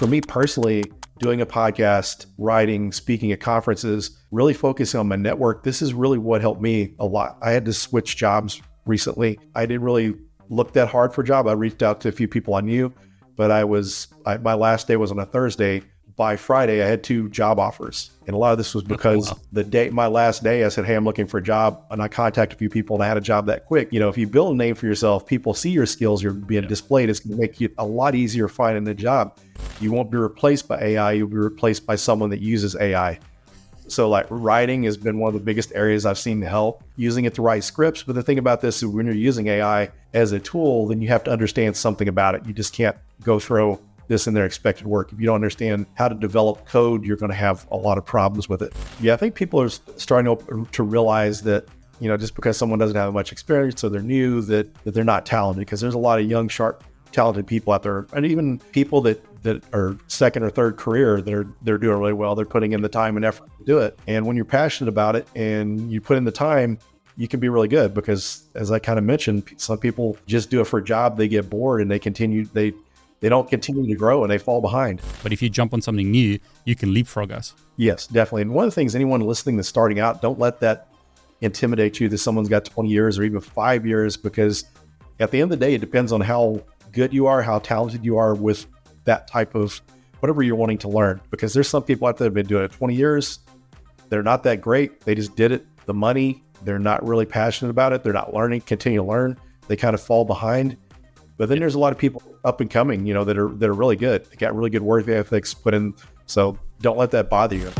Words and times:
For 0.00 0.06
me 0.06 0.22
personally, 0.22 0.90
doing 1.18 1.42
a 1.42 1.46
podcast, 1.46 2.24
writing, 2.38 2.90
speaking 2.90 3.32
at 3.32 3.40
conferences, 3.40 4.16
really 4.30 4.54
focusing 4.54 4.98
on 4.98 5.08
my 5.08 5.16
network, 5.16 5.62
this 5.62 5.82
is 5.82 5.92
really 5.92 6.16
what 6.16 6.40
helped 6.40 6.62
me 6.62 6.94
a 6.98 7.04
lot. 7.04 7.36
I 7.42 7.50
had 7.50 7.66
to 7.66 7.74
switch 7.74 8.16
jobs 8.16 8.62
recently. 8.86 9.38
I 9.54 9.66
didn't 9.66 9.82
really 9.82 10.14
look 10.48 10.72
that 10.72 10.88
hard 10.88 11.12
for 11.12 11.20
a 11.20 11.24
job. 11.24 11.46
I 11.46 11.52
reached 11.52 11.82
out 11.82 12.00
to 12.00 12.08
a 12.08 12.12
few 12.12 12.28
people 12.28 12.54
I 12.54 12.62
knew, 12.62 12.90
but 13.36 13.50
I 13.50 13.62
was 13.64 14.08
I, 14.24 14.38
my 14.38 14.54
last 14.54 14.88
day 14.88 14.96
was 14.96 15.10
on 15.10 15.18
a 15.18 15.26
Thursday 15.26 15.82
by 16.20 16.36
Friday, 16.36 16.82
I 16.82 16.86
had 16.86 17.02
two 17.02 17.30
job 17.30 17.58
offers. 17.58 18.10
And 18.26 18.36
a 18.36 18.38
lot 18.38 18.52
of 18.52 18.58
this 18.58 18.74
was 18.74 18.84
oh, 18.84 18.88
because 18.88 19.30
wow. 19.30 19.38
the 19.52 19.64
day, 19.64 19.88
my 19.88 20.06
last 20.06 20.44
day, 20.44 20.64
I 20.64 20.68
said, 20.68 20.84
Hey, 20.84 20.94
I'm 20.94 21.06
looking 21.06 21.26
for 21.26 21.38
a 21.38 21.42
job. 21.42 21.82
And 21.90 22.02
I 22.02 22.08
contacted 22.08 22.56
a 22.56 22.58
few 22.58 22.68
people 22.68 22.94
and 22.94 23.02
I 23.02 23.08
had 23.08 23.16
a 23.16 23.22
job 23.22 23.46
that 23.46 23.64
quick. 23.64 23.88
You 23.90 24.00
know, 24.00 24.10
if 24.10 24.18
you 24.18 24.26
build 24.26 24.52
a 24.52 24.54
name 24.54 24.74
for 24.74 24.84
yourself, 24.84 25.26
people 25.26 25.54
see 25.54 25.70
your 25.70 25.86
skills, 25.86 26.22
you're 26.22 26.34
being 26.34 26.64
yeah. 26.64 26.68
displayed. 26.68 27.08
It's 27.08 27.20
going 27.20 27.36
to 27.36 27.40
make 27.40 27.58
you 27.58 27.72
a 27.78 27.86
lot 27.86 28.14
easier 28.14 28.48
finding 28.48 28.86
a 28.88 28.94
job. 28.94 29.38
You 29.80 29.92
won't 29.92 30.10
be 30.10 30.18
replaced 30.18 30.68
by 30.68 30.78
AI. 30.82 31.12
You'll 31.12 31.28
be 31.28 31.38
replaced 31.38 31.86
by 31.86 31.96
someone 31.96 32.28
that 32.28 32.40
uses 32.40 32.76
AI. 32.76 33.18
So, 33.88 34.10
like 34.10 34.26
writing 34.28 34.82
has 34.82 34.98
been 34.98 35.18
one 35.18 35.28
of 35.28 35.34
the 35.34 35.44
biggest 35.44 35.72
areas 35.74 36.04
I've 36.04 36.18
seen 36.18 36.42
to 36.42 36.46
help 36.46 36.84
using 36.96 37.24
it 37.24 37.34
to 37.36 37.42
write 37.42 37.64
scripts. 37.64 38.02
But 38.02 38.14
the 38.14 38.22
thing 38.22 38.38
about 38.38 38.60
this 38.60 38.82
is 38.82 38.86
when 38.86 39.06
you're 39.06 39.14
using 39.14 39.46
AI 39.46 39.90
as 40.12 40.32
a 40.32 40.38
tool, 40.38 40.86
then 40.86 41.00
you 41.00 41.08
have 41.08 41.24
to 41.24 41.30
understand 41.30 41.78
something 41.78 42.08
about 42.08 42.34
it. 42.34 42.44
You 42.44 42.52
just 42.52 42.74
can't 42.74 42.96
go 43.24 43.40
through 43.40 43.80
this 44.10 44.26
in 44.26 44.34
their 44.34 44.44
expected 44.44 44.88
work. 44.88 45.12
If 45.12 45.20
you 45.20 45.26
don't 45.26 45.36
understand 45.36 45.86
how 45.94 46.08
to 46.08 46.16
develop 46.16 46.66
code, 46.66 47.04
you're 47.04 47.16
going 47.16 47.30
to 47.30 47.36
have 47.36 47.64
a 47.70 47.76
lot 47.76 47.96
of 47.96 48.04
problems 48.04 48.48
with 48.48 48.60
it. 48.60 48.74
Yeah, 49.00 49.14
I 49.14 49.16
think 49.16 49.36
people 49.36 49.62
are 49.62 49.68
starting 49.68 50.36
to, 50.36 50.66
to 50.72 50.82
realize 50.82 51.42
that 51.42 51.66
you 52.00 52.08
know 52.08 52.16
just 52.16 52.34
because 52.34 52.56
someone 52.56 52.80
doesn't 52.80 52.96
have 52.96 53.14
much 53.14 53.30
experience 53.30 53.84
or 53.84 53.88
they're 53.88 54.02
new 54.02 54.40
that 54.42 54.74
that 54.82 54.94
they're 54.94 55.04
not 55.04 55.26
talented 55.26 55.60
because 55.60 55.80
there's 55.80 55.94
a 55.94 55.98
lot 55.98 56.18
of 56.18 56.28
young 56.28 56.48
sharp 56.48 56.82
talented 57.12 57.46
people 57.46 57.72
out 57.72 57.82
there 57.82 58.06
and 58.12 58.24
even 58.26 58.58
people 58.72 59.00
that 59.02 59.22
that 59.42 59.62
are 59.74 59.96
second 60.08 60.42
or 60.42 60.48
third 60.48 60.76
career 60.76 61.20
they're 61.20 61.46
they're 61.60 61.76
doing 61.76 61.98
really 61.98 62.14
well 62.14 62.34
they're 62.34 62.46
putting 62.46 62.72
in 62.72 62.80
the 62.80 62.88
time 62.88 63.16
and 63.16 63.24
effort 63.24 63.50
to 63.58 63.64
do 63.64 63.78
it 63.78 63.98
and 64.06 64.24
when 64.24 64.34
you're 64.34 64.46
passionate 64.46 64.88
about 64.88 65.14
it 65.14 65.28
and 65.36 65.92
you 65.92 66.00
put 66.00 66.16
in 66.16 66.24
the 66.24 66.32
time 66.32 66.78
you 67.16 67.28
can 67.28 67.38
be 67.38 67.50
really 67.50 67.68
good 67.68 67.92
because 67.92 68.44
as 68.54 68.70
i 68.70 68.78
kind 68.78 68.98
of 68.98 69.04
mentioned 69.04 69.44
some 69.58 69.76
people 69.76 70.16
just 70.26 70.48
do 70.48 70.60
it 70.62 70.64
for 70.64 70.78
a 70.78 70.84
job 70.84 71.18
they 71.18 71.28
get 71.28 71.50
bored 71.50 71.82
and 71.82 71.90
they 71.90 71.98
continue 71.98 72.46
they 72.46 72.72
they 73.20 73.28
don't 73.28 73.48
continue 73.48 73.86
to 73.86 73.94
grow 73.94 74.22
and 74.24 74.30
they 74.30 74.38
fall 74.38 74.60
behind. 74.60 75.00
But 75.22 75.32
if 75.32 75.42
you 75.42 75.48
jump 75.48 75.74
on 75.74 75.82
something 75.82 76.10
new, 76.10 76.38
you 76.64 76.74
can 76.74 76.92
leapfrog 76.92 77.30
us. 77.30 77.54
Yes, 77.76 78.06
definitely. 78.06 78.42
And 78.42 78.54
one 78.54 78.64
of 78.64 78.70
the 78.70 78.74
things 78.74 78.94
anyone 78.94 79.20
listening 79.20 79.56
that's 79.56 79.68
starting 79.68 80.00
out, 80.00 80.22
don't 80.22 80.38
let 80.38 80.60
that 80.60 80.88
intimidate 81.42 82.00
you 82.00 82.08
that 82.08 82.18
someone's 82.18 82.48
got 82.48 82.64
20 82.64 82.88
years 82.88 83.18
or 83.18 83.22
even 83.22 83.40
five 83.40 83.86
years 83.86 84.16
because 84.16 84.64
at 85.20 85.30
the 85.30 85.40
end 85.40 85.52
of 85.52 85.58
the 85.58 85.64
day, 85.64 85.74
it 85.74 85.80
depends 85.80 86.12
on 86.12 86.20
how 86.20 86.62
good 86.92 87.12
you 87.12 87.26
are, 87.26 87.42
how 87.42 87.58
talented 87.58 88.04
you 88.04 88.16
are 88.16 88.34
with 88.34 88.66
that 89.04 89.28
type 89.28 89.54
of 89.54 89.80
whatever 90.20 90.42
you're 90.42 90.56
wanting 90.56 90.78
to 90.78 90.88
learn. 90.88 91.20
Because 91.30 91.52
there's 91.52 91.68
some 91.68 91.82
people 91.82 92.08
out 92.08 92.16
there 92.16 92.28
that 92.28 92.30
have 92.30 92.34
been 92.34 92.46
doing 92.46 92.64
it 92.64 92.72
20 92.72 92.94
years. 92.94 93.40
They're 94.08 94.22
not 94.22 94.42
that 94.44 94.60
great. 94.60 95.00
They 95.02 95.14
just 95.14 95.36
did 95.36 95.52
it. 95.52 95.66
The 95.86 95.94
money, 95.94 96.42
they're 96.62 96.78
not 96.78 97.06
really 97.06 97.26
passionate 97.26 97.70
about 97.70 97.92
it. 97.92 98.02
They're 98.02 98.12
not 98.12 98.34
learning, 98.34 98.62
continue 98.62 99.00
to 99.00 99.04
learn. 99.04 99.38
They 99.68 99.76
kind 99.76 99.94
of 99.94 100.00
fall 100.00 100.24
behind. 100.24 100.76
But 101.40 101.48
then 101.48 101.58
there's 101.58 101.74
a 101.74 101.78
lot 101.78 101.90
of 101.90 101.96
people 101.96 102.22
up 102.44 102.60
and 102.60 102.68
coming, 102.68 103.06
you 103.06 103.14
know, 103.14 103.24
that 103.24 103.38
are 103.38 103.48
that 103.48 103.66
are 103.66 103.72
really 103.72 103.96
good. 103.96 104.26
They 104.26 104.36
got 104.36 104.54
really 104.54 104.68
good 104.68 104.82
work 104.82 105.08
ethics 105.08 105.54
put 105.54 105.72
in. 105.72 105.94
So 106.26 106.58
don't 106.82 106.98
let 106.98 107.12
that 107.12 107.30
bother 107.30 107.56
you. 107.56 107.72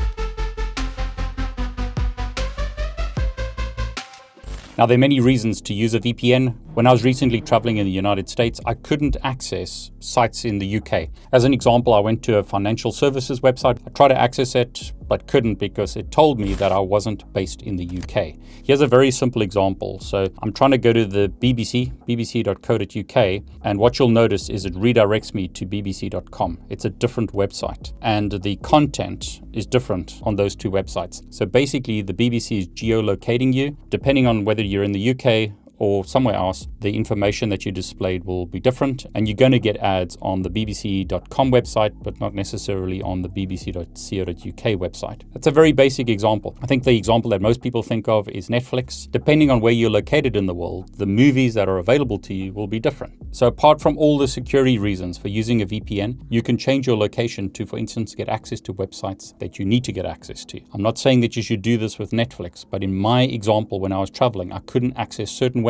Now, 4.79 4.87
there 4.87 4.95
are 4.95 4.99
many 4.99 5.21
reasons 5.21 5.61
to 5.61 5.75
use 5.75 5.93
a 5.93 6.01
VPN. 6.01 6.55
When 6.81 6.87
I 6.87 6.93
was 6.93 7.05
recently 7.05 7.43
traveling 7.43 7.77
in 7.77 7.85
the 7.85 7.93
United 7.93 8.31
States, 8.31 8.59
I 8.65 8.73
couldn't 8.73 9.19
access 9.23 9.91
sites 9.99 10.47
in 10.47 10.61
the 10.61 10.79
UK. 10.79 11.11
As 11.31 11.45
an 11.45 11.53
example, 11.53 11.93
I 11.93 12.01
went 12.01 12.23
to 12.23 12.39
a 12.39 12.43
financial 12.43 12.91
services 12.91 13.41
website. 13.41 13.79
I 13.87 13.91
tried 13.91 14.09
to 14.09 14.19
access 14.19 14.55
it, 14.55 14.95
but 15.07 15.27
couldn't 15.27 15.57
because 15.57 15.95
it 15.95 16.11
told 16.11 16.41
me 16.41 16.55
that 16.55 16.73
I 16.73 16.79
wasn't 16.79 17.31
based 17.35 17.61
in 17.61 17.77
the 17.77 17.85
UK. 17.85 18.37
Here's 18.65 18.81
a 18.81 18.87
very 18.87 19.11
simple 19.11 19.43
example. 19.43 20.01
So 20.01 20.29
I'm 20.43 20.55
trying 20.55 20.71
to 20.71 20.79
go 20.79 20.95
to 20.95 21.05
the 21.05 21.29
BBC, 21.29 21.93
bbc.co.uk, 22.09 23.43
and 23.63 23.79
what 23.79 23.99
you'll 23.99 24.09
notice 24.09 24.49
is 24.49 24.65
it 24.65 24.73
redirects 24.73 25.35
me 25.35 25.49
to 25.49 25.67
bbc.com. 25.67 26.61
It's 26.71 26.87
a 26.87 26.91
different 26.91 27.33
website, 27.33 27.93
and 28.01 28.33
the 28.33 28.57
content 28.57 29.43
is 29.53 29.67
different 29.67 30.19
on 30.23 30.37
those 30.37 30.57
two 30.57 30.71
websites. 30.71 31.23
So 31.29 31.45
basically, 31.45 32.01
the 32.01 32.15
BBC 32.15 32.61
is 32.61 32.69
geolocating 32.69 33.53
you, 33.53 33.77
depending 33.91 34.27
on 34.27 34.47
whether 34.47 34.63
you're 34.63 34.85
in 34.85 34.93
the 34.93 35.11
UK 35.11 35.53
or 35.81 36.05
somewhere 36.05 36.35
else, 36.35 36.69
the 36.81 36.95
information 36.95 37.49
that 37.49 37.65
you 37.65 37.73
displayed 37.73 38.25
will 38.25 38.45
be 38.45 38.61
different. 38.61 39.07
And 39.15 39.27
you're 39.27 39.35
going 39.35 39.53
to 39.53 39.59
get 39.59 39.79
ads 39.79 40.17
on 40.21 40.43
the 40.43 40.51
bbc.com 40.51 41.51
website, 41.51 41.95
but 42.03 42.21
not 42.21 42.35
necessarily 42.35 43.01
on 43.01 43.23
the 43.23 43.31
bbc.co.uk 43.31 44.65
website. 44.79 45.23
That's 45.33 45.47
a 45.47 45.51
very 45.51 45.73
basic 45.73 46.11
example. 46.11 46.57
I 46.63 46.67
think 46.67 46.85
the 46.85 46.97
example 46.97 47.31
that 47.31 47.41
most 47.41 47.63
people 47.63 47.83
think 47.83 48.09
of 48.09 48.29
is 48.29 48.51
Netflix. 48.51 49.11
Depending 49.11 49.51
on 49.51 49.61
where 49.61 49.73
you're 49.73 49.91
located 49.91 50.37
in 50.37 50.45
the 50.45 50.55
world, 50.55 50.99
the 50.99 51.07
movies 51.07 51.55
that 51.55 51.67
are 51.67 51.79
available 51.79 52.19
to 52.19 52.35
you 52.35 52.53
will 52.53 52.69
be 52.69 52.79
different. 52.79 53.15
So, 53.31 53.47
apart 53.47 53.81
from 53.81 53.97
all 53.97 54.19
the 54.19 54.29
security 54.29 54.79
reasons 54.79 55.17
for 55.17 55.29
using 55.29 55.63
a 55.63 55.67
VPN, 55.67 56.27
you 56.29 56.43
can 56.43 56.59
change 56.59 56.87
your 56.87 56.97
location 56.99 57.49
to, 57.53 57.65
for 57.65 57.79
instance, 57.79 58.15
get 58.15 58.29
access 58.29 58.61
to 58.63 58.75
websites 58.75 59.39
that 59.39 59.59
you 59.59 59.65
need 59.65 59.85
to 59.85 59.93
get 59.93 60.05
access 60.05 60.45
to. 60.47 60.61
I'm 60.75 60.83
not 60.83 60.99
saying 60.99 61.21
that 61.21 61.37
you 61.37 61.43
should 61.43 61.63
do 61.63 61.79
this 61.79 61.99
with 61.99 62.11
Netflix, 62.11 62.67
but 62.69 62.85
in 62.85 62.95
my 62.95 63.23
example, 63.23 63.81
when 63.81 63.93
I 63.93 63.99
was 63.99 64.11
traveling, 64.11 64.53
I 64.53 64.59
couldn't 64.59 64.99
access 64.99 65.31
certain 65.31 65.63
websites 65.63 65.70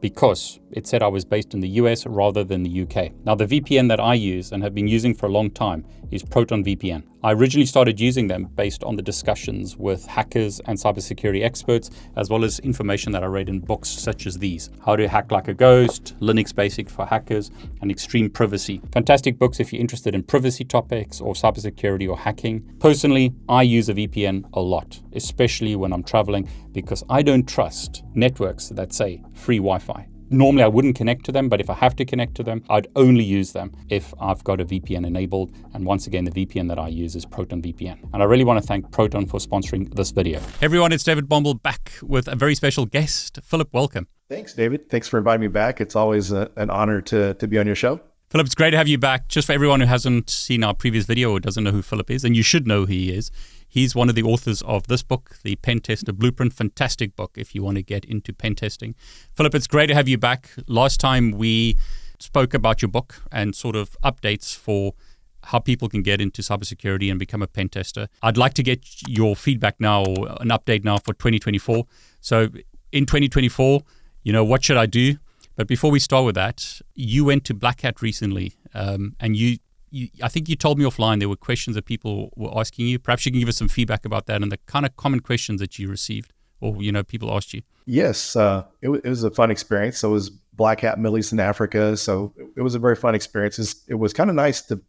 because 0.00 0.60
it 0.70 0.86
said 0.86 1.02
I 1.02 1.08
was 1.08 1.24
based 1.24 1.54
in 1.54 1.60
the 1.60 1.68
US 1.68 2.06
rather 2.06 2.44
than 2.44 2.62
the 2.62 2.82
UK. 2.82 3.12
Now, 3.24 3.34
the 3.34 3.46
VPN 3.46 3.88
that 3.88 4.00
I 4.00 4.14
use 4.14 4.52
and 4.52 4.62
have 4.62 4.74
been 4.74 4.88
using 4.88 5.14
for 5.14 5.26
a 5.26 5.30
long 5.30 5.50
time 5.50 5.84
is 6.10 6.22
Proton 6.22 6.64
VPN. 6.64 7.04
I 7.24 7.32
originally 7.32 7.66
started 7.66 8.00
using 8.00 8.26
them 8.26 8.46
based 8.56 8.82
on 8.82 8.96
the 8.96 9.02
discussions 9.02 9.76
with 9.76 10.06
hackers 10.06 10.60
and 10.66 10.76
cybersecurity 10.76 11.44
experts, 11.44 11.88
as 12.16 12.28
well 12.28 12.42
as 12.42 12.58
information 12.60 13.12
that 13.12 13.22
I 13.22 13.26
read 13.26 13.48
in 13.48 13.60
books 13.60 13.88
such 13.88 14.26
as 14.26 14.38
these 14.38 14.70
How 14.84 14.96
to 14.96 15.06
Hack 15.06 15.30
Like 15.30 15.46
a 15.46 15.54
Ghost, 15.54 16.16
Linux 16.20 16.52
Basic 16.52 16.90
for 16.90 17.06
Hackers, 17.06 17.52
and 17.80 17.92
Extreme 17.92 18.30
Privacy. 18.30 18.80
Fantastic 18.92 19.38
books 19.38 19.60
if 19.60 19.72
you're 19.72 19.80
interested 19.80 20.16
in 20.16 20.24
privacy 20.24 20.64
topics 20.64 21.20
or 21.20 21.34
cybersecurity 21.34 22.08
or 22.08 22.18
hacking. 22.18 22.68
Personally, 22.80 23.32
I 23.48 23.62
use 23.62 23.88
a 23.88 23.94
VPN 23.94 24.50
a 24.52 24.60
lot, 24.60 25.00
especially 25.12 25.76
when 25.76 25.92
I'm 25.92 26.02
traveling, 26.02 26.48
because 26.72 27.04
I 27.08 27.22
don't 27.22 27.48
trust 27.48 28.02
networks 28.14 28.68
that 28.70 28.92
say 28.92 29.22
free 29.32 29.58
Wi 29.58 29.78
Fi. 29.78 30.11
Normally, 30.32 30.62
I 30.62 30.68
wouldn't 30.68 30.96
connect 30.96 31.26
to 31.26 31.32
them, 31.32 31.50
but 31.50 31.60
if 31.60 31.68
I 31.68 31.74
have 31.74 31.94
to 31.96 32.06
connect 32.06 32.34
to 32.36 32.42
them, 32.42 32.64
I'd 32.70 32.86
only 32.96 33.22
use 33.22 33.52
them 33.52 33.70
if 33.90 34.14
I've 34.18 34.42
got 34.42 34.62
a 34.62 34.64
VPN 34.64 35.06
enabled. 35.06 35.52
And 35.74 35.84
once 35.84 36.06
again, 36.06 36.24
the 36.24 36.30
VPN 36.30 36.68
that 36.68 36.78
I 36.78 36.88
use 36.88 37.14
is 37.14 37.26
Proton 37.26 37.60
VPN. 37.60 37.98
And 38.14 38.22
I 38.22 38.24
really 38.24 38.44
want 38.44 38.58
to 38.58 38.66
thank 38.66 38.90
Proton 38.90 39.26
for 39.26 39.38
sponsoring 39.38 39.94
this 39.94 40.10
video. 40.10 40.40
Everyone, 40.62 40.90
it's 40.90 41.04
David 41.04 41.28
Bombal 41.28 41.62
back 41.62 41.92
with 42.02 42.28
a 42.28 42.34
very 42.34 42.54
special 42.54 42.86
guest. 42.86 43.40
Philip, 43.42 43.68
welcome. 43.74 44.08
Thanks, 44.30 44.54
David. 44.54 44.88
Thanks 44.88 45.06
for 45.06 45.18
inviting 45.18 45.42
me 45.42 45.48
back. 45.48 45.82
It's 45.82 45.94
always 45.94 46.32
a, 46.32 46.50
an 46.56 46.70
honor 46.70 47.02
to, 47.02 47.34
to 47.34 47.46
be 47.46 47.58
on 47.58 47.66
your 47.66 47.76
show. 47.76 48.00
Philip, 48.32 48.46
it's 48.46 48.54
great 48.54 48.70
to 48.70 48.78
have 48.78 48.88
you 48.88 48.96
back. 48.96 49.28
Just 49.28 49.46
for 49.46 49.52
everyone 49.52 49.82
who 49.82 49.86
hasn't 49.86 50.30
seen 50.30 50.64
our 50.64 50.72
previous 50.72 51.04
video 51.04 51.30
or 51.32 51.38
doesn't 51.38 51.64
know 51.64 51.70
who 51.70 51.82
Philip 51.82 52.10
is, 52.10 52.24
and 52.24 52.34
you 52.34 52.42
should 52.42 52.66
know 52.66 52.86
who 52.86 52.86
he 52.86 53.12
is, 53.12 53.30
He's 53.68 53.94
one 53.94 54.08
of 54.10 54.14
the 54.14 54.22
authors 54.22 54.60
of 54.62 54.86
this 54.86 55.02
book, 55.02 55.36
The 55.42 55.56
Pen 55.56 55.80
Tester 55.80 56.12
Blueprint. 56.12 56.52
Fantastic 56.52 57.14
book 57.14 57.32
if 57.36 57.54
you 57.54 57.62
want 57.62 57.76
to 57.76 57.82
get 57.82 58.04
into 58.04 58.34
pen 58.34 58.54
testing. 58.54 58.94
Philip, 59.34 59.54
it's 59.54 59.66
great 59.66 59.86
to 59.86 59.94
have 59.94 60.08
you 60.08 60.18
back. 60.18 60.50
Last 60.66 61.00
time 61.00 61.30
we 61.30 61.76
spoke 62.18 62.52
about 62.52 62.82
your 62.82 62.90
book 62.90 63.22
and 63.32 63.54
sort 63.54 63.76
of 63.76 63.96
updates 64.02 64.54
for 64.54 64.92
how 65.44 65.58
people 65.58 65.88
can 65.88 66.02
get 66.02 66.20
into 66.20 66.42
cybersecurity 66.42 67.10
and 67.10 67.18
become 67.18 67.40
a 67.40 67.46
pen 67.46 67.70
tester. 67.70 68.08
I'd 68.22 68.36
like 68.36 68.52
to 68.54 68.62
get 68.62 68.86
your 69.08 69.36
feedback 69.36 69.80
now, 69.80 70.04
or 70.04 70.36
an 70.40 70.48
update 70.48 70.84
now 70.84 70.98
for 70.98 71.14
2024. 71.14 71.86
So 72.20 72.48
in 72.92 73.06
2024, 73.06 73.80
you 74.22 74.34
know, 74.34 74.44
what 74.44 74.64
should 74.64 74.76
I 74.76 74.84
do? 74.84 75.16
But 75.62 75.68
before 75.68 75.92
we 75.92 76.00
start 76.00 76.24
with 76.24 76.34
that, 76.34 76.80
you 76.96 77.24
went 77.24 77.44
to 77.44 77.54
Black 77.54 77.82
Hat 77.82 78.02
recently, 78.02 78.54
um, 78.74 79.14
and 79.20 79.36
you 79.36 79.58
you, 79.92 80.08
I 80.20 80.26
think 80.26 80.48
you 80.48 80.56
told 80.56 80.76
me 80.76 80.84
offline 80.84 81.20
there 81.20 81.28
were 81.28 81.36
questions 81.36 81.76
that 81.76 81.84
people 81.84 82.32
were 82.34 82.50
asking 82.58 82.88
you. 82.88 82.98
Perhaps 82.98 83.26
you 83.26 83.30
can 83.30 83.38
give 83.38 83.48
us 83.48 83.58
some 83.58 83.68
feedback 83.68 84.04
about 84.04 84.26
that 84.26 84.42
and 84.42 84.50
the 84.50 84.56
kind 84.66 84.84
of 84.84 84.96
common 84.96 85.20
questions 85.20 85.60
that 85.60 85.78
you 85.78 85.88
received 85.88 86.32
or 86.60 86.82
you 86.82 86.90
know 86.90 87.04
people 87.04 87.32
asked 87.32 87.54
you. 87.54 87.62
Yes, 87.86 88.34
uh, 88.34 88.64
it, 88.80 88.86
w- 88.86 89.00
it, 89.04 89.08
was 89.08 89.22
a 89.22 89.30
fun 89.30 89.52
experience. 89.52 89.98
So 89.98 90.08
it 90.08 90.12
was 90.14 90.30
Black 90.30 90.80
Hat 90.80 90.98
Middle 90.98 91.16
East 91.16 91.30
and 91.30 91.40
Africa. 91.40 91.96
So 91.96 92.34
it, 92.36 92.54
it 92.56 92.62
was 92.62 92.74
a 92.74 92.80
very 92.80 92.96
fun 92.96 93.14
experience. 93.14 93.56
It's, 93.60 93.84
it 93.86 93.94
was 93.94 94.12
kind 94.12 94.30
of 94.30 94.34
nice 94.34 94.62
to 94.62 94.80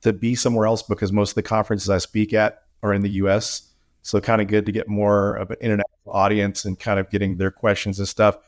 to 0.00 0.14
be 0.14 0.34
somewhere 0.34 0.66
else 0.66 0.82
because 0.82 1.12
most 1.12 1.32
of 1.32 1.34
the 1.34 1.42
conferences 1.42 1.90
I 1.90 1.98
speak 1.98 2.32
at 2.32 2.62
are 2.82 2.94
in 2.94 3.02
the 3.02 3.10
U.S. 3.10 3.74
So 4.00 4.18
kind 4.22 4.40
of 4.40 4.48
good 4.48 4.64
to 4.64 4.72
get 4.72 4.88
more 4.88 5.34
of 5.34 5.50
an 5.50 5.58
international 5.60 6.12
audience 6.14 6.64
and 6.64 6.80
kind 6.80 6.98
of 6.98 7.10
getting 7.10 7.36
their 7.36 7.50
questions 7.50 7.98
and 7.98 8.08
stuff. 8.08 8.38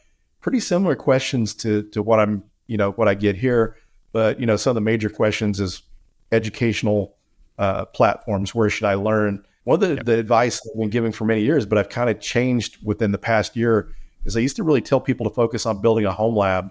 Pretty 0.46 0.60
similar 0.60 0.94
questions 0.94 1.54
to 1.54 1.82
to 1.90 2.04
what 2.04 2.20
I'm 2.20 2.44
you 2.68 2.76
know 2.76 2.92
what 2.92 3.08
I 3.08 3.14
get 3.14 3.34
here, 3.34 3.74
but 4.12 4.38
you 4.38 4.46
know 4.46 4.54
some 4.54 4.70
of 4.70 4.74
the 4.76 4.80
major 4.80 5.10
questions 5.10 5.58
is 5.58 5.82
educational 6.30 7.16
uh, 7.58 7.86
platforms. 7.86 8.54
Where 8.54 8.70
should 8.70 8.84
I 8.84 8.94
learn? 8.94 9.44
One 9.64 9.74
of 9.74 9.80
the, 9.80 9.96
yep. 9.96 10.04
the 10.04 10.20
advice 10.20 10.60
I've 10.64 10.78
been 10.78 10.88
giving 10.88 11.10
for 11.10 11.24
many 11.24 11.42
years, 11.42 11.66
but 11.66 11.78
I've 11.78 11.88
kind 11.88 12.08
of 12.08 12.20
changed 12.20 12.78
within 12.84 13.10
the 13.10 13.18
past 13.18 13.56
year, 13.56 13.88
is 14.24 14.36
I 14.36 14.40
used 14.40 14.54
to 14.54 14.62
really 14.62 14.80
tell 14.80 15.00
people 15.00 15.28
to 15.28 15.34
focus 15.34 15.66
on 15.66 15.82
building 15.82 16.06
a 16.06 16.12
home 16.12 16.36
lab. 16.36 16.70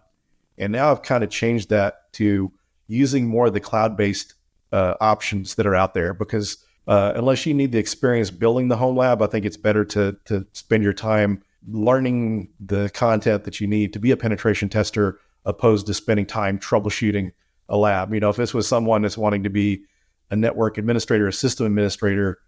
And 0.58 0.72
now 0.72 0.90
I've 0.90 1.02
kind 1.02 1.22
of 1.22 1.30
changed 1.30 1.70
that 1.70 2.14
to 2.14 2.54
using 2.88 3.28
more 3.28 3.48
of 3.48 3.54
the 3.54 3.60
cloud 3.60 3.98
based 3.98 4.36
uh, 4.72 4.94
options 5.02 5.56
that 5.56 5.68
are 5.68 5.76
out 5.76 5.94
there 5.94 6.14
because 6.14 6.64
uh, 6.88 7.12
unless 7.14 7.46
you 7.46 7.54
need 7.54 7.74
the 7.74 7.80
experience 7.80 8.32
building 8.32 8.70
the 8.70 8.78
home 8.78 8.96
lab, 8.96 9.22
I 9.22 9.28
think 9.28 9.44
it's 9.44 9.58
better 9.58 9.84
to 9.84 10.16
to 10.28 10.48
spend 10.54 10.82
your 10.82 10.94
time 10.94 11.44
learning 11.68 12.50
the 12.60 12.90
content 12.90 13.44
that 13.44 13.60
you 13.60 13.68
need 13.68 13.94
to 13.94 14.00
be 14.00 14.12
a 14.12 14.18
penetration 14.18 14.70
tester, 14.70 15.20
opposed 15.46 15.88
to 15.88 15.94
spending 15.94 16.26
time 16.26 16.60
troubleshooting 16.60 17.32
a 17.70 17.78
lab. 17.78 18.14
You 18.14 18.20
know, 18.20 18.30
if 18.30 18.36
this 18.36 18.54
was 18.54 18.68
someone 18.68 19.02
that's 19.02 19.18
wanting 19.18 19.44
to 19.44 19.50
be 19.50 19.84
a 20.30 20.36
network 20.36 20.78
administrator, 20.78 21.28
a 21.28 21.34
system 21.34 21.66
administrator, 21.66 22.40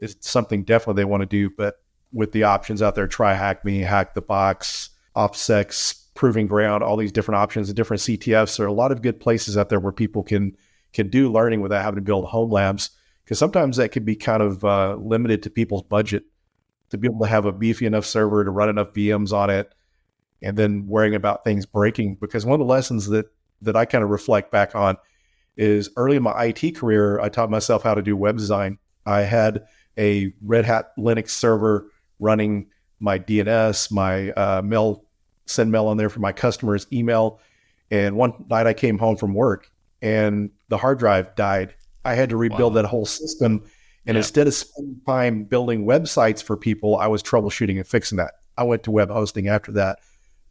it's 0.00 0.28
something 0.28 0.64
definitely 0.64 1.00
they 1.00 1.04
want 1.04 1.22
to 1.22 1.26
do. 1.26 1.50
But 1.50 1.76
with 2.12 2.32
the 2.32 2.44
options 2.44 2.82
out 2.82 2.94
there, 2.94 3.08
TryHackMe, 3.08 3.84
Hack 3.84 4.14
the 4.14 4.22
Box, 4.22 4.90
OffSec's, 5.16 6.06
Proving 6.14 6.46
Ground, 6.46 6.82
all 6.82 6.96
these 6.96 7.12
different 7.12 7.38
options, 7.38 7.68
the 7.68 7.74
different 7.74 8.02
CTFs. 8.02 8.56
There 8.56 8.66
are 8.66 8.68
a 8.68 8.72
lot 8.72 8.92
of 8.92 9.02
good 9.02 9.20
places 9.20 9.56
out 9.56 9.68
there 9.68 9.80
where 9.80 9.92
people 9.92 10.22
can 10.22 10.56
can 10.92 11.10
do 11.10 11.30
learning 11.30 11.60
without 11.60 11.84
having 11.84 11.96
to 11.96 12.02
build 12.04 12.24
home 12.24 12.50
labs. 12.50 12.90
Because 13.24 13.38
sometimes 13.38 13.76
that 13.76 13.90
could 13.90 14.06
be 14.06 14.16
kind 14.16 14.42
of 14.42 14.64
uh, 14.64 14.96
limited 14.96 15.42
to 15.42 15.50
people's 15.50 15.82
budget 15.82 16.24
to 16.90 16.98
be 16.98 17.08
able 17.08 17.20
to 17.20 17.30
have 17.30 17.44
a 17.44 17.52
beefy 17.52 17.86
enough 17.86 18.06
server 18.06 18.44
to 18.44 18.50
run 18.50 18.68
enough 18.68 18.92
VMs 18.92 19.32
on 19.32 19.50
it, 19.50 19.72
and 20.42 20.56
then 20.56 20.86
worrying 20.86 21.14
about 21.14 21.44
things 21.44 21.66
breaking. 21.66 22.16
Because 22.16 22.46
one 22.46 22.60
of 22.60 22.66
the 22.66 22.72
lessons 22.72 23.08
that 23.08 23.30
that 23.62 23.76
I 23.76 23.84
kind 23.84 24.04
of 24.04 24.10
reflect 24.10 24.52
back 24.52 24.74
on 24.74 24.96
is 25.56 25.90
early 25.96 26.16
in 26.16 26.22
my 26.22 26.44
IT 26.44 26.76
career, 26.76 27.20
I 27.20 27.28
taught 27.28 27.50
myself 27.50 27.82
how 27.82 27.94
to 27.94 28.02
do 28.02 28.16
web 28.16 28.36
design. 28.36 28.78
I 29.04 29.22
had 29.22 29.66
a 29.98 30.32
Red 30.42 30.64
Hat 30.64 30.92
Linux 30.96 31.30
server 31.30 31.90
running 32.20 32.68
my 33.00 33.18
DNS, 33.18 33.90
my 33.90 34.30
uh, 34.30 34.62
mail, 34.62 35.04
send 35.46 35.72
mail 35.72 35.86
on 35.86 35.96
there 35.96 36.08
for 36.08 36.20
my 36.20 36.32
customers' 36.32 36.86
email. 36.92 37.40
And 37.90 38.16
one 38.16 38.44
night 38.48 38.66
I 38.66 38.74
came 38.74 38.98
home 38.98 39.16
from 39.16 39.34
work 39.34 39.70
and 40.02 40.50
the 40.68 40.76
hard 40.76 40.98
drive 40.98 41.34
died. 41.34 41.74
I 42.04 42.14
had 42.14 42.30
to 42.30 42.36
rebuild 42.36 42.74
wow. 42.74 42.82
that 42.82 42.88
whole 42.88 43.06
system. 43.06 43.64
And 44.08 44.14
yeah. 44.14 44.20
instead 44.20 44.46
of 44.46 44.54
spending 44.54 45.00
time 45.06 45.44
building 45.44 45.84
websites 45.84 46.42
for 46.42 46.56
people, 46.56 46.96
I 46.96 47.06
was 47.06 47.22
troubleshooting 47.22 47.76
and 47.76 47.86
fixing 47.86 48.16
that. 48.16 48.34
I 48.56 48.64
went 48.64 48.82
to 48.84 48.90
web 48.90 49.10
hosting 49.10 49.48
after 49.48 49.70
that. 49.72 49.98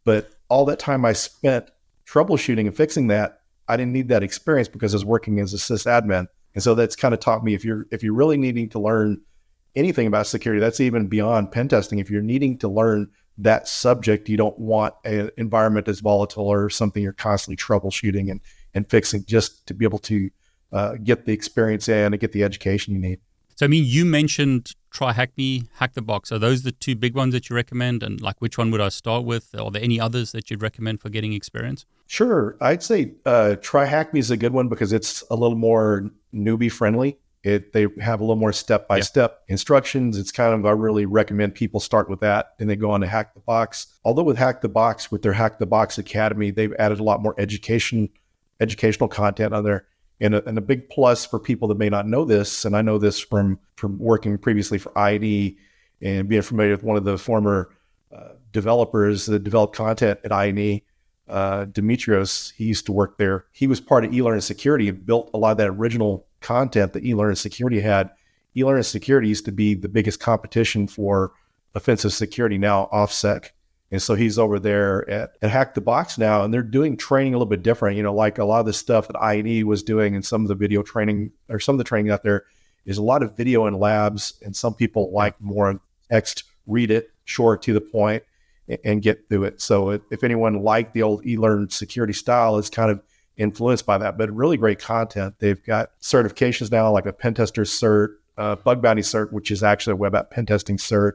But 0.06 0.30
all 0.48 0.63
that 0.65 0.80
time 0.80 1.04
I 1.04 1.13
spent 1.13 1.69
troubleshooting 2.06 2.68
and 2.68 2.77
fixing 2.77 3.07
that, 3.07 3.42
I 3.68 3.75
didn't 3.75 3.94
need 3.94 4.09
that 4.09 4.24
experience 4.24 4.68
because 4.68 4.94
I 4.94 4.98
was 4.98 5.06
working 5.06 5.39
as 5.39 5.54
a 5.54 5.57
sysadmin. 5.57 6.27
And 6.54 6.63
so 6.63 6.75
that's 6.75 6.95
kind 6.95 7.15
of 7.15 7.19
taught 7.19 7.44
me 7.44 7.56
if 7.56 7.65
you're 7.65 7.88
if 7.92 8.04
you're 8.04 8.13
really 8.13 8.38
needing 8.38 8.69
to 8.69 8.80
learn 8.80 9.21
anything 9.75 10.06
about 10.06 10.27
security, 10.27 10.59
that's 10.59 10.80
even 10.80 11.07
beyond 11.07 11.51
pen 11.51 11.68
testing. 11.68 12.00
If 12.00 12.12
you're 12.12 12.21
needing 12.21 12.59
to 12.59 12.68
learn 12.68 13.09
that 13.39 13.68
subject, 13.68 14.30
you 14.30 14.38
don't 14.38 14.57
want 14.57 14.94
an 15.04 15.31
environment 15.38 15.88
that's 15.88 16.00
volatile 16.00 16.48
or 16.48 16.69
something 16.69 17.01
you're 17.01 17.12
constantly 17.12 17.57
troubleshooting 17.57 18.30
and 18.30 18.39
and 18.75 18.88
fixing 18.88 19.25
just 19.25 19.65
to 19.68 19.74
be 19.74 19.83
able 19.83 20.00
to 20.00 20.30
uh, 20.71 20.94
get 21.04 21.25
the 21.25 21.33
experience 21.33 21.89
in 21.89 22.13
and 22.13 22.19
get 22.19 22.31
the 22.31 22.44
education 22.44 22.94
you 22.94 23.00
need. 23.00 23.19
So, 23.57 23.65
I 23.65 23.69
mean, 23.69 23.86
you 23.88 24.06
mentioned 24.06 24.74
TryHackMe, 24.94 25.68
Hack 25.77 25.95
the 25.95 26.04
Box. 26.04 26.31
Are 26.31 26.38
those 26.38 26.62
the 26.62 26.71
two 26.71 26.95
big 26.95 27.15
ones 27.15 27.33
that 27.33 27.50
you 27.50 27.56
recommend? 27.56 28.04
And 28.04 28.21
like, 28.21 28.39
which 28.39 28.56
one 28.56 28.69
would 28.69 28.81
I 28.81 28.89
start 28.89 29.25
with? 29.25 29.50
Are 29.59 29.71
there 29.71 29.81
any 29.81 30.00
others 30.00 30.31
that 30.33 30.51
you'd 30.51 30.62
recommend 30.62 31.01
for 31.01 31.09
getting 31.09 31.33
experience? 31.33 31.83
Sure. 32.06 32.56
I'd 32.62 32.83
say 32.83 33.13
uh, 33.25 33.56
TryHackMe 33.59 34.19
is 34.19 34.30
a 34.30 34.38
good 34.38 34.54
one 34.54 34.68
because 34.68 34.94
it's 34.94 35.24
a 35.31 35.36
little 35.36 35.57
more 35.57 36.12
newbie 36.31 36.71
friendly. 36.71 37.18
It, 37.44 37.74
they 37.74 37.88
have 38.00 38.19
a 38.19 38.24
little 38.24 38.36
more 38.36 38.54
step 38.54 38.88
by 38.88 39.00
step 39.00 39.42
instructions. 39.48 40.19
It's 40.19 40.31
kind 40.31 40.54
of, 40.54 40.63
I 40.63 40.71
really 40.71 41.07
recommend 41.07 41.56
people 41.56 41.80
start 41.80 42.12
with 42.12 42.19
that 42.19 42.54
and 42.59 42.69
then 42.69 42.77
go 42.77 42.92
on 42.92 43.01
to 43.01 43.07
Hack 43.07 43.33
the 43.33 43.39
Box. 43.39 43.88
Although 44.06 44.24
with 44.24 44.38
Hack 44.38 44.62
the 44.62 44.69
Box, 44.69 45.12
with 45.12 45.24
their 45.24 45.33
Hack 45.33 45.57
the 45.57 45.65
Box 45.65 45.98
Academy, 45.98 46.51
they've 46.51 46.75
added 46.77 47.00
a 47.00 47.04
lot 47.04 47.24
more 47.24 47.33
education, 47.39 48.09
educational 48.59 49.09
content 49.09 49.56
on 49.56 49.63
there 49.63 49.88
and 50.19 50.36
a, 50.36 50.48
and 50.48 50.58
a 50.58 50.62
big 50.62 50.90
plus 50.90 51.25
for 51.25 51.40
people 51.40 51.68
that 51.68 51.78
may 51.78 51.90
not 51.90 52.08
know 52.08 52.25
this, 52.25 52.66
and 52.66 52.75
I 52.75 52.81
know 52.81 52.98
this 52.98 53.19
from 53.19 53.60
from 53.75 54.00
working 54.00 54.38
previously 54.38 54.78
for 54.78 54.98
INE 54.98 55.56
being 56.00 56.42
familiar 56.42 56.72
with 56.72 56.84
one 56.84 56.98
of 56.98 57.04
the 57.04 57.18
former 57.18 57.75
uh, 58.16 58.34
developers 58.52 59.25
that 59.25 59.44
developed 59.44 59.75
content 59.75 60.19
at 60.24 60.31
INE, 60.31 60.81
uh, 61.28 61.66
Demetrios. 61.66 62.54
He 62.56 62.66
used 62.66 62.86
to 62.86 62.92
work 62.92 63.18
there. 63.18 63.46
He 63.52 63.68
was 63.68 63.80
part 63.80 64.06
of 64.06 64.12
eLearn 64.12 64.42
Security 64.42 64.90
and 64.90 65.06
built 65.06 65.30
a 65.34 65.38
lot 65.38 65.52
of 65.52 65.58
that 65.58 65.69
original 65.69 66.25
content 66.42 66.94
that 66.94 67.04
eLearn 67.04 67.38
Security 67.38 67.81
had. 67.81 68.10
eLearn 68.56 68.86
Security 68.86 69.28
used 69.28 69.46
to 69.46 69.52
be 69.52 69.74
the 69.74 69.90
biggest 69.90 70.19
competition 70.19 70.88
for 70.88 71.34
offensive 71.75 72.14
security. 72.14 72.58
Now 72.58 72.90
OffSec 72.92 73.50
and 73.89 74.01
so 74.01 74.16
he's 74.16 74.38
over 74.38 74.60
there 74.60 75.10
at, 75.10 75.38
at 75.42 75.50
Hack 75.50 75.74
the 75.74 75.81
Box 75.81 76.18
now, 76.18 76.44
and 76.44 76.54
they're 76.54 76.62
doing 76.62 76.98
training 76.98 77.34
a 77.34 77.38
little 77.38 77.50
bit 77.50 77.63
different. 77.63 77.95
You 77.95 78.04
know, 78.04 78.13
like 78.13 78.38
a 78.38 78.44
lot 78.44 78.60
of 78.60 78.66
the 78.66 78.74
stuff 78.74 79.07
that 79.07 79.18
INE 79.18 79.66
was 79.66 79.81
doing 79.81 80.13
and 80.13 80.25
some 80.25 80.42
of 80.42 80.50
the 80.50 80.56
video 80.56 80.84
training 80.84 81.31
or 81.48 81.60
some 81.60 81.75
of 81.75 81.78
the 81.78 81.86
training 81.86 82.12
out 82.12 82.24
there 82.24 82.44
is 82.86 82.98
a 82.98 83.04
lot 83.04 83.24
of 83.24 83.38
video 83.38 83.66
in 83.66 83.75
labs. 83.75 84.34
And 84.44 84.56
some 84.56 84.74
people 84.74 85.12
like 85.13 85.39
more 85.39 85.80
text, 86.10 86.44
read 86.66 86.92
it, 86.92 87.12
short 87.24 87.62
to 87.63 87.74
the 87.74 87.81
point, 87.81 88.24
and, 88.68 88.80
and 88.84 89.01
get 89.01 89.30
through 89.30 89.45
it. 89.45 89.62
So 89.62 89.92
it, 89.92 90.01
if 90.12 90.24
anyone 90.24 90.63
liked 90.63 90.94
the 90.94 91.04
old 91.04 91.24
eLearn 91.24 91.72
security 91.72 92.13
style, 92.13 92.57
it's 92.57 92.69
kind 92.69 92.92
of 92.92 93.01
influenced 93.38 93.86
by 93.86 93.98
that, 94.00 94.18
but 94.18 94.33
really 94.33 94.57
great 94.57 94.80
content. 94.80 95.36
They've 95.40 95.63
got 95.63 95.92
certifications 96.01 96.72
now, 96.72 96.92
like 96.92 97.06
a 97.06 97.13
pen 97.13 97.36
tester 97.36 97.62
cert, 97.62 98.16
uh, 98.38 98.56
bug 98.56 98.81
bounty 98.81 99.04
cert, 99.04 99.31
which 99.31 99.50
is 99.50 99.63
actually 99.63 99.94
a 99.94 99.98
web 99.98 100.16
app 100.16 100.31
pen 100.31 100.45
testing 100.45 100.78
cert 100.78 101.13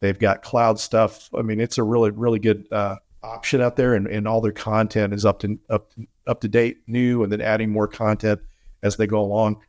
They've 0.00 0.18
got 0.18 0.42
cloud 0.42 0.78
stuff. 0.78 1.30
I 1.36 1.42
mean, 1.42 1.60
it's 1.60 1.78
a 1.78 1.82
really, 1.82 2.10
really 2.10 2.38
good 2.38 2.66
uh, 2.70 2.96
option 3.22 3.60
out 3.60 3.76
there, 3.76 3.94
and, 3.94 4.06
and 4.06 4.28
all 4.28 4.40
their 4.40 4.52
content 4.52 5.12
is 5.12 5.24
up 5.24 5.40
to 5.40 5.58
up 5.68 5.92
up 6.26 6.40
to 6.42 6.48
date, 6.48 6.82
new, 6.86 7.22
and 7.22 7.32
then 7.32 7.40
adding 7.40 7.70
more 7.70 7.88
content 7.88 8.40
as 8.82 8.96
they 8.96 9.06
go 9.06 9.20
along. 9.20 9.60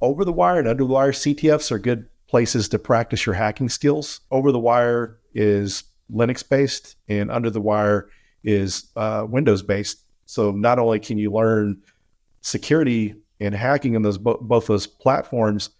Over 0.00 0.24
the 0.24 0.32
wire 0.32 0.58
and 0.58 0.68
under 0.68 0.84
the 0.84 0.90
wire 0.90 1.12
CTFs 1.12 1.70
are 1.70 1.78
good 1.78 2.08
places 2.26 2.68
to 2.70 2.78
practice 2.78 3.26
your 3.26 3.34
hacking 3.34 3.68
skills. 3.68 4.20
Over 4.30 4.50
the 4.52 4.58
wire 4.58 5.18
is 5.34 5.84
Linux 6.12 6.46
based, 6.46 6.96
and 7.08 7.30
under 7.30 7.50
the 7.50 7.60
wire 7.60 8.08
is 8.42 8.90
uh, 8.96 9.26
Windows 9.28 9.62
based. 9.62 10.00
So 10.26 10.50
not 10.50 10.78
only 10.78 10.98
can 10.98 11.18
you 11.18 11.30
learn 11.32 11.82
security 12.40 13.14
and 13.40 13.54
hacking 13.54 13.94
in 13.94 14.02
those 14.02 14.18
both 14.18 14.66
those 14.66 14.86
platforms 14.86 15.70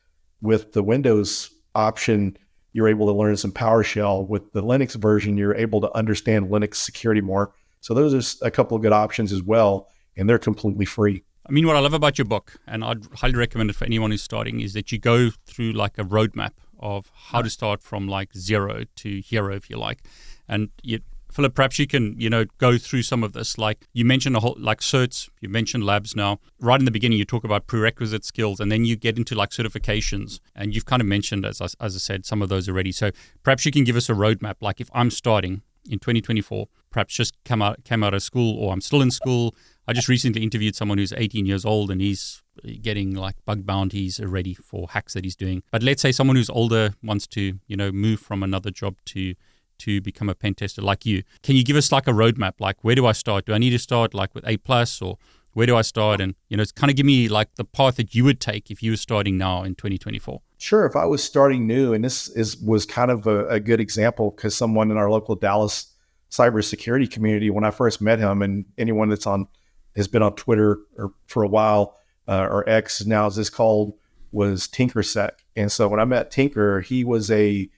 with 0.41 0.73
the 0.73 0.83
Windows 0.83 1.51
option 1.75 2.37
you're 2.77 2.89
able 2.89 3.07
to 3.07 3.13
learn 3.13 3.35
some 3.39 3.53
PowerShell. 3.53 4.29
With 4.29 4.53
the 4.53 4.63
Linux 4.63 4.95
version, 4.97 5.39
you're 5.39 5.55
able 5.55 5.81
to 5.81 5.91
understand 5.97 6.51
Linux 6.51 6.75
security 6.75 7.23
more. 7.23 7.55
So 7.81 7.95
those 7.95 8.13
are 8.15 8.47
a 8.47 8.51
couple 8.51 8.77
of 8.77 8.83
good 8.83 8.93
options 8.93 9.33
as 9.33 9.43
well, 9.43 9.89
and 10.15 10.29
they're 10.29 10.39
completely 10.39 10.85
free. 10.85 11.25
I 11.49 11.53
mean, 11.53 11.67
what 11.67 11.77
I 11.77 11.79
love 11.79 11.95
about 11.95 12.19
your 12.19 12.27
book, 12.27 12.57
and 12.67 12.85
I'd 12.85 13.07
highly 13.15 13.37
recommend 13.37 13.71
it 13.71 13.77
for 13.77 13.87
anyone 13.87 14.11
who's 14.11 14.23
starting, 14.23 14.61
is 14.61 14.75
that 14.75 14.93
you 14.93 14.99
go 14.99 15.31
through 15.47 15.73
like 15.73 15.97
a 15.97 16.05
roadmap 16.05 16.51
of 16.79 17.11
how 17.15 17.41
to 17.41 17.49
start 17.49 17.81
from 17.81 18.09
like 18.09 18.35
zero 18.35 18.83
to 18.97 19.21
hero, 19.23 19.55
if 19.55 19.71
you 19.71 19.79
like. 19.79 20.03
And 20.47 20.69
you, 20.83 21.01
Philip, 21.37 21.55
perhaps 21.55 21.79
you 21.79 21.87
can, 21.87 22.19
you 22.19 22.31
know, 22.31 22.47
go 22.57 22.79
through 22.79 23.03
some 23.03 23.23
of 23.23 23.35
this. 23.35 23.59
Like 23.59 23.87
you 23.93 24.07
mentioned 24.07 24.35
a 24.37 24.41
whole 24.41 24.57
like 24.59 24.81
certs, 24.81 25.29
you 25.43 25.51
mentioned 25.51 25.85
labs 25.85 26.17
now. 26.17 26.41
Right 26.61 26.81
in 26.81 26.87
the 26.87 26.91
beginning, 26.91 27.19
you 27.19 27.27
talk 27.27 27.45
about 27.45 27.67
prerequisite 27.67 28.25
skills, 28.25 28.59
and 28.59 28.73
then 28.73 28.87
you 28.87 28.97
get 28.97 29.19
into 29.19 29.35
like 29.35 29.51
certifications. 29.51 30.41
And 30.55 30.75
you've 30.75 30.87
kind 30.87 31.03
of 31.03 31.07
mentioned, 31.07 31.45
as 31.45 31.61
I, 31.61 31.67
as 31.79 31.95
I 31.95 31.99
said, 31.99 32.25
some 32.25 32.41
of 32.41 32.49
those 32.49 32.71
already. 32.71 32.91
So 32.91 33.11
perhaps 33.43 33.67
you 33.67 33.71
can 33.71 33.85
give 33.85 33.97
us 33.97 34.09
a 34.09 34.15
roadmap. 34.15 34.55
Like 34.63 34.81
if 34.81 34.89
I'm 34.95 35.11
starting 35.11 35.61
in 35.85 35.99
2024, 35.99 36.69
perhaps 36.89 37.15
just 37.15 37.35
come 37.45 37.61
out 37.61 37.85
came 37.85 38.03
out 38.03 38.15
of 38.15 38.23
school, 38.23 38.59
or 38.59 38.73
I'm 38.73 38.81
still 38.81 39.03
in 39.03 39.11
school. 39.11 39.55
I 39.87 39.93
just 39.93 40.09
recently 40.09 40.43
interviewed 40.43 40.75
someone 40.75 40.97
who's 40.97 41.13
18 41.13 41.45
years 41.45 41.67
old, 41.67 41.91
and 41.91 42.01
he's 42.01 42.43
getting 42.81 43.15
like 43.15 43.37
bug 43.45 43.67
bounties 43.67 44.21
ready 44.21 44.55
for 44.55 44.89
hacks 44.89 45.13
that 45.13 45.25
he's 45.25 45.37
doing. 45.37 45.63
But 45.71 45.83
let's 45.83 46.01
say 46.01 46.13
someone 46.13 46.37
who's 46.37 46.49
older 46.49 46.95
wants 47.03 47.27
to, 47.27 47.59
you 47.67 47.77
know, 47.77 47.93
move 47.93 48.21
from 48.21 48.43
another 48.43 48.71
job 48.71 48.97
to 49.07 49.35
to 49.79 50.01
become 50.01 50.29
a 50.29 50.35
pen 50.35 50.55
tester 50.55 50.83
like 50.83 51.07
you. 51.07 51.23
Can 51.43 51.57
you 51.57 51.65
give 51.65 51.77
us 51.77 51.93
like 51.93 52.07
a 52.07 52.13
roadmap? 52.13 52.55
Like, 52.61 52.77
where 52.83 52.95
do 52.95 53.07
I 53.07 53.13
start? 53.13 53.47
Do 53.47 53.55
I 53.55 53.59
need 53.59 53.71
to 53.71 53.79
start 53.79 54.15
like 54.15 54.35
with 54.35 54.47
A 54.47 54.57
plus 54.57 55.01
or 55.01 55.19
where 55.53 55.67
do 55.67 55.75
I 55.75 55.83
start? 55.83 56.21
And, 56.21 56.35
you 56.51 56.57
know, 56.57 56.63
it's 56.63 56.73
kind 56.73 56.91
of 56.91 56.97
give 56.97 57.07
me 57.07 57.29
like 57.29 57.55
the 57.55 57.65
path 57.65 57.97
that 57.97 58.15
you 58.15 58.25
would 58.25 58.41
take 58.41 58.71
if 58.71 58.83
you 58.83 58.91
were 58.91 58.99
starting 58.99 59.39
now 59.39 59.63
in 59.63 59.75
2024. 59.75 60.43
Sure. 60.59 60.85
If 60.85 60.95
I 60.97 61.07
was 61.07 61.25
starting 61.25 61.67
new, 61.67 61.95
and 61.95 62.05
this 62.05 62.29
is 62.29 62.59
was 62.59 62.85
kind 62.85 63.11
of 63.11 63.27
a, 63.27 63.47
a 63.49 63.61
good 63.61 63.81
example 63.81 64.33
because 64.33 64.55
someone 64.55 64.91
in 64.91 64.99
our 64.99 65.11
local 65.11 65.35
Dallas 65.35 65.93
cybersecurity 66.31 67.11
community, 67.11 67.49
when 67.49 67.65
I 67.65 67.71
first 67.71 68.03
met 68.03 68.19
him, 68.19 68.43
and 68.43 68.67
anyone 68.77 69.09
that's 69.09 69.27
on 69.27 69.49
has 69.97 70.09
been 70.09 70.23
on 70.23 70.35
Twitter 70.35 70.79
or 70.99 71.13
for 71.27 71.43
a 71.43 71.49
while 71.49 71.97
uh, 72.29 72.47
or 72.51 72.69
X 72.69 73.07
now 73.07 73.27
is 73.27 73.37
this 73.37 73.49
called 73.49 73.95
was 74.33 74.69
TinkerSec. 74.69 75.31
And 75.57 75.73
so 75.73 75.89
when 75.89 76.01
I 76.01 76.05
met 76.05 76.31
Tinker, 76.31 76.83
he 76.83 77.03
was 77.03 77.31
a 77.31 77.69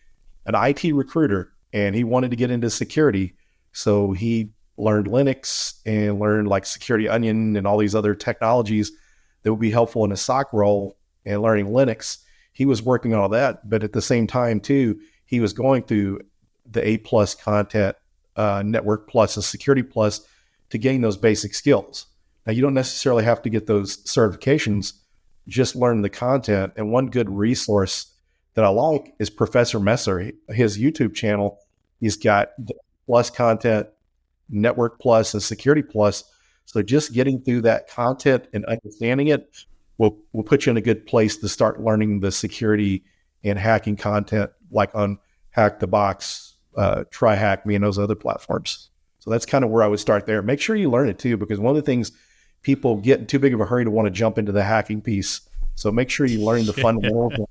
an 0.46 0.54
IT 0.54 0.92
recruiter 0.92 1.52
and 1.72 1.94
he 1.94 2.04
wanted 2.04 2.30
to 2.30 2.36
get 2.36 2.50
into 2.50 2.70
security. 2.70 3.34
So 3.72 4.12
he 4.12 4.50
learned 4.76 5.08
Linux 5.08 5.80
and 5.84 6.18
learned 6.18 6.48
like 6.48 6.64
Security 6.64 7.08
Onion 7.08 7.56
and 7.56 7.66
all 7.66 7.78
these 7.78 7.94
other 7.94 8.14
technologies 8.14 8.92
that 9.42 9.52
would 9.52 9.60
be 9.60 9.70
helpful 9.70 10.04
in 10.04 10.12
a 10.12 10.16
SOC 10.16 10.52
role 10.52 10.96
and 11.24 11.42
learning 11.42 11.66
Linux. 11.66 12.18
He 12.52 12.64
was 12.64 12.82
working 12.82 13.12
on 13.12 13.20
all 13.20 13.28
that, 13.30 13.68
but 13.68 13.84
at 13.84 13.92
the 13.92 14.02
same 14.02 14.26
time 14.26 14.60
too, 14.60 15.00
he 15.24 15.40
was 15.40 15.52
going 15.52 15.82
through 15.82 16.20
the 16.70 16.86
A 16.86 16.98
plus 16.98 17.34
content, 17.34 17.96
uh, 18.36 18.62
Network 18.64 19.08
Plus, 19.08 19.36
and 19.36 19.44
Security 19.44 19.82
Plus 19.82 20.26
to 20.70 20.78
gain 20.78 21.00
those 21.00 21.16
basic 21.16 21.54
skills. 21.54 22.06
Now 22.46 22.52
you 22.52 22.62
don't 22.62 22.74
necessarily 22.74 23.24
have 23.24 23.42
to 23.42 23.50
get 23.50 23.66
those 23.66 23.98
certifications, 24.04 24.94
just 25.46 25.76
learn 25.76 26.02
the 26.02 26.10
content. 26.10 26.72
And 26.76 26.92
one 26.92 27.06
good 27.06 27.30
resource 27.30 28.12
that 28.58 28.64
I 28.64 28.70
like 28.70 29.14
is 29.20 29.30
Professor 29.30 29.78
Messer. 29.78 30.32
His 30.48 30.78
YouTube 30.78 31.14
channel, 31.14 31.60
he's 32.00 32.16
got 32.16 32.48
plus 33.06 33.30
content, 33.30 33.86
network 34.48 34.98
plus, 34.98 35.32
and 35.32 35.40
security 35.40 35.80
plus. 35.80 36.24
So 36.64 36.82
just 36.82 37.12
getting 37.12 37.40
through 37.40 37.60
that 37.60 37.88
content 37.88 38.48
and 38.52 38.64
understanding 38.64 39.28
it 39.28 39.48
will 39.96 40.18
will 40.32 40.42
put 40.42 40.66
you 40.66 40.70
in 40.70 40.76
a 40.76 40.80
good 40.80 41.06
place 41.06 41.36
to 41.36 41.48
start 41.48 41.80
learning 41.80 42.18
the 42.18 42.32
security 42.32 43.04
and 43.44 43.56
hacking 43.60 43.94
content, 43.94 44.50
like 44.72 44.92
on 44.92 45.20
Hack 45.50 45.78
the 45.78 45.86
Box, 45.86 46.56
uh, 46.76 47.04
TryHackMe, 47.12 47.76
and 47.76 47.84
those 47.84 47.96
other 47.96 48.16
platforms. 48.16 48.90
So 49.20 49.30
that's 49.30 49.46
kind 49.46 49.64
of 49.64 49.70
where 49.70 49.84
I 49.84 49.86
would 49.86 50.00
start 50.00 50.26
there. 50.26 50.42
Make 50.42 50.60
sure 50.60 50.74
you 50.74 50.90
learn 50.90 51.08
it 51.08 51.20
too, 51.20 51.36
because 51.36 51.60
one 51.60 51.76
of 51.76 51.76
the 51.76 51.86
things 51.86 52.10
people 52.62 52.96
get 52.96 53.20
in 53.20 53.28
too 53.28 53.38
big 53.38 53.54
of 53.54 53.60
a 53.60 53.66
hurry 53.66 53.84
to 53.84 53.90
want 53.92 54.06
to 54.06 54.10
jump 54.10 54.36
into 54.36 54.50
the 54.50 54.64
hacking 54.64 55.00
piece. 55.00 55.42
So 55.76 55.92
make 55.92 56.10
sure 56.10 56.26
you 56.26 56.44
learn 56.44 56.66
the 56.66 56.72
fundamentals. 56.82 57.46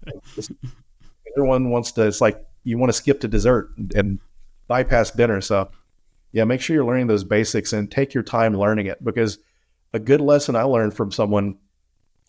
Everyone 1.38 1.70
wants 1.70 1.92
to. 1.94 2.08
It's 2.08 2.22
like 2.22 2.44
you 2.64 2.78
want 2.78 2.90
to 2.90 2.98
skip 2.98 3.22
to 3.22 3.28
dessert 3.28 3.70
and 3.96 4.20
bypass 4.68 5.12
dinner. 5.12 5.40
So 5.40 5.70
yeah, 6.32 6.44
make 6.44 6.62
sure 6.62 6.74
you're 6.76 6.86
learning 6.86 7.08
those 7.08 7.24
basics 7.24 7.74
and 7.74 7.90
take 7.90 8.14
your 8.14 8.24
time 8.24 8.58
learning 8.58 8.88
it 8.88 9.04
because 9.04 9.40
a 9.94 10.00
good 10.00 10.22
lesson 10.22 10.56
I 10.56 10.64
learned 10.64 10.94
from 10.94 11.12
someone 11.12 11.58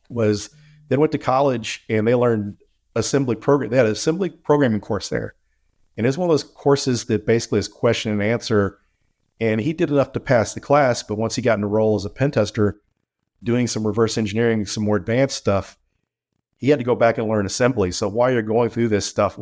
was 0.08 0.50
they 0.88 0.96
went 0.96 1.12
to 1.12 1.18
college 1.18 1.84
and 1.88 2.06
they 2.06 2.14
learned 2.14 2.58
assembly 2.94 3.36
program. 3.36 3.70
They 3.70 3.76
had 3.76 3.86
an 3.86 3.92
assembly 3.92 4.30
programming 4.30 4.80
course 4.80 5.08
there. 5.08 5.34
And 5.96 6.06
it's 6.06 6.16
one 6.16 6.28
of 6.28 6.32
those 6.32 6.44
courses 6.44 7.06
that 7.06 7.26
basically 7.26 7.58
is 7.58 7.68
question 7.68 8.12
and 8.12 8.22
answer. 8.22 8.78
And 9.40 9.60
he 9.60 9.72
did 9.72 9.90
enough 9.90 10.12
to 10.12 10.20
pass 10.20 10.54
the 10.54 10.60
class, 10.60 11.02
but 11.02 11.18
once 11.18 11.36
he 11.36 11.42
got 11.42 11.58
in 11.58 11.64
a 11.64 11.68
role 11.68 11.96
as 11.96 12.04
a 12.04 12.10
pen 12.10 12.30
tester, 12.30 12.80
doing 13.42 13.66
some 13.66 13.86
reverse 13.86 14.18
engineering, 14.18 14.66
some 14.66 14.84
more 14.84 14.96
advanced 14.96 15.36
stuff, 15.36 15.78
he 16.58 16.68
had 16.68 16.78
to 16.78 16.84
go 16.84 16.94
back 16.94 17.18
and 17.18 17.28
learn 17.28 17.46
assembly. 17.46 17.90
So 17.90 18.08
while 18.08 18.30
you're 18.30 18.42
going 18.42 18.70
through 18.70 18.88
this 18.88 19.06
stuff, 19.06 19.38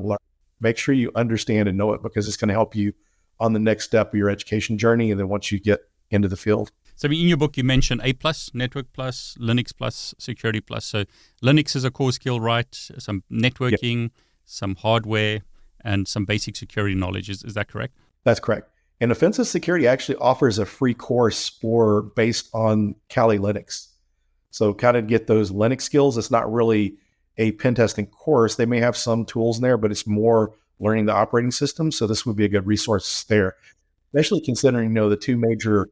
make 0.61 0.79
sure 0.79 0.95
you 0.95 1.11
understand 1.15 1.69
and 1.69 1.77
know 1.77 1.93
it 1.93 2.03
because 2.03 2.29
it's 2.29 2.37
going 2.37 2.49
to 2.49 2.55
help 2.55 2.77
you 2.77 2.93
on 3.41 3.53
the 3.53 3.59
next 3.59 3.85
step 3.85 4.13
of 4.13 4.19
your 4.19 4.31
education 4.31 4.79
journey. 4.79 5.11
And 5.11 5.19
then 5.19 5.29
once 5.29 5.51
you 5.51 5.59
get 5.59 5.81
into 6.11 6.29
the 6.29 6.37
field. 6.37 6.71
So 6.95 7.09
in 7.09 7.29
your 7.29 7.37
book, 7.37 7.57
you 7.57 7.65
mentioned 7.65 8.01
A 8.05 8.13
plus, 8.13 8.51
Network 8.55 8.93
plus, 8.93 9.37
Linux 9.41 9.73
plus, 9.77 10.15
Security 10.19 10.61
plus. 10.61 10.87
So 10.87 11.05
Linux 11.43 11.75
is 11.77 11.85
a 11.85 11.91
core 11.91 12.13
skill, 12.13 12.41
right? 12.41 12.69
Some 12.73 13.23
networking, 13.31 14.03
yep. 14.03 14.11
some 14.45 14.77
hardware, 14.77 15.41
and 15.85 16.09
some 16.09 16.25
basic 16.25 16.57
security 16.57 16.95
knowledge. 16.95 17.29
Is, 17.29 17.45
is 17.45 17.55
that 17.55 17.69
correct? 17.69 17.95
That's 18.25 18.41
correct. 18.41 18.71
And 19.01 19.13
Offensive 19.13 19.47
Security 19.47 19.87
actually 19.87 20.17
offers 20.17 20.59
a 20.59 20.65
free 20.65 20.95
course 20.95 21.49
for 21.49 22.03
based 22.03 22.49
on 22.55 22.95
Kali 23.11 23.39
Linux. 23.39 23.89
So 24.51 24.73
kind 24.73 24.97
of 24.97 25.07
get 25.07 25.27
those 25.27 25.51
Linux 25.51 25.83
skills. 25.83 26.17
It's 26.17 26.31
not 26.31 26.51
really 26.51 26.97
a 27.38 27.52
pen 27.52 27.75
testing 27.75 28.07
course. 28.07 28.55
They 28.55 28.66
may 28.66 28.81
have 28.81 28.97
some 28.97 29.25
tools 29.25 29.59
in 29.59 29.62
there, 29.62 29.76
but 29.76 29.90
it's 29.90 30.07
more 30.07 30.52
learning 30.78 31.07
the 31.07 31.14
operating 31.14 31.50
system. 31.50 31.90
So 31.93 32.07
this 32.07 32.26
would 32.26 32.37
be 32.37 32.45
a 32.45 32.49
good 32.49 32.66
resource 32.66 33.25
there, 33.25 33.57
especially 34.12 34.40
considering 34.40 34.88
you 34.88 34.95
know 34.95 35.09
the 35.09 35.16
two 35.16 35.37
major 35.37 35.88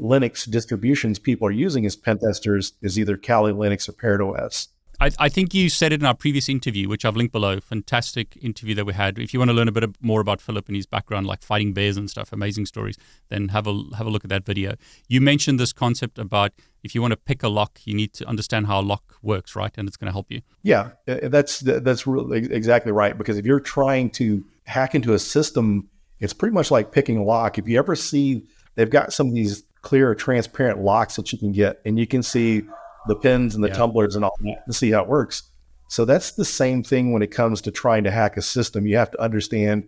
Linux 0.00 0.50
distributions 0.50 1.18
people 1.18 1.46
are 1.46 1.52
using 1.52 1.86
as 1.86 1.96
pen 1.96 2.18
testers 2.18 2.72
is 2.82 2.98
either 2.98 3.16
Kali 3.16 3.52
Linux 3.52 3.88
or 3.88 3.92
Parrot 3.92 4.20
OS. 4.20 4.68
I, 5.04 5.10
I, 5.18 5.28
think 5.28 5.52
you 5.52 5.68
said 5.68 5.92
it 5.92 6.00
in 6.00 6.06
our 6.06 6.14
previous 6.14 6.48
interview, 6.48 6.88
which 6.88 7.04
I've 7.04 7.14
linked 7.14 7.32
below. 7.32 7.60
Fantastic 7.60 8.38
interview 8.40 8.74
that 8.76 8.86
we 8.86 8.94
had. 8.94 9.18
If 9.18 9.34
you 9.34 9.38
want 9.38 9.50
to 9.50 9.52
learn 9.52 9.68
a 9.68 9.72
bit 9.72 9.84
more 10.00 10.22
about 10.22 10.40
Philip 10.40 10.66
and 10.66 10.76
his 10.76 10.86
background, 10.86 11.26
like 11.26 11.42
fighting 11.42 11.74
bears 11.74 11.98
and 11.98 12.08
stuff, 12.08 12.32
amazing 12.32 12.64
stories, 12.64 12.96
then 13.28 13.48
have 13.48 13.66
a 13.66 13.82
have 13.98 14.06
a 14.06 14.10
look 14.10 14.24
at 14.24 14.30
that 14.30 14.44
video. 14.44 14.76
You 15.06 15.20
mentioned 15.20 15.60
this 15.60 15.74
concept 15.74 16.18
about 16.18 16.52
if 16.82 16.94
you 16.94 17.02
want 17.02 17.12
to 17.12 17.18
pick 17.18 17.42
a 17.42 17.48
lock, 17.48 17.80
you 17.84 17.94
need 17.94 18.14
to 18.14 18.26
understand 18.26 18.66
how 18.66 18.80
a 18.80 18.82
lock 18.82 19.16
works, 19.20 19.54
right? 19.54 19.72
And 19.76 19.86
it's 19.86 19.98
going 19.98 20.06
to 20.06 20.12
help 20.12 20.30
you. 20.30 20.40
Yeah, 20.62 20.92
uh, 21.06 21.28
that's 21.28 21.60
that's 21.60 22.06
really 22.06 22.38
exactly 22.50 22.90
right. 22.90 23.16
Because 23.18 23.36
if 23.36 23.44
you're 23.44 23.60
trying 23.60 24.08
to 24.12 24.42
hack 24.64 24.94
into 24.94 25.12
a 25.12 25.18
system, 25.18 25.90
it's 26.20 26.32
pretty 26.32 26.54
much 26.54 26.70
like 26.70 26.92
picking 26.92 27.18
a 27.18 27.24
lock. 27.24 27.58
If 27.58 27.68
you 27.68 27.78
ever 27.78 27.94
see, 27.94 28.46
they've 28.74 28.88
got 28.88 29.12
some 29.12 29.28
of 29.28 29.34
these 29.34 29.64
clear, 29.82 30.14
transparent 30.14 30.80
locks 30.80 31.16
that 31.16 31.30
you 31.30 31.38
can 31.38 31.52
get, 31.52 31.82
and 31.84 31.98
you 31.98 32.06
can 32.06 32.22
see 32.22 32.62
the 33.06 33.16
pins 33.16 33.54
and 33.54 33.62
the 33.62 33.68
yeah. 33.68 33.74
tumblers 33.74 34.16
and 34.16 34.24
all 34.24 34.36
that 34.40 34.64
to 34.66 34.72
see 34.72 34.90
how 34.90 35.02
it 35.02 35.08
works. 35.08 35.42
So 35.88 36.04
that's 36.04 36.32
the 36.32 36.44
same 36.44 36.82
thing 36.82 37.12
when 37.12 37.22
it 37.22 37.30
comes 37.30 37.60
to 37.62 37.70
trying 37.70 38.04
to 38.04 38.10
hack 38.10 38.36
a 38.36 38.42
system. 38.42 38.86
You 38.86 38.96
have 38.96 39.10
to 39.12 39.20
understand 39.20 39.86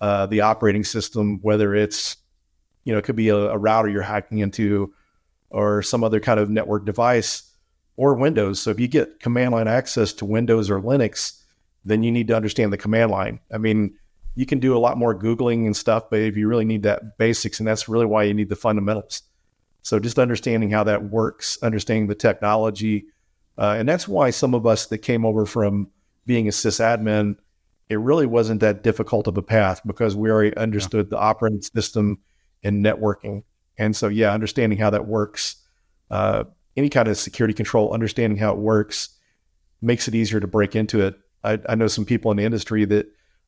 uh, 0.00 0.26
the 0.26 0.42
operating 0.42 0.84
system, 0.84 1.40
whether 1.42 1.74
it's, 1.74 2.16
you 2.84 2.92
know, 2.92 2.98
it 2.98 3.04
could 3.04 3.16
be 3.16 3.28
a, 3.28 3.36
a, 3.36 3.58
router 3.58 3.88
you're 3.88 4.02
hacking 4.02 4.38
into 4.38 4.92
or 5.50 5.82
some 5.82 6.04
other 6.04 6.20
kind 6.20 6.40
of 6.40 6.48
network 6.48 6.86
device 6.86 7.50
or 7.96 8.14
Windows. 8.14 8.60
So 8.60 8.70
if 8.70 8.80
you 8.80 8.88
get 8.88 9.20
command 9.20 9.52
line 9.52 9.68
access 9.68 10.12
to 10.14 10.24
Windows 10.24 10.70
or 10.70 10.80
Linux, 10.80 11.42
then 11.84 12.02
you 12.02 12.12
need 12.12 12.28
to 12.28 12.36
understand 12.36 12.72
the 12.72 12.78
command 12.78 13.10
line. 13.10 13.40
I 13.52 13.58
mean, 13.58 13.94
you 14.34 14.46
can 14.46 14.58
do 14.58 14.76
a 14.76 14.78
lot 14.78 14.96
more 14.96 15.18
Googling 15.18 15.66
and 15.66 15.76
stuff, 15.76 16.04
but 16.10 16.20
if 16.20 16.36
you 16.36 16.48
really 16.48 16.64
need 16.64 16.84
that 16.84 17.18
basics, 17.18 17.58
and 17.58 17.66
that's 17.66 17.88
really 17.88 18.06
why 18.06 18.22
you 18.22 18.34
need 18.34 18.48
the 18.48 18.56
fundamentals. 18.56 19.22
So 19.82 19.98
just 19.98 20.18
understanding 20.18 20.70
how 20.70 20.84
that 20.84 21.04
works, 21.04 21.58
understanding 21.62 22.06
the 22.06 22.14
technology, 22.14 23.06
uh, 23.58 23.76
and 23.78 23.88
that's 23.88 24.08
why 24.08 24.30
some 24.30 24.54
of 24.54 24.66
us 24.66 24.86
that 24.86 24.98
came 24.98 25.24
over 25.24 25.46
from 25.46 25.88
being 26.26 26.48
a 26.48 26.50
sysadmin, 26.50 27.36
it 27.88 27.98
really 27.98 28.26
wasn't 28.26 28.60
that 28.60 28.82
difficult 28.82 29.26
of 29.26 29.36
a 29.36 29.42
path 29.42 29.80
because 29.86 30.14
we 30.16 30.30
already 30.30 30.56
understood 30.56 31.06
yeah. 31.06 31.10
the 31.10 31.18
operating 31.18 31.62
system 31.62 32.18
and 32.62 32.84
networking. 32.84 33.42
And 33.78 33.96
so, 33.96 34.08
yeah, 34.08 34.32
understanding 34.32 34.78
how 34.78 34.90
that 34.90 35.06
works, 35.06 35.56
uh, 36.10 36.44
any 36.76 36.88
kind 36.88 37.08
of 37.08 37.18
security 37.18 37.54
control, 37.54 37.92
understanding 37.92 38.38
how 38.38 38.52
it 38.52 38.58
works, 38.58 39.10
makes 39.82 40.08
it 40.08 40.14
easier 40.14 40.40
to 40.40 40.46
break 40.46 40.76
into 40.76 41.00
it. 41.00 41.18
I, 41.42 41.58
I 41.68 41.74
know 41.74 41.86
some 41.86 42.04
people 42.04 42.30
in 42.30 42.36
the 42.36 42.44
industry 42.44 42.84
that 42.86 43.06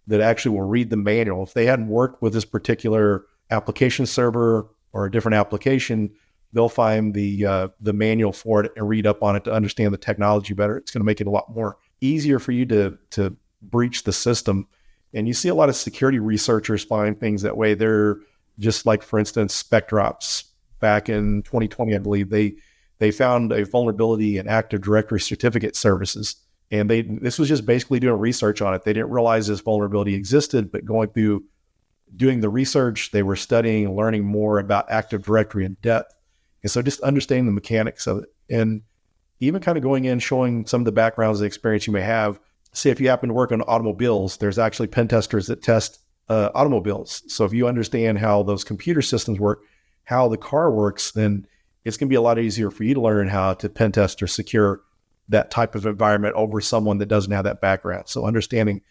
that 0.09 0.21
actually 0.21 0.57
will 0.57 0.67
read 0.67 0.91
the 0.91 0.97
manual 0.97 1.45
if 1.45 1.55
they 1.55 1.67
hadn't 1.67 1.89
worked 1.89 2.23
with 2.23 2.33
this 2.33 2.45
particular 2.45 3.25
application 3.51 4.05
server 4.05 4.67
or 4.93 5.07
a 5.07 5.11
different 5.11 5.37
application 5.37 6.11
they'll 6.53 6.69
find 6.69 7.15
the 7.15 7.47
uh, 7.47 7.69
the 7.81 7.93
manual 7.93 8.33
for 8.33 8.65
it 8.65 8.73
and 8.77 8.89
read 8.89 9.07
up 9.07 9.23
on 9.23 9.37
it 9.37 9.45
to 9.45 9.53
understand 9.53 9.93
the 9.93 9.99
technology 9.99 10.55
better. 10.55 10.77
It's 10.77 10.91
going 10.91 11.01
to 11.01 11.07
make 11.07 11.21
it 11.21 11.27
a 11.27 11.31
lot 11.31 11.55
more 11.55 11.79
easier 12.01 12.39
for 12.39 12.53
you 12.53 12.67
to 12.67 12.99
to 13.11 13.37
breach 13.63 14.05
the 14.05 14.13
system. 14.13 14.69
And 15.15 15.27
you 15.29 15.35
see 15.35 15.49
a 15.49 15.55
lot 15.55 15.69
of 15.69 15.77
security 15.77 16.19
researchers 16.19 16.85
find 16.85 17.19
things 17.19 17.43
that 17.43 17.57
way. 17.57 17.75
They're 17.75 18.19
just 18.59 18.87
like, 18.87 19.03
for 19.03 19.19
instance, 19.19 19.63
SpecterOps 19.63 20.45
back 20.81 21.09
in 21.09 21.43
2020, 21.43 21.95
I 21.95 21.99
believe 21.99 22.31
they 22.31 22.55
they 22.99 23.11
found 23.11 23.53
a 23.53 23.65
vulnerability 23.65 24.39
in 24.39 24.47
Active 24.49 24.83
Directory 24.83 25.21
certificate 25.21 25.77
services. 25.77 26.37
And 26.71 26.89
they 26.89 27.03
this 27.03 27.39
was 27.39 27.49
just 27.49 27.67
basically 27.67 28.01
doing 28.01 28.19
research 28.19 28.63
on 28.63 28.75
it. 28.75 28.85
They 28.85 28.93
didn't 28.93 29.11
realize 29.11 29.47
this 29.47 29.61
vulnerability 29.61 30.15
existed, 30.15 30.71
but 30.71 30.85
going 30.85 31.09
through 31.11 31.45
doing 32.17 32.41
the 32.41 32.49
research, 32.49 33.11
they 33.11 33.23
were 33.23 33.37
studying 33.37 33.87
and 33.87 33.97
learning 33.97 34.25
more 34.25 34.59
about 34.59 34.91
Active 34.91 35.23
Directory 35.23 35.65
in 35.65 35.77
depth 35.83 36.15
and 36.63 36.71
so 36.71 36.83
just 36.83 37.01
understanding 37.01 37.47
the 37.47 37.53
mechanics 37.53 38.07
of 38.07 38.19
it 38.19 38.35
and 38.49 38.83
even 39.41 39.61
kind 39.61 39.77
of 39.77 39.83
going 39.83 40.05
in, 40.05 40.21
showing 40.21 40.67
some 40.67 40.81
of 40.81 40.85
the 40.85 40.93
backgrounds 40.93 41.41
and 41.41 41.47
experience 41.47 41.87
you 41.87 41.93
may 41.93 42.03
have. 42.03 42.39
Say 42.73 42.91
if 42.91 43.01
you 43.01 43.09
happen 43.09 43.29
to 43.29 43.35
work 43.35 43.51
on 43.53 43.61
automobiles, 43.63 44.37
there's 44.37 44.59
actually 44.59 44.87
pen 44.87 45.09
testers 45.09 45.49
that 45.49 45.63
test 45.63 45.99
uh, 46.29 46.51
automobiles. 46.55 47.23
So 47.27 47.45
if 47.45 47.53
you 47.53 47.67
understand 47.67 48.19
how 48.19 48.45
those 48.45 48.65
computer 48.65 49.03
systems 49.03 49.41
work, 49.41 49.63
how 50.05 50.29
the 50.29 50.37
car 50.37 50.71
works, 50.71 51.11
then 51.11 51.47
it's 51.85 51.97
going 51.97 52.09
to 52.09 52.13
be 52.13 52.17
a 52.17 52.23
lot 52.23 52.39
easier 52.39 52.71
for 52.71 52.85
you 52.85 52.95
to 52.95 53.01
learn 53.01 53.29
how 53.29 53.55
to 53.55 53.69
pen 53.69 53.93
test 53.93 54.23
or 54.23 54.29
secure 54.29 54.83
that 55.29 55.51
type 55.51 55.75
of 55.75 55.87
environment 55.87 56.35
over 56.37 56.61
someone 56.61 56.99
that 56.99 57.07
doesn't 57.07 57.33
have 57.33 57.45
that 57.45 57.61
background. 57.61 58.09
So 58.09 58.25
understanding 58.25 58.83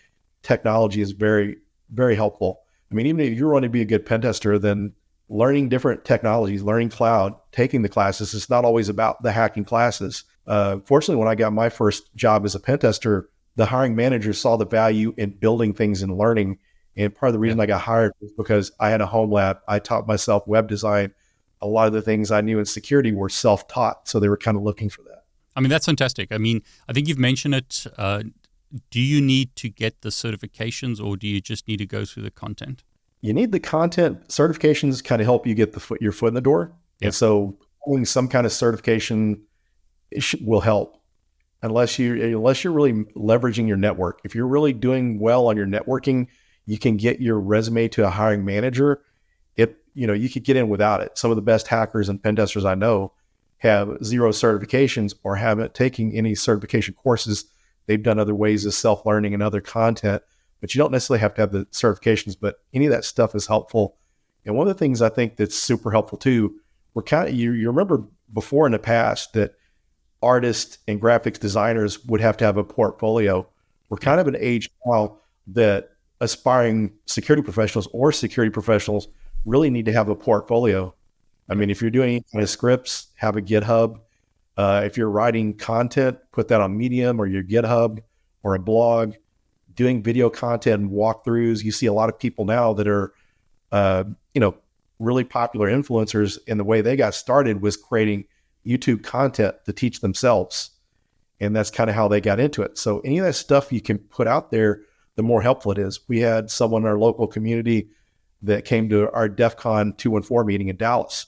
technology 0.44 1.02
is 1.02 1.12
very, 1.12 1.58
very 1.90 2.16
helpful. 2.16 2.62
I 2.92 2.96
mean, 2.96 3.08
even 3.08 3.20
if 3.22 3.38
you're 3.38 3.52
wanting 3.52 3.70
to 3.70 3.74
be 3.74 3.82
a 3.82 3.86
good 3.86 4.06
pen 4.06 4.22
tester, 4.22 4.60
then 4.60 4.94
learning 5.30 5.70
different 5.70 6.04
technologies, 6.04 6.62
learning 6.62 6.90
cloud, 6.90 7.36
taking 7.52 7.82
the 7.82 7.90
classes. 7.90 8.34
It's 8.34 8.50
not 8.50 8.66
always 8.66 8.90
about 8.90 9.24
the 9.24 9.32
hacking 9.32 9.64
classes. 9.64 10.26
Uh, 10.46 10.80
fortunately, 10.84 11.20
when 11.20 11.30
I 11.30 11.36
got 11.36 11.54
my 11.54 11.70
first 11.70 12.14
job 12.16 12.44
as 12.44 12.54
a 12.54 12.60
pen 12.60 12.80
tester, 12.80 13.30
the 13.56 13.66
hiring 13.66 13.96
manager 13.96 14.34
saw 14.34 14.58
the 14.58 14.66
value 14.66 15.14
in 15.18 15.32
building 15.32 15.74
things 15.74 16.02
and 16.02 16.18
learning. 16.18 16.60
And 16.98 17.16
part 17.16 17.30
of 17.30 17.34
the 17.34 17.40
reason 17.40 17.60
yeah. 17.60 17.64
I 17.64 17.68
got 17.68 17.82
hired 17.82 18.12
was 18.20 18.34
because 18.34 18.72
I 18.80 18.90
had 18.90 19.00
a 19.00 19.06
home 19.06 19.32
lab. 19.32 19.60
I 19.68 19.80
taught 19.80 20.08
myself 20.08 20.46
web 20.48 20.68
design. 20.68 21.14
A 21.62 21.68
lot 21.68 21.88
of 21.88 21.94
the 21.94 22.02
things 22.02 22.32
I 22.32 22.42
knew 22.42 22.60
in 22.60 22.66
security 22.66 23.14
were 23.14 23.30
self 23.30 23.68
taught. 23.68 24.10
So 24.10 24.20
they 24.20 24.28
were 24.28 24.38
kind 24.38 24.58
of 24.58 24.64
looking 24.64 24.90
for 24.90 25.04
that. 25.04 25.24
I 25.56 25.62
mean, 25.62 25.70
that's 25.70 25.86
fantastic. 25.86 26.32
I 26.32 26.38
mean, 26.38 26.62
I 26.90 26.94
think 26.94 27.08
you've 27.08 27.20
mentioned 27.20 27.56
it. 27.56 27.86
Uh, 27.98 28.24
do 28.90 29.00
you 29.00 29.22
need 29.22 29.56
to 29.58 29.70
get 29.70 30.02
the 30.02 30.10
certifications 30.10 31.04
or 31.04 31.18
do 31.18 31.28
you 31.28 31.42
just 31.42 31.68
need 31.68 31.78
to 31.78 31.86
go 31.86 32.06
through 32.06 32.24
the 32.24 32.32
content? 32.32 32.84
you 33.22 33.34
need 33.34 33.52
the 33.52 33.60
content 33.60 34.28
certifications 34.28 35.04
kind 35.04 35.22
of 35.22 35.26
help 35.26 35.46
you 35.48 35.54
get 35.54 35.74
the 35.74 35.80
foot 35.80 36.02
your 36.02 36.12
foot 36.12 36.28
in 36.28 36.34
the 36.34 36.42
door. 36.42 36.74
Yep. 37.00 37.08
And 37.08 37.16
so 37.16 37.58
having 37.88 38.06
some 38.06 38.28
kind 38.28 38.46
of 38.46 38.52
certification 38.52 39.44
will 40.42 40.62
help 40.62 40.98
unless 41.62 41.98
you 41.98 42.38
unless 42.38 42.64
you're 42.64 42.74
really 42.74 42.94
leveraging 43.16 43.68
your 43.68 43.78
network. 43.78 44.20
If 44.24 44.36
you're 44.36 44.48
really 44.48 44.74
doing 44.74 45.20
well 45.20 45.48
on 45.48 45.56
your 45.56 45.68
networking, 45.68 46.28
you 46.66 46.80
can 46.80 46.98
get 46.98 47.22
your 47.22 47.40
resume 47.40 47.88
to 47.90 48.06
a 48.06 48.10
hiring 48.10 48.44
manager. 48.44 49.02
It 49.56 49.78
you 49.94 50.08
know 50.08 50.14
you 50.14 50.30
could 50.30 50.44
get 50.44 50.58
in 50.58 50.68
without 50.68 51.02
it. 51.02 51.18
Some 51.18 51.32
of 51.32 51.36
the 51.36 51.44
best 51.44 51.68
hackers 51.68 52.10
and 52.10 52.22
pen 52.22 52.36
testers 52.36 52.66
I 52.66 52.76
know 52.76 53.14
have 53.60 54.04
zero 54.04 54.32
certifications 54.32 55.14
or 55.24 55.36
haven't 55.36 55.76
taken 55.76 56.12
any 56.14 56.34
certification 56.34 56.96
courses. 56.96 57.46
They've 57.86 58.02
done 58.02 58.20
other 58.20 58.36
ways 58.36 58.66
of 58.66 58.74
self 58.74 59.06
learning 59.06 59.34
and 59.34 59.44
other 59.44 59.62
content, 59.62 60.24
but 60.60 60.74
you 60.74 60.80
don't 60.80 60.92
necessarily 60.92 61.22
have 61.22 61.34
to 61.36 61.42
have 61.42 61.52
the 61.52 61.66
certifications. 61.66 62.36
But 62.40 62.58
any 62.74 62.86
of 62.86 62.92
that 62.92 63.06
stuff 63.06 63.36
is 63.36 63.48
helpful. 63.48 63.98
And 64.46 64.56
one 64.56 64.68
of 64.68 64.74
the 64.76 64.80
things 64.80 65.02
I 65.02 65.10
think 65.10 65.38
that's 65.38 65.58
super 65.58 65.92
helpful 65.92 66.18
too, 66.18 66.56
we're 66.94 67.04
kind 67.04 67.30
of 67.30 67.36
you, 67.36 67.52
you 67.52 67.68
remember 67.68 68.04
before 68.34 68.66
in 68.66 68.72
the 68.72 68.80
past 68.80 69.34
that 69.34 69.56
artists 70.22 70.78
and 70.88 71.02
graphics 71.02 71.40
designers 71.40 72.04
would 72.06 72.22
have 72.22 72.38
to 72.38 72.46
have 72.46 72.58
a 72.58 72.64
portfolio. 72.64 73.48
We're 73.90 73.98
kind 73.98 74.20
of 74.20 74.28
an 74.28 74.38
age 74.40 74.70
now 74.86 75.18
that 75.48 75.90
aspiring 76.20 76.94
security 77.08 77.44
professionals 77.44 77.88
or 77.92 78.12
security 78.12 78.52
professionals 78.52 79.08
really 79.46 79.70
need 79.70 79.86
to 79.86 79.94
have 79.94 80.10
a 80.10 80.16
portfolio. 80.16 80.94
I 81.50 81.56
mean, 81.56 81.70
if 81.70 81.82
you're 81.82 81.92
doing 81.92 82.10
any 82.10 82.26
kind 82.32 82.44
of 82.44 82.50
scripts, 82.50 83.08
have 83.16 83.36
a 83.36 83.42
GitHub. 83.42 84.00
Uh, 84.62 84.82
if 84.82 84.96
you're 84.96 85.10
writing 85.10 85.58
content, 85.58 86.20
put 86.32 86.48
that 86.50 86.62
on 86.62 86.78
Medium 86.78 87.20
or 87.20 87.26
your 87.26 87.42
GitHub 87.42 87.98
or 88.44 88.54
a 88.54 88.60
blog. 88.60 89.16
Doing 89.74 90.04
video 90.04 90.30
content 90.30 90.84
and 90.84 90.92
walkthroughs, 90.92 91.64
you 91.64 91.72
see 91.72 91.88
a 91.88 91.94
lot 91.94 92.10
of 92.10 92.20
people 92.20 92.46
now 92.46 92.72
that 92.74 92.88
are, 92.88 93.12
uh, 93.72 94.04
you 94.36 94.40
know, 94.40 94.56
really 95.00 95.24
popular 95.24 95.68
influencers. 95.68 96.38
And 96.48 96.60
the 96.60 96.64
way 96.64 96.82
they 96.82 96.96
got 96.96 97.16
started 97.16 97.64
was 97.64 97.76
creating 97.76 98.26
YouTube 98.64 99.02
content 99.02 99.56
to 99.66 99.74
teach 99.74 100.02
themselves, 100.02 100.70
and 101.40 101.56
that's 101.56 101.72
kind 101.72 101.90
of 101.90 101.96
how 101.96 102.08
they 102.08 102.22
got 102.22 102.40
into 102.40 102.62
it. 102.62 102.78
So 102.78 103.00
any 103.00 103.18
of 103.18 103.26
that 103.26 103.34
stuff 103.34 103.74
you 103.74 103.82
can 103.82 103.98
put 103.98 104.28
out 104.28 104.52
there, 104.52 104.84
the 105.16 105.24
more 105.24 105.42
helpful 105.42 105.72
it 105.72 105.80
is. 105.80 106.02
We 106.08 106.20
had 106.20 106.52
someone 106.52 106.84
in 106.84 106.88
our 106.88 107.00
local 107.00 107.26
community 107.26 107.90
that 108.44 108.66
came 108.66 108.90
to 108.90 109.10
our 109.12 109.28
DEF 109.28 109.58
CON 109.58 109.94
214 109.94 110.46
meeting 110.46 110.68
in 110.68 110.76
Dallas 110.76 111.26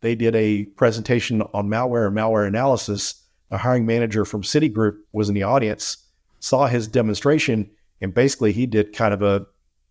they 0.00 0.14
did 0.14 0.34
a 0.34 0.64
presentation 0.64 1.42
on 1.42 1.68
malware 1.68 2.06
and 2.06 2.16
malware 2.16 2.46
analysis. 2.46 3.22
A 3.50 3.58
hiring 3.58 3.84
manager 3.84 4.24
from 4.24 4.42
Citigroup 4.42 4.98
was 5.12 5.28
in 5.28 5.34
the 5.34 5.42
audience, 5.42 6.06
saw 6.38 6.66
his 6.66 6.86
demonstration, 6.86 7.70
and 8.00 8.14
basically 8.14 8.52
he 8.52 8.66
did 8.66 8.94
kind 8.94 9.12
of 9.12 9.22
a 9.22 9.46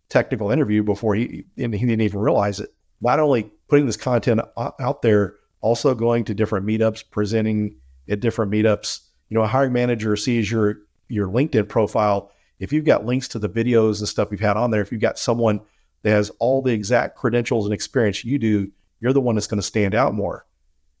technical 0.08 0.50
interview 0.50 0.82
before 0.82 1.14
he 1.14 1.44
and 1.56 1.74
he 1.74 1.86
didn't 1.86 2.00
even 2.00 2.20
realize 2.20 2.58
it. 2.58 2.74
Not 3.00 3.20
only 3.20 3.50
putting 3.68 3.86
this 3.86 3.96
content 3.96 4.40
out 4.56 5.02
there, 5.02 5.36
also 5.60 5.94
going 5.94 6.24
to 6.24 6.34
different 6.34 6.66
meetups, 6.66 7.04
presenting 7.10 7.76
at 8.08 8.20
different 8.20 8.50
meetups. 8.50 9.00
You 9.28 9.36
know, 9.36 9.44
a 9.44 9.46
hiring 9.46 9.72
manager 9.72 10.16
sees 10.16 10.50
your 10.50 10.78
your 11.08 11.28
LinkedIn 11.28 11.68
profile. 11.68 12.32
If 12.58 12.72
you've 12.72 12.84
got 12.84 13.06
links 13.06 13.28
to 13.28 13.38
the 13.38 13.48
videos 13.48 14.00
and 14.00 14.08
stuff 14.08 14.28
you've 14.30 14.40
had 14.40 14.56
on 14.56 14.70
there, 14.70 14.82
if 14.82 14.92
you've 14.92 15.00
got 15.00 15.18
someone 15.18 15.60
that 16.02 16.10
has 16.10 16.30
all 16.38 16.62
the 16.62 16.72
exact 16.72 17.16
credentials 17.16 17.66
and 17.66 17.74
experience 17.74 18.24
you 18.24 18.38
do, 18.38 18.70
you're 19.00 19.12
the 19.12 19.20
one 19.20 19.34
that's 19.34 19.46
going 19.46 19.60
to 19.60 19.66
stand 19.66 19.94
out 19.94 20.14
more. 20.14 20.46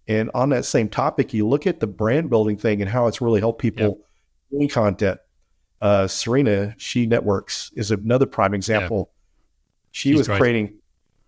And 0.08 0.30
on 0.34 0.48
that 0.50 0.64
same 0.64 0.88
topic, 0.88 1.32
you 1.32 1.46
look 1.46 1.66
at 1.66 1.80
the 1.80 1.86
brand 1.86 2.30
building 2.30 2.56
thing 2.56 2.80
and 2.80 2.90
how 2.90 3.06
it's 3.06 3.20
really 3.20 3.40
helped 3.40 3.60
people 3.60 3.82
yep. 3.82 3.96
doing 4.50 4.68
content. 4.68 5.20
Uh, 5.80 6.06
Serena, 6.06 6.74
She 6.78 7.06
Networks 7.06 7.70
is 7.74 7.90
another 7.90 8.26
prime 8.26 8.54
example. 8.54 9.10
She 9.92 10.10
She's 10.10 10.18
was 10.18 10.28
creating, 10.28 10.74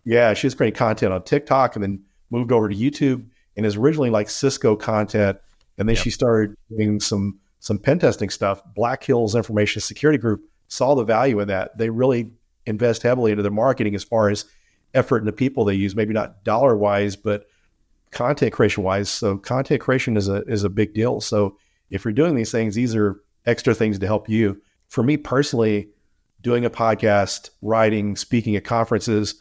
yeah, 0.04 0.34
she 0.34 0.46
was 0.46 0.54
creating 0.54 0.76
content 0.76 1.12
on 1.12 1.22
TikTok 1.22 1.76
and 1.76 1.82
then 1.82 2.02
moved 2.30 2.52
over 2.52 2.68
to 2.68 2.74
YouTube 2.74 3.24
and 3.56 3.64
is 3.64 3.76
originally 3.76 4.10
like 4.10 4.28
Cisco 4.28 4.76
content. 4.76 5.38
And 5.78 5.88
then 5.88 5.94
yep. 5.94 6.04
she 6.04 6.10
started 6.10 6.56
doing 6.68 7.00
some 7.00 7.38
some 7.60 7.78
pen 7.78 8.00
testing 8.00 8.28
stuff. 8.28 8.60
Black 8.74 9.04
Hills 9.04 9.36
Information 9.36 9.80
Security 9.80 10.18
Group 10.18 10.42
saw 10.66 10.96
the 10.96 11.04
value 11.04 11.38
in 11.38 11.46
that. 11.48 11.78
They 11.78 11.90
really 11.90 12.32
invest 12.66 13.04
heavily 13.04 13.30
into 13.30 13.42
their 13.42 13.52
marketing 13.52 13.94
as 13.94 14.02
far 14.02 14.30
as 14.30 14.46
effort 14.94 15.18
and 15.18 15.28
the 15.28 15.32
people 15.32 15.64
they 15.64 15.74
use, 15.74 15.96
maybe 15.96 16.14
not 16.14 16.44
dollar 16.44 16.76
wise, 16.76 17.16
but 17.16 17.46
content 18.10 18.52
creation 18.52 18.84
wise. 18.84 19.08
So 19.08 19.38
content 19.38 19.80
creation 19.80 20.16
is 20.16 20.28
a 20.28 20.42
is 20.44 20.64
a 20.64 20.70
big 20.70 20.94
deal. 20.94 21.20
So 21.20 21.56
if 21.90 22.04
you're 22.04 22.12
doing 22.12 22.34
these 22.34 22.52
things, 22.52 22.74
these 22.74 22.94
are 22.94 23.20
extra 23.46 23.74
things 23.74 23.98
to 23.98 24.06
help 24.06 24.28
you. 24.28 24.60
For 24.88 25.02
me 25.02 25.16
personally, 25.16 25.88
doing 26.40 26.64
a 26.64 26.70
podcast, 26.70 27.50
writing, 27.62 28.16
speaking 28.16 28.56
at 28.56 28.64
conferences, 28.64 29.40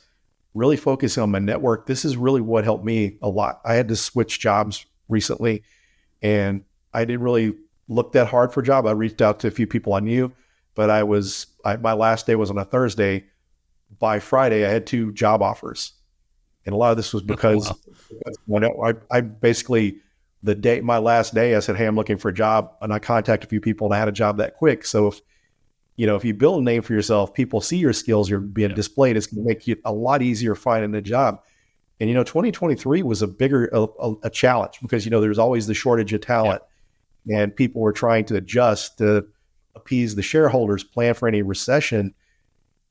really 0.53 0.77
focusing 0.77 1.23
on 1.23 1.31
my 1.31 1.39
network, 1.39 1.87
this 1.87 2.05
is 2.05 2.17
really 2.17 2.41
what 2.41 2.63
helped 2.63 2.85
me 2.85 3.17
a 3.21 3.29
lot. 3.29 3.61
I 3.65 3.73
had 3.73 3.87
to 3.89 3.95
switch 3.95 4.39
jobs 4.39 4.85
recently 5.07 5.63
and 6.21 6.63
I 6.93 7.05
didn't 7.05 7.23
really 7.23 7.55
look 7.87 8.13
that 8.13 8.27
hard 8.27 8.53
for 8.53 8.61
a 8.61 8.63
job. 8.63 8.85
I 8.85 8.91
reached 8.91 9.21
out 9.21 9.39
to 9.41 9.47
a 9.47 9.51
few 9.51 9.67
people 9.67 9.93
I 9.93 9.99
knew, 9.99 10.31
but 10.75 10.89
I 10.89 11.03
was 11.03 11.47
I, 11.65 11.77
my 11.77 11.93
last 11.93 12.27
day 12.27 12.35
was 12.35 12.49
on 12.49 12.57
a 12.57 12.65
Thursday 12.65 13.25
by 14.01 14.19
Friday, 14.19 14.65
I 14.65 14.69
had 14.69 14.85
two 14.85 15.13
job 15.13 15.41
offers, 15.41 15.93
and 16.65 16.73
a 16.73 16.77
lot 16.77 16.91
of 16.91 16.97
this 16.97 17.13
was 17.13 17.23
oh, 17.23 17.27
because, 17.27 17.71
because 18.09 18.37
when 18.47 18.65
I, 18.65 18.95
I 19.09 19.21
basically 19.21 19.99
the 20.43 20.55
day 20.55 20.81
my 20.81 20.97
last 20.97 21.33
day, 21.33 21.55
I 21.55 21.59
said, 21.59 21.77
"Hey, 21.77 21.85
I'm 21.85 21.95
looking 21.95 22.17
for 22.17 22.29
a 22.29 22.33
job," 22.33 22.73
and 22.81 22.91
I 22.91 22.99
contacted 22.99 23.47
a 23.47 23.49
few 23.49 23.61
people, 23.61 23.87
and 23.87 23.93
I 23.93 23.99
had 23.99 24.07
a 24.07 24.11
job 24.11 24.37
that 24.37 24.55
quick. 24.55 24.85
So 24.85 25.07
if 25.07 25.21
you 25.95 26.07
know 26.07 26.15
if 26.15 26.25
you 26.25 26.33
build 26.33 26.61
a 26.61 26.63
name 26.63 26.81
for 26.81 26.93
yourself, 26.93 27.33
people 27.33 27.61
see 27.61 27.77
your 27.77 27.93
skills, 27.93 28.29
you're 28.29 28.39
being 28.39 28.71
yeah. 28.71 28.75
displayed. 28.75 29.15
It's 29.15 29.27
going 29.27 29.43
to 29.43 29.47
make 29.47 29.67
you 29.67 29.77
a 29.85 29.93
lot 29.93 30.21
easier 30.21 30.55
finding 30.55 30.93
a 30.95 31.01
job. 31.01 31.41
And 31.99 32.09
you 32.09 32.15
know, 32.15 32.23
2023 32.23 33.03
was 33.03 33.21
a 33.21 33.27
bigger 33.27 33.69
a, 33.71 33.87
a, 34.23 34.29
challenge 34.31 34.79
because 34.81 35.05
you 35.05 35.11
know 35.11 35.21
there's 35.21 35.37
always 35.37 35.67
the 35.67 35.75
shortage 35.75 36.11
of 36.13 36.21
talent, 36.21 36.63
yeah. 37.25 37.41
and 37.41 37.55
people 37.55 37.81
were 37.81 37.93
trying 37.93 38.25
to 38.25 38.35
adjust 38.35 38.97
to 38.97 39.27
appease 39.75 40.15
the 40.15 40.23
shareholders, 40.23 40.83
plan 40.83 41.13
for 41.13 41.27
any 41.27 41.43
recession 41.43 42.15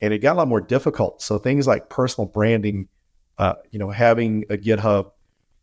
and 0.00 0.14
it 0.14 0.18
got 0.18 0.36
a 0.36 0.38
lot 0.38 0.48
more 0.48 0.60
difficult. 0.60 1.22
So 1.22 1.38
things 1.38 1.66
like 1.66 1.88
personal 1.88 2.26
branding, 2.26 2.88
uh, 3.38 3.54
you 3.70 3.78
know, 3.78 3.90
having 3.90 4.44
a 4.50 4.56
GitHub, 4.56 5.12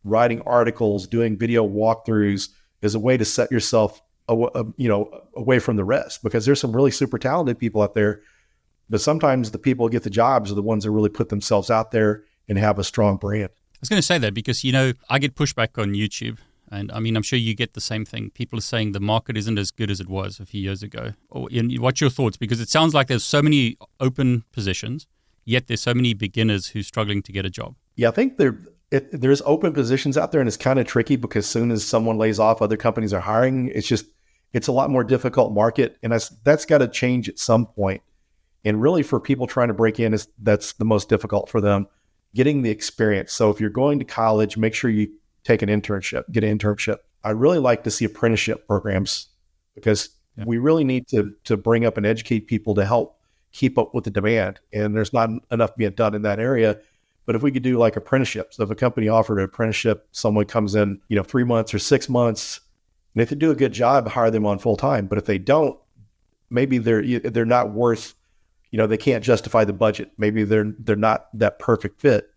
writing 0.04 0.40
articles, 0.42 1.06
doing 1.06 1.36
video 1.36 1.66
walkthroughs 1.66 2.48
is 2.82 2.94
a 2.94 2.98
way 2.98 3.16
to 3.16 3.24
set 3.24 3.50
yourself, 3.50 4.00
uh, 4.28 4.64
you 4.76 4.88
know, 4.88 5.22
away 5.34 5.58
from 5.58 5.76
the 5.76 5.84
rest 5.84 6.22
because 6.22 6.46
there's 6.46 6.60
some 6.60 6.74
really 6.74 6.90
super 6.90 7.18
talented 7.18 7.58
people 7.58 7.82
out 7.82 7.94
there. 7.94 8.22
But 8.90 9.00
sometimes 9.00 9.50
the 9.50 9.58
people 9.58 9.86
who 9.86 9.90
get 9.90 10.04
the 10.04 10.10
jobs 10.10 10.50
are 10.50 10.54
the 10.54 10.62
ones 10.62 10.84
that 10.84 10.90
really 10.90 11.10
put 11.10 11.28
themselves 11.28 11.70
out 11.70 11.90
there 11.90 12.24
and 12.48 12.56
have 12.58 12.78
a 12.78 12.84
strong 12.84 13.16
brand. 13.16 13.50
I 13.50 13.78
was 13.80 13.88
going 13.88 13.98
to 13.98 14.06
say 14.06 14.18
that 14.18 14.34
because, 14.34 14.64
you 14.64 14.72
know, 14.72 14.92
I 15.10 15.18
get 15.18 15.34
pushback 15.34 15.80
on 15.80 15.90
YouTube 15.90 16.38
and 16.70 16.92
I 16.92 17.00
mean, 17.00 17.16
I'm 17.16 17.22
sure 17.22 17.38
you 17.38 17.54
get 17.54 17.74
the 17.74 17.80
same 17.80 18.04
thing. 18.04 18.30
People 18.30 18.58
are 18.58 18.62
saying 18.62 18.92
the 18.92 19.00
market 19.00 19.36
isn't 19.36 19.58
as 19.58 19.70
good 19.70 19.90
as 19.90 20.00
it 20.00 20.08
was 20.08 20.40
a 20.40 20.46
few 20.46 20.60
years 20.60 20.82
ago. 20.82 21.12
Oh, 21.32 21.48
or 21.50 21.62
what's 21.80 22.00
your 22.00 22.10
thoughts? 22.10 22.36
Because 22.36 22.60
it 22.60 22.68
sounds 22.68 22.94
like 22.94 23.06
there's 23.08 23.24
so 23.24 23.42
many 23.42 23.76
open 24.00 24.44
positions, 24.52 25.06
yet 25.44 25.66
there's 25.66 25.80
so 25.80 25.94
many 25.94 26.14
beginners 26.14 26.68
who's 26.68 26.86
struggling 26.86 27.22
to 27.22 27.32
get 27.32 27.46
a 27.46 27.50
job. 27.50 27.74
Yeah, 27.96 28.08
I 28.08 28.12
think 28.12 28.36
there 28.36 28.60
it, 28.90 29.20
there's 29.20 29.42
open 29.44 29.72
positions 29.72 30.16
out 30.16 30.32
there, 30.32 30.40
and 30.40 30.48
it's 30.48 30.56
kind 30.56 30.78
of 30.78 30.86
tricky 30.86 31.16
because 31.16 31.46
soon 31.46 31.70
as 31.70 31.86
someone 31.86 32.16
lays 32.16 32.38
off, 32.38 32.62
other 32.62 32.76
companies 32.76 33.12
are 33.12 33.20
hiring. 33.20 33.68
It's 33.74 33.86
just 33.86 34.06
it's 34.52 34.68
a 34.68 34.72
lot 34.72 34.90
more 34.90 35.04
difficult 35.04 35.52
market, 35.52 35.98
and 36.02 36.12
that's 36.12 36.30
that's 36.44 36.64
got 36.64 36.78
to 36.78 36.88
change 36.88 37.28
at 37.28 37.38
some 37.38 37.66
point. 37.66 38.02
And 38.64 38.80
really, 38.80 39.02
for 39.02 39.20
people 39.20 39.46
trying 39.46 39.68
to 39.68 39.74
break 39.74 40.00
in, 40.00 40.14
is 40.14 40.28
that's 40.38 40.72
the 40.74 40.84
most 40.84 41.08
difficult 41.08 41.48
for 41.48 41.60
them 41.60 41.86
getting 42.34 42.62
the 42.62 42.70
experience. 42.70 43.32
So 43.32 43.50
if 43.50 43.60
you're 43.60 43.70
going 43.70 43.98
to 43.98 44.04
college, 44.04 44.56
make 44.56 44.74
sure 44.74 44.90
you 44.90 45.08
take 45.48 45.62
an 45.62 45.68
internship, 45.70 46.30
get 46.30 46.44
an 46.44 46.58
internship. 46.58 46.98
I 47.24 47.30
really 47.30 47.58
like 47.58 47.84
to 47.84 47.90
see 47.90 48.04
apprenticeship 48.04 48.66
programs 48.66 49.28
because 49.74 50.10
yeah. 50.36 50.44
we 50.46 50.58
really 50.58 50.84
need 50.84 51.08
to 51.08 51.34
to 51.44 51.56
bring 51.56 51.86
up 51.86 51.96
and 51.96 52.04
educate 52.04 52.46
people 52.46 52.74
to 52.74 52.84
help 52.84 53.18
keep 53.52 53.78
up 53.78 53.94
with 53.94 54.04
the 54.04 54.10
demand. 54.10 54.60
And 54.72 54.94
there's 54.94 55.12
not 55.12 55.30
enough 55.50 55.74
being 55.74 55.92
done 55.92 56.14
in 56.14 56.22
that 56.22 56.38
area. 56.38 56.78
But 57.24 57.34
if 57.34 57.42
we 57.42 57.50
could 57.50 57.62
do 57.62 57.78
like 57.78 57.96
apprenticeships, 57.96 58.56
so 58.56 58.62
if 58.62 58.70
a 58.70 58.74
company 58.74 59.08
offered 59.08 59.38
an 59.38 59.44
apprenticeship, 59.44 60.08
someone 60.12 60.46
comes 60.46 60.74
in, 60.74 61.00
you 61.08 61.16
know, 61.16 61.22
three 61.22 61.44
months 61.44 61.74
or 61.74 61.78
six 61.78 62.08
months, 62.08 62.60
and 63.14 63.22
if 63.22 63.28
they 63.30 63.36
do 63.36 63.50
a 63.50 63.54
good 63.54 63.72
job, 63.72 64.08
hire 64.08 64.30
them 64.30 64.46
on 64.46 64.58
full 64.58 64.76
time. 64.76 65.06
But 65.06 65.18
if 65.18 65.24
they 65.24 65.38
don't, 65.38 65.78
maybe 66.50 66.78
they're 66.78 67.20
they're 67.20 67.44
not 67.44 67.72
worth, 67.72 68.14
you 68.70 68.76
know, 68.76 68.86
they 68.86 68.96
can't 68.96 69.24
justify 69.24 69.64
the 69.64 69.72
budget. 69.72 70.10
Maybe 70.18 70.44
they're 70.44 70.72
they're 70.78 70.96
not 70.96 71.28
that 71.34 71.58
perfect 71.58 72.00
fit. 72.00 72.30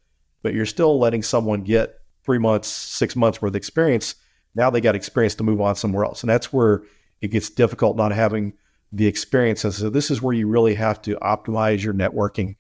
But 0.43 0.53
you're 0.53 0.65
still 0.65 0.97
letting 0.97 1.21
someone 1.21 1.61
get 1.61 2.00
three 2.23 2.37
months, 2.37 2.67
six 2.67 3.15
months 3.15 3.41
worth 3.41 3.51
of 3.51 3.55
experience. 3.55 4.15
Now 4.55 4.69
they 4.69 4.81
got 4.81 4.95
experience 4.95 5.35
to 5.35 5.43
move 5.43 5.61
on 5.61 5.75
somewhere 5.75 6.05
else. 6.05 6.21
And 6.21 6.29
that's 6.29 6.51
where 6.51 6.83
it 7.21 7.29
gets 7.29 7.49
difficult 7.49 7.97
not 7.97 8.11
having 8.11 8.53
the 8.91 9.07
experience. 9.07 9.63
And 9.63 9.73
so 9.73 9.89
this 9.89 10.11
is 10.11 10.21
where 10.21 10.35
you 10.35 10.47
really 10.47 10.75
have 10.75 11.01
to 11.03 11.15
optimize 11.17 11.83
your 11.83 11.93
networking. 11.93 12.55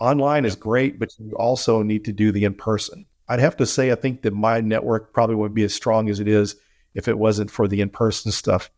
Online 0.00 0.44
is 0.44 0.56
great, 0.56 0.98
but 0.98 1.16
you 1.18 1.32
also 1.32 1.82
need 1.82 2.04
to 2.04 2.12
do 2.12 2.32
the 2.32 2.44
in 2.44 2.54
person. 2.54 3.06
I'd 3.28 3.40
have 3.40 3.56
to 3.58 3.66
say, 3.66 3.92
I 3.92 3.94
think 3.94 4.22
that 4.22 4.32
my 4.32 4.60
network 4.60 5.12
probably 5.12 5.36
wouldn't 5.36 5.54
be 5.54 5.64
as 5.64 5.74
strong 5.74 6.08
as 6.08 6.18
it 6.18 6.28
is 6.28 6.56
if 6.94 7.08
it 7.08 7.18
wasn't 7.18 7.50
for 7.50 7.68
the 7.68 7.80
in 7.80 7.90
person 7.90 8.32
stuff. 8.32 8.70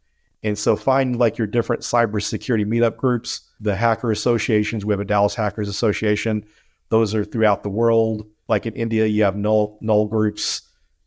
And 0.42 0.58
so 0.58 0.74
find 0.74 1.18
like 1.18 1.38
your 1.38 1.46
different 1.46 1.82
cybersecurity 1.82 2.66
meetup 2.66 2.96
groups, 2.96 3.42
the 3.60 3.76
hacker 3.76 4.10
associations. 4.10 4.84
We 4.84 4.92
have 4.92 5.00
a 5.00 5.04
Dallas 5.04 5.34
Hackers 5.34 5.68
Association. 5.68 6.44
Those 6.88 7.14
are 7.14 7.24
throughout 7.24 7.62
the 7.62 7.70
world. 7.70 8.26
Like 8.50 8.66
in 8.66 8.74
India, 8.74 9.06
you 9.06 9.22
have 9.22 9.36
null 9.36 9.78
null 9.80 10.06
groups, 10.06 10.62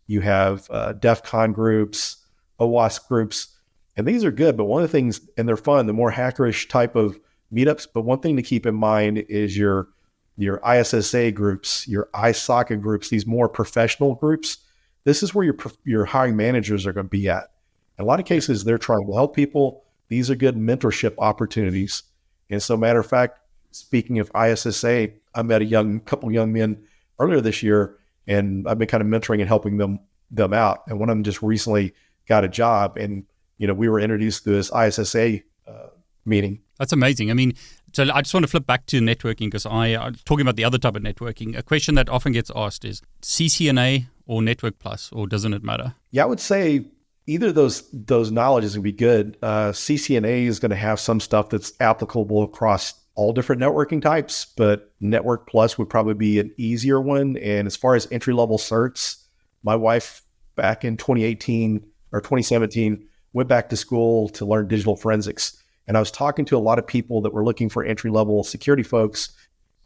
you 0.08 0.22
have 0.22 0.66
uh, 0.72 0.94
DEF 0.94 1.24
CON 1.24 1.52
groups, 1.52 2.18
OWASP 2.60 3.08
groups, 3.10 3.50
and 3.98 4.08
these 4.08 4.24
are 4.24 4.32
good. 4.32 4.56
But 4.56 4.66
one 4.66 4.82
of 4.82 4.90
the 4.90 4.98
things, 4.98 5.22
and 5.38 5.48
they're 5.48 5.58
fun, 5.58 5.86
the 5.86 5.94
more 5.94 6.12
hackerish 6.12 6.70
type 6.70 6.96
of 6.96 7.20
meetups. 7.54 7.88
But 7.94 8.02
one 8.04 8.20
thing 8.20 8.38
to 8.38 8.42
keep 8.42 8.66
in 8.66 8.76
mind 8.76 9.18
is 9.30 9.58
your 9.58 9.90
your 10.38 10.60
ISSA 10.68 11.32
groups, 11.32 11.88
your 11.88 12.10
ISACA 12.16 12.82
groups, 12.82 13.10
these 13.10 13.28
more 13.28 13.48
professional 13.48 14.16
groups. 14.16 14.58
this 15.04 15.22
is 15.22 15.36
where 15.36 15.46
your 15.46 15.58
your 15.84 16.06
hiring 16.06 16.38
managers 16.38 16.88
are 16.88 16.94
going 16.94 17.08
to 17.08 17.10
be 17.10 17.30
at. 17.30 17.52
In 18.00 18.06
a 18.06 18.08
lot 18.08 18.22
of 18.22 18.26
cases, 18.26 18.64
they're 18.64 18.78
trying 18.78 19.06
to 19.06 19.14
help 19.14 19.36
people. 19.36 19.84
These 20.08 20.32
are 20.32 20.36
good 20.36 20.56
mentorship 20.56 21.16
opportunities. 21.18 22.04
And 22.50 22.64
so, 22.64 22.78
matter 22.78 23.00
of 23.00 23.06
fact, 23.06 23.40
speaking 23.72 24.20
of 24.20 24.32
ISSA, 24.36 25.10
I 25.36 25.42
met 25.42 25.62
a 25.62 25.66
young 25.66 26.00
couple 26.00 26.32
young 26.32 26.54
men 26.54 26.84
earlier 27.20 27.42
this 27.42 27.64
year, 27.64 27.98
and 28.28 28.68
I've 28.68 28.78
been 28.78 28.88
kind 28.88 29.02
of 29.02 29.08
mentoring 29.08 29.40
and 29.40 29.48
helping 29.48 29.78
them 29.78 30.00
them 30.32 30.54
out. 30.54 30.84
And 30.88 31.00
one 31.00 31.10
of 31.10 31.16
them 31.16 31.24
just 31.24 31.42
recently 31.42 31.94
got 32.28 32.44
a 32.44 32.48
job, 32.48 32.98
and 32.98 33.26
you 33.58 33.68
know 33.68 33.74
we 33.74 33.90
were 33.90 34.00
introduced 34.00 34.44
to 34.44 34.52
this 34.52 34.72
ISSA 34.74 35.42
uh, 35.68 35.88
meeting. 36.26 36.60
That's 36.80 36.94
amazing. 36.94 37.30
I 37.30 37.34
mean, 37.34 37.54
so 37.94 38.04
I 38.14 38.22
just 38.22 38.34
want 38.34 38.44
to 38.44 38.50
flip 38.50 38.66
back 38.66 38.86
to 38.88 39.00
networking 39.00 39.48
because 39.48 39.66
I 39.66 39.96
I'm 39.96 40.16
talking 40.26 40.42
about 40.42 40.56
the 40.56 40.66
other 40.66 40.78
type 40.78 40.96
of 40.96 41.04
networking. 41.04 41.58
A 41.58 41.64
question 41.64 41.96
that 41.96 42.10
often 42.10 42.34
gets 42.34 42.52
asked 42.56 42.86
is 42.86 43.02
CCNA 43.22 44.08
or 44.26 44.42
Network 44.42 44.80
Plus, 44.80 45.12
or 45.12 45.28
doesn't 45.28 45.54
it 45.54 45.64
matter? 45.64 45.96
Yeah, 46.12 46.24
I 46.24 46.26
would 46.26 46.40
say 46.40 46.86
either 47.28 47.52
those 47.52 47.90
those 47.92 48.32
knowledges 48.32 48.76
would 48.76 48.84
be 48.84 48.92
good. 48.92 49.38
Uh, 49.42 49.72
CCNA 49.72 50.46
is 50.46 50.60
going 50.60 50.72
to 50.72 50.76
have 50.76 51.00
some 51.00 51.20
stuff 51.20 51.50
that's 51.50 51.74
applicable 51.80 52.44
across 52.44 52.94
all 53.16 53.34
different 53.34 53.62
networking 53.62 54.02
types, 54.02 54.46
but 54.58 54.92
Network 55.00 55.48
Plus 55.48 55.78
would 55.78 55.90
probably 55.90 56.16
be 56.16 56.40
an 56.40 56.52
easier 56.58 57.00
one. 57.00 57.38
And 57.38 57.68
as 57.68 57.76
far 57.76 57.96
as 57.96 58.08
entry 58.12 58.34
level 58.34 58.58
certs, 58.58 59.24
my 59.64 59.76
wife 59.76 60.24
back 60.56 60.84
in 60.84 60.98
2018 60.98 61.86
or 62.12 62.22
2017 62.22 63.08
went 63.34 63.50
back 63.50 63.70
to 63.70 63.78
school 63.78 64.30
to 64.30 64.46
learn 64.46 64.68
digital 64.68 64.96
forensics. 64.96 65.62
And 65.88 65.98
I 65.98 66.00
was 66.00 66.12
talking 66.12 66.46
to 66.46 66.58
a 66.58 66.60
lot 66.60 66.80
of 66.80 66.88
people 66.88 67.22
that 67.22 67.34
were 67.34 67.44
looking 67.44 67.70
for 67.70 67.84
entry 67.84 68.10
level 68.10 68.44
security 68.44 68.84
folks. 68.84 69.30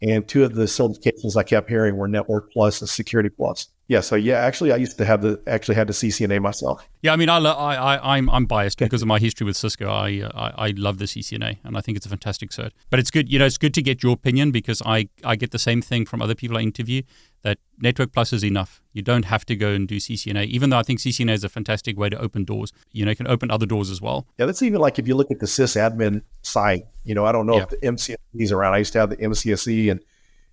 And 0.00 0.26
two 0.28 0.44
of 0.44 0.54
the 0.54 0.64
certifications 0.64 1.36
I 1.36 1.42
kept 1.42 1.68
hearing 1.68 1.96
were 1.96 2.06
Network 2.06 2.52
Plus 2.52 2.80
and 2.80 2.88
Security 2.88 3.28
Plus. 3.28 3.68
Yeah, 3.88 4.00
so 4.00 4.16
yeah, 4.16 4.36
actually, 4.36 4.70
I 4.70 4.76
used 4.76 4.98
to 4.98 5.04
have 5.06 5.22
the 5.22 5.40
actually 5.46 5.76
had 5.76 5.86
the 5.86 5.94
CCNA 5.94 6.42
myself. 6.42 6.86
Yeah, 7.00 7.14
I 7.14 7.16
mean, 7.16 7.30
I, 7.30 7.38
I, 7.38 7.74
I 7.74 8.16
I'm 8.16 8.28
I'm 8.28 8.44
biased 8.44 8.78
because 8.78 9.00
of 9.00 9.08
my 9.08 9.18
history 9.18 9.46
with 9.46 9.56
Cisco. 9.56 9.88
I, 9.88 10.28
I 10.34 10.52
I 10.58 10.74
love 10.76 10.98
the 10.98 11.06
CCNA, 11.06 11.56
and 11.64 11.76
I 11.76 11.80
think 11.80 11.96
it's 11.96 12.04
a 12.04 12.10
fantastic 12.10 12.50
cert. 12.50 12.72
But 12.90 13.00
it's 13.00 13.10
good, 13.10 13.32
you 13.32 13.38
know, 13.38 13.46
it's 13.46 13.56
good 13.56 13.72
to 13.72 13.82
get 13.82 14.02
your 14.02 14.12
opinion 14.12 14.50
because 14.50 14.82
I 14.84 15.08
I 15.24 15.36
get 15.36 15.52
the 15.52 15.58
same 15.58 15.80
thing 15.80 16.04
from 16.04 16.20
other 16.20 16.34
people 16.34 16.58
I 16.58 16.60
interview 16.60 17.02
that 17.42 17.58
Network 17.80 18.12
Plus 18.12 18.32
is 18.32 18.44
enough. 18.44 18.82
You 18.92 19.02
don't 19.02 19.24
have 19.24 19.44
to 19.46 19.56
go 19.56 19.68
and 19.70 19.86
do 19.86 19.96
CCNA, 19.96 20.46
even 20.46 20.70
though 20.70 20.78
I 20.78 20.82
think 20.82 20.98
CCNA 20.98 21.34
is 21.34 21.44
a 21.44 21.48
fantastic 21.48 21.96
way 21.96 22.08
to 22.08 22.18
open 22.18 22.44
doors. 22.44 22.72
You 22.92 23.04
know, 23.04 23.10
you 23.10 23.16
can 23.16 23.28
open 23.28 23.50
other 23.50 23.66
doors 23.66 23.90
as 23.90 24.00
well. 24.00 24.26
Yeah, 24.38 24.46
that's 24.46 24.62
even 24.62 24.80
like 24.80 24.98
if 24.98 25.06
you 25.06 25.14
look 25.14 25.30
at 25.30 25.38
the 25.38 25.46
sysadmin 25.46 26.22
site. 26.42 26.86
You 27.04 27.14
know, 27.14 27.24
I 27.24 27.32
don't 27.32 27.46
know 27.46 27.56
yeah. 27.56 27.62
if 27.62 27.68
the 27.68 27.76
MCSE 27.76 28.16
is 28.34 28.52
around. 28.52 28.74
I 28.74 28.78
used 28.78 28.92
to 28.94 28.98
have 28.98 29.10
the 29.10 29.16
MCSE 29.16 29.90
and 29.90 30.00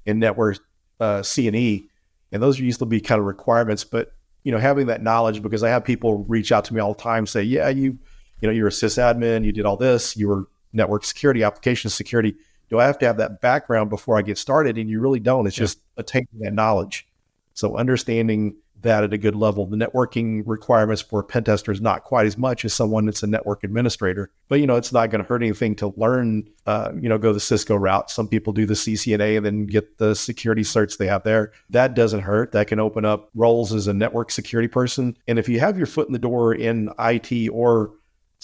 in 0.05 0.19
network 0.19 0.59
uh, 0.99 1.19
CNE, 1.19 1.87
and 2.31 2.41
those 2.41 2.59
used 2.59 2.79
to 2.79 2.85
be 2.85 3.01
kind 3.01 3.19
of 3.19 3.25
requirements. 3.25 3.83
But 3.83 4.11
you 4.43 4.51
know, 4.51 4.59
having 4.59 4.87
that 4.87 5.01
knowledge 5.01 5.41
because 5.41 5.63
I 5.63 5.69
have 5.69 5.83
people 5.83 6.23
reach 6.27 6.51
out 6.51 6.65
to 6.65 6.73
me 6.73 6.79
all 6.79 6.93
the 6.93 7.01
time, 7.01 7.25
say, 7.25 7.41
"Yeah, 7.41 7.69
you, 7.69 7.97
you 8.41 8.47
know, 8.47 8.51
you're 8.51 8.67
a 8.67 8.71
sysadmin, 8.71 9.43
you 9.43 9.51
did 9.51 9.65
all 9.65 9.77
this, 9.77 10.15
you 10.15 10.27
were 10.27 10.47
network 10.71 11.03
security, 11.03 11.43
application 11.43 11.89
security." 11.89 12.35
Do 12.69 12.79
I 12.79 12.85
have 12.85 12.97
to 12.99 13.05
have 13.05 13.17
that 13.17 13.41
background 13.41 13.89
before 13.89 14.17
I 14.17 14.21
get 14.21 14.37
started? 14.37 14.77
And 14.77 14.89
you 14.89 14.99
really 14.99 15.19
don't. 15.19 15.47
It's 15.47 15.57
yeah. 15.57 15.63
just 15.63 15.79
attaining 15.97 16.27
that 16.39 16.53
knowledge. 16.53 17.07
So 17.53 17.77
understanding 17.77 18.55
that 18.85 19.03
at 19.03 19.13
a 19.13 19.17
good 19.17 19.35
level, 19.35 19.65
the 19.65 19.75
networking 19.75 20.43
requirements 20.45 21.01
for 21.01 21.19
a 21.19 21.23
pen 21.23 21.43
tester 21.43 21.71
is 21.71 21.81
not 21.81 22.03
quite 22.03 22.27
as 22.27 22.37
much 22.37 22.63
as 22.63 22.73
someone 22.73 23.05
that's 23.05 23.23
a 23.23 23.27
network 23.27 23.63
administrator. 23.63 24.29
But 24.47 24.59
you 24.59 24.67
know, 24.67 24.75
it's 24.75 24.93
not 24.93 25.09
going 25.09 25.23
to 25.23 25.27
hurt 25.27 25.41
anything 25.41 25.75
to 25.77 25.93
learn. 25.97 26.47
Uh, 26.65 26.91
you 26.99 27.09
know, 27.09 27.17
go 27.17 27.33
the 27.33 27.39
Cisco 27.39 27.75
route. 27.75 28.11
Some 28.11 28.27
people 28.27 28.53
do 28.53 28.65
the 28.65 28.75
CCNA 28.75 29.37
and 29.37 29.45
then 29.45 29.65
get 29.65 29.97
the 29.97 30.13
security 30.13 30.61
certs 30.61 30.97
they 30.97 31.07
have 31.07 31.23
there. 31.23 31.51
That 31.71 31.95
doesn't 31.95 32.21
hurt. 32.21 32.51
That 32.51 32.67
can 32.67 32.79
open 32.79 33.05
up 33.05 33.29
roles 33.33 33.73
as 33.73 33.87
a 33.87 33.93
network 33.93 34.29
security 34.31 34.67
person. 34.67 35.17
And 35.27 35.39
if 35.39 35.49
you 35.49 35.59
have 35.59 35.77
your 35.77 35.87
foot 35.87 36.07
in 36.07 36.13
the 36.13 36.19
door 36.19 36.53
in 36.53 36.89
IT 36.99 37.49
or 37.49 37.91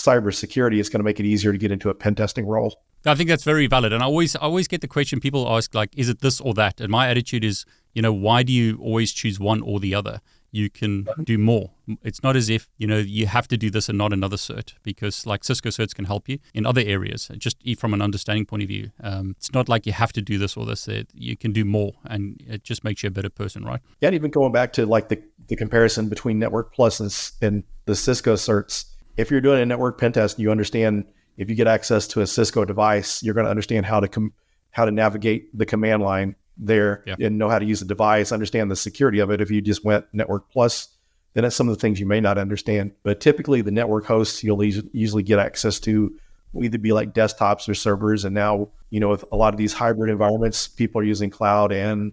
cybersecurity, 0.04 0.80
it's 0.80 0.90
going 0.90 1.00
to 1.00 1.04
make 1.04 1.20
it 1.20 1.26
easier 1.26 1.52
to 1.52 1.58
get 1.58 1.72
into 1.72 1.90
a 1.90 1.94
pen 1.94 2.16
testing 2.16 2.46
role. 2.46 2.82
I 3.06 3.16
think 3.16 3.30
that's 3.30 3.44
very 3.44 3.68
valid. 3.68 3.94
And 3.94 4.04
I 4.04 4.06
always 4.06 4.36
I 4.36 4.42
always 4.42 4.68
get 4.68 4.82
the 4.82 4.88
question 4.88 5.20
people 5.20 5.48
ask 5.50 5.74
like, 5.74 5.90
is 5.98 6.10
it 6.10 6.20
this 6.22 6.40
or 6.40 6.54
that? 6.56 6.80
And 6.80 6.92
my 6.92 7.10
attitude 7.10 7.44
is, 7.44 7.66
you 7.94 8.02
know, 8.02 8.14
why 8.14 8.44
do 8.44 8.54
you 8.54 8.78
always 8.78 9.12
choose 9.12 9.40
one 9.40 9.62
or 9.62 9.80
the 9.80 9.96
other? 9.96 10.22
You 10.54 10.70
can 10.70 11.08
do 11.24 11.38
more. 11.38 11.72
It's 12.04 12.22
not 12.22 12.36
as 12.36 12.50
if, 12.50 12.68
you 12.78 12.86
know, 12.86 12.98
you 12.98 13.26
have 13.26 13.48
to 13.48 13.58
do 13.58 13.70
this 13.70 13.88
and 13.88 13.98
not 13.98 14.12
another 14.12 14.36
cert 14.36 14.74
because 14.84 15.26
like 15.26 15.46
Cisco 15.46 15.70
certs 15.70 15.96
can 15.96 16.04
help 16.04 16.28
you 16.28 16.40
in 16.54 16.66
other 16.66 16.82
areas, 16.82 17.32
just 17.38 17.58
from 17.78 17.94
an 17.94 18.02
understanding 18.02 18.46
point 18.46 18.62
of 18.62 18.68
view. 18.68 18.92
Um, 19.02 19.36
it's 19.38 19.54
not 19.54 19.70
like 19.70 19.86
you 19.86 19.94
have 19.94 20.12
to 20.12 20.22
do 20.22 20.38
this 20.38 20.58
or 20.58 20.66
this. 20.66 20.90
You 21.14 21.38
can 21.38 21.54
do 21.54 21.64
more 21.64 21.94
and 22.04 22.36
it 22.46 22.66
just 22.66 22.84
makes 22.84 23.02
you 23.02 23.08
a 23.08 23.12
better 23.12 23.30
person, 23.30 23.64
right? 23.64 23.80
Yeah, 24.02 24.10
and 24.10 24.16
even 24.16 24.30
going 24.30 24.52
back 24.52 24.74
to 24.74 24.86
like 24.86 25.08
the, 25.08 25.24
the 25.48 25.56
comparison 25.56 26.10
between 26.10 26.38
Network 26.38 26.74
Plus 26.74 27.00
and, 27.00 27.32
and 27.42 27.64
the 27.86 27.96
Cisco 27.96 28.36
certs, 28.36 28.91
if 29.18 29.32
you're 29.32 29.42
doing 29.42 29.62
a 29.62 29.66
network 29.66 30.00
pen 30.00 30.12
test, 30.12 30.40
you 30.40 30.52
understand– 30.52 31.06
if 31.38 31.50
you 31.50 31.56
get 31.56 31.68
access 31.68 32.08
to 32.10 32.22
a 32.22 32.28
Cisco 32.28 32.66
device, 32.66 33.24
you're 33.24 33.34
going 33.34 33.46
to 33.46 33.50
understand 33.50 33.86
how 33.86 34.00
to 34.00 34.08
com- 34.08 34.34
how 34.72 34.86
to 34.86 34.92
navigate 34.92 35.58
the 35.58 35.66
command 35.66 36.04
line 36.04 36.36
there 36.58 37.04
yeah. 37.08 37.16
and 37.20 37.38
know 37.38 37.50
how 37.50 37.58
to 37.58 37.66
use 37.66 37.80
the 37.80 37.86
device, 37.86 38.32
understand 38.32 38.70
the 38.70 38.76
security 38.76 39.20
of 39.20 39.32
it. 39.32 39.42
If 39.42 39.50
you 39.50 39.62
just 39.62 39.84
went 39.84 40.06
Network 40.14 40.52
Plus, 40.52 40.90
then 41.34 41.44
that's 41.44 41.56
some 41.56 41.68
of 41.68 41.76
the 41.76 41.82
things 41.82 42.00
you 42.00 42.06
may 42.06 42.20
not 42.20 42.38
understand. 42.38 42.92
But 43.04 43.22
typically, 43.22 43.62
the 43.62 43.72
network 43.72 44.06
hosts 44.06 44.44
you'll 44.44 44.64
e- 44.64 44.90
usually 44.94 45.24
get 45.24 45.40
access 45.40 45.80
to 45.82 46.14
will 46.54 46.66
either 46.66 46.78
be 46.78 46.94
like 46.94 47.14
desktops 47.14 47.68
or 47.68 47.74
servers. 47.74 48.24
And 48.24 48.36
now, 48.36 48.70
you 48.90 49.00
know, 49.00 49.10
with 49.10 49.26
a 49.32 49.36
lot 49.36 49.54
of 49.54 49.58
these 49.58 49.74
hybrid 49.74 50.12
environments, 50.12 50.68
people 50.68 51.02
are 51.02 51.06
using 51.06 51.30
cloud 51.30 51.72
and 51.72 52.12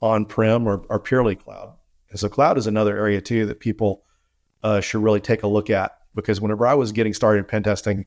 on-prem 0.00 0.66
or, 0.66 0.84
or 0.88 0.98
purely 0.98 1.36
cloud. 1.36 1.74
And 2.10 2.18
so, 2.18 2.28
cloud 2.28 2.56
is 2.56 2.66
another 2.66 2.96
area 2.96 3.20
too 3.20 3.46
that 3.46 3.60
people 3.60 4.04
uh, 4.62 4.80
should 4.80 5.02
really 5.02 5.20
take 5.20 5.42
a 5.42 5.48
look 5.48 5.68
at 5.68 5.98
because 6.14 6.40
whenever 6.40 6.66
I 6.66 6.74
was 6.74 6.92
getting 6.92 7.14
started 7.14 7.40
in 7.40 7.44
pen 7.44 7.62
testing, 7.62 8.06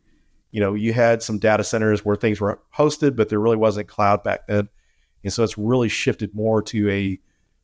you 0.51 0.59
know, 0.59 0.73
you 0.73 0.93
had 0.93 1.23
some 1.23 1.39
data 1.39 1.63
centers 1.63 2.05
where 2.05 2.15
things 2.15 2.39
were 2.39 2.61
hosted, 2.75 3.15
but 3.15 3.29
there 3.29 3.39
really 3.39 3.57
wasn't 3.57 3.87
cloud 3.87 4.23
back 4.23 4.47
then. 4.47 4.69
And 5.23 5.33
so 5.33 5.43
it's 5.43 5.57
really 5.57 5.89
shifted 5.89 6.35
more 6.35 6.61
to 6.63 6.89
a, 6.89 7.19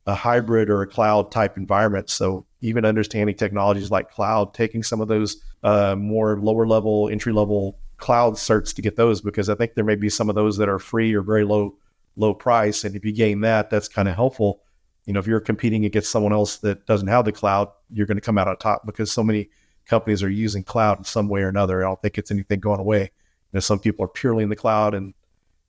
a 0.07 0.15
hybrid 0.15 0.69
or 0.69 0.81
a 0.81 0.87
cloud 0.87 1.31
type 1.31 1.57
environment. 1.57 2.09
So 2.09 2.45
even 2.61 2.85
understanding 2.85 3.35
technologies 3.35 3.91
like 3.91 4.09
cloud, 4.09 4.53
taking 4.53 4.81
some 4.81 5.01
of 5.01 5.07
those 5.07 5.37
uh, 5.61 5.95
more 5.95 6.39
lower 6.39 6.65
level, 6.65 7.09
entry 7.09 7.33
level 7.33 7.77
cloud 7.97 8.35
certs 8.35 8.73
to 8.73 8.81
get 8.81 8.95
those, 8.95 9.21
because 9.21 9.49
I 9.49 9.55
think 9.55 9.75
there 9.75 9.83
may 9.83 9.95
be 9.95 10.09
some 10.09 10.29
of 10.29 10.35
those 10.35 10.57
that 10.57 10.69
are 10.69 10.79
free 10.79 11.13
or 11.13 11.21
very 11.21 11.43
low, 11.43 11.75
low 12.15 12.33
price. 12.33 12.85
And 12.85 12.95
if 12.95 13.05
you 13.05 13.11
gain 13.11 13.41
that, 13.41 13.69
that's 13.69 13.87
kind 13.87 14.07
of 14.07 14.15
helpful. 14.15 14.61
You 15.05 15.13
know, 15.13 15.19
if 15.19 15.27
you're 15.27 15.39
competing 15.41 15.85
against 15.85 16.09
someone 16.09 16.33
else 16.33 16.57
that 16.57 16.85
doesn't 16.85 17.07
have 17.07 17.25
the 17.25 17.31
cloud, 17.31 17.69
you're 17.91 18.07
going 18.07 18.17
to 18.17 18.21
come 18.21 18.37
out 18.37 18.47
on 18.47 18.57
top 18.57 18.85
because 18.85 19.11
so 19.11 19.23
many 19.23 19.49
companies 19.89 20.23
are 20.23 20.29
using 20.29 20.63
cloud 20.63 20.99
in 20.99 21.03
some 21.03 21.27
way 21.27 21.41
or 21.41 21.49
another. 21.49 21.83
I 21.83 21.89
don't 21.89 22.01
think 22.01 22.17
it's 22.17 22.31
anything 22.31 22.59
going 22.59 22.79
away. 22.79 23.01
You 23.01 23.55
know, 23.55 23.59
some 23.59 23.79
people 23.79 24.05
are 24.05 24.09
purely 24.09 24.43
in 24.43 24.49
the 24.49 24.55
cloud, 24.55 24.93
and 24.93 25.13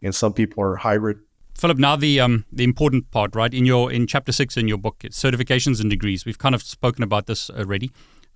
and 0.02 0.14
some 0.14 0.32
people 0.32 0.62
are 0.62 0.76
hybrid. 0.76 1.18
Philip, 1.54 1.78
now 1.78 1.96
the 1.96 2.20
um, 2.20 2.44
the 2.52 2.64
important 2.64 3.10
part, 3.10 3.34
right? 3.34 3.52
In 3.52 3.66
your 3.66 3.90
in 3.90 4.06
chapter 4.06 4.32
six 4.32 4.56
in 4.56 4.68
your 4.68 4.78
book, 4.78 4.98
certifications 5.10 5.80
and 5.80 5.90
degrees. 5.90 6.24
We've 6.24 6.38
kind 6.38 6.54
of 6.54 6.62
spoken 6.62 7.02
about 7.02 7.26
this 7.26 7.50
already, 7.50 7.90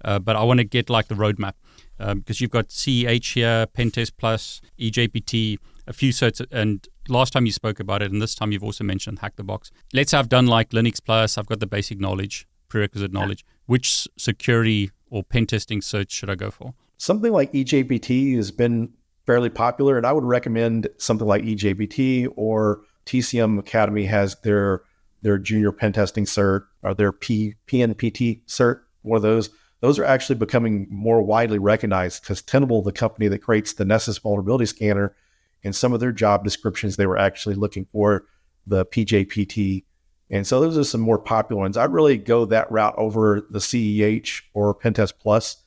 uh, 0.04 0.18
but 0.18 0.36
I 0.36 0.42
want 0.42 0.58
to 0.58 0.64
get 0.64 0.90
like 0.90 1.08
the 1.08 1.14
roadmap 1.14 1.54
because 1.98 2.40
um, 2.40 2.42
you've 2.42 2.50
got 2.50 2.68
CEH 2.68 3.34
here, 3.34 3.66
Pentest 3.66 4.12
Plus, 4.18 4.60
EJPT, 4.80 5.58
a 5.86 5.92
few 5.92 6.12
certs, 6.12 6.44
and 6.50 6.88
last 7.08 7.32
time 7.32 7.46
you 7.46 7.52
spoke 7.52 7.78
about 7.78 8.02
it, 8.02 8.10
and 8.10 8.20
this 8.20 8.34
time 8.34 8.52
you've 8.52 8.64
also 8.64 8.84
mentioned 8.84 9.20
Hack 9.20 9.36
the 9.36 9.44
Box. 9.44 9.70
Let's 9.92 10.10
say 10.10 10.18
I've 10.18 10.28
done 10.28 10.46
like 10.46 10.70
Linux 10.70 10.98
Plus. 11.02 11.38
I've 11.38 11.46
got 11.46 11.60
the 11.60 11.66
basic 11.66 12.00
knowledge, 12.00 12.46
prerequisite 12.68 13.12
knowledge. 13.12 13.44
Which 13.66 14.06
security 14.18 14.90
or 15.14 15.22
pen 15.22 15.46
testing 15.46 15.80
search 15.80 16.10
should 16.10 16.28
I 16.28 16.34
go 16.34 16.50
for? 16.50 16.74
Something 16.98 17.32
like 17.32 17.52
EJPT 17.52 18.34
has 18.34 18.50
been 18.50 18.92
fairly 19.26 19.48
popular, 19.48 19.96
and 19.96 20.04
I 20.04 20.12
would 20.12 20.24
recommend 20.24 20.88
something 20.98 21.26
like 21.26 21.44
EJPT 21.44 22.32
or 22.34 22.82
TCM 23.06 23.60
Academy 23.60 24.06
has 24.06 24.34
their 24.42 24.82
their 25.22 25.38
junior 25.38 25.70
pen 25.70 25.92
testing 25.92 26.24
cert 26.24 26.64
or 26.82 26.94
their 26.94 27.12
P, 27.12 27.54
PNPT 27.68 28.42
cert. 28.46 28.80
One 29.02 29.16
of 29.16 29.22
those. 29.22 29.50
Those 29.80 29.98
are 29.98 30.04
actually 30.04 30.36
becoming 30.36 30.86
more 30.88 31.20
widely 31.20 31.58
recognized 31.58 32.22
because 32.22 32.40
Tenable, 32.40 32.80
the 32.80 32.90
company 32.90 33.28
that 33.28 33.42
creates 33.42 33.74
the 33.74 33.84
Nessus 33.84 34.16
vulnerability 34.16 34.64
scanner, 34.64 35.14
in 35.62 35.74
some 35.74 35.92
of 35.92 36.00
their 36.00 36.10
job 36.10 36.42
descriptions, 36.42 36.96
they 36.96 37.06
were 37.06 37.18
actually 37.18 37.54
looking 37.54 37.84
for 37.92 38.24
the 38.66 38.86
PJPT 38.86 39.84
and 40.30 40.46
so 40.46 40.60
those 40.60 40.78
are 40.78 40.84
some 40.84 41.00
more 41.00 41.18
popular 41.18 41.60
ones. 41.60 41.76
I'd 41.76 41.92
really 41.92 42.16
go 42.16 42.44
that 42.46 42.70
route 42.70 42.94
over 42.96 43.46
the 43.50 43.58
CEH 43.58 44.42
or 44.54 44.74
Pentest 44.74 45.14
Plus. 45.20 45.58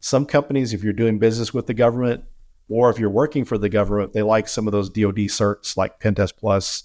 Some 0.00 0.24
companies, 0.24 0.72
if 0.72 0.84
you're 0.84 0.92
doing 0.92 1.18
business 1.18 1.52
with 1.52 1.66
the 1.66 1.74
government 1.74 2.24
or 2.68 2.90
if 2.90 2.98
you're 2.98 3.10
working 3.10 3.44
for 3.44 3.58
the 3.58 3.68
government, 3.68 4.12
they 4.12 4.22
like 4.22 4.46
some 4.46 4.68
of 4.68 4.72
those 4.72 4.88
DoD 4.88 5.16
certs 5.16 5.76
like 5.76 5.98
Pentest 6.00 6.36
Plus 6.36 6.84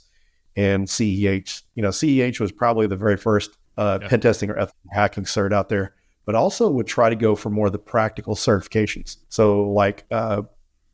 and 0.56 0.88
CEH. 0.88 1.62
You 1.76 1.84
know, 1.84 1.90
CEH 1.90 2.40
was 2.40 2.52
probably 2.52 2.88
the 2.88 2.96
very 2.96 3.18
first 3.18 3.58
uh, 3.78 4.00
yeah. 4.02 4.08
pen 4.08 4.20
testing 4.20 4.50
or 4.50 4.58
ethical 4.58 4.90
hacking 4.92 5.26
cert 5.26 5.54
out 5.54 5.70
there, 5.70 5.94
but 6.26 6.36
also 6.36 6.70
would 6.70 6.88
try 6.88 7.10
to 7.10 7.16
go 7.16 7.36
for 7.36 7.50
more 7.50 7.68
of 7.68 7.74
the 7.74 7.80
practical 7.80 8.36
certifications. 8.36 9.18
So 9.30 9.70
like 9.70 10.06
uh, 10.10 10.44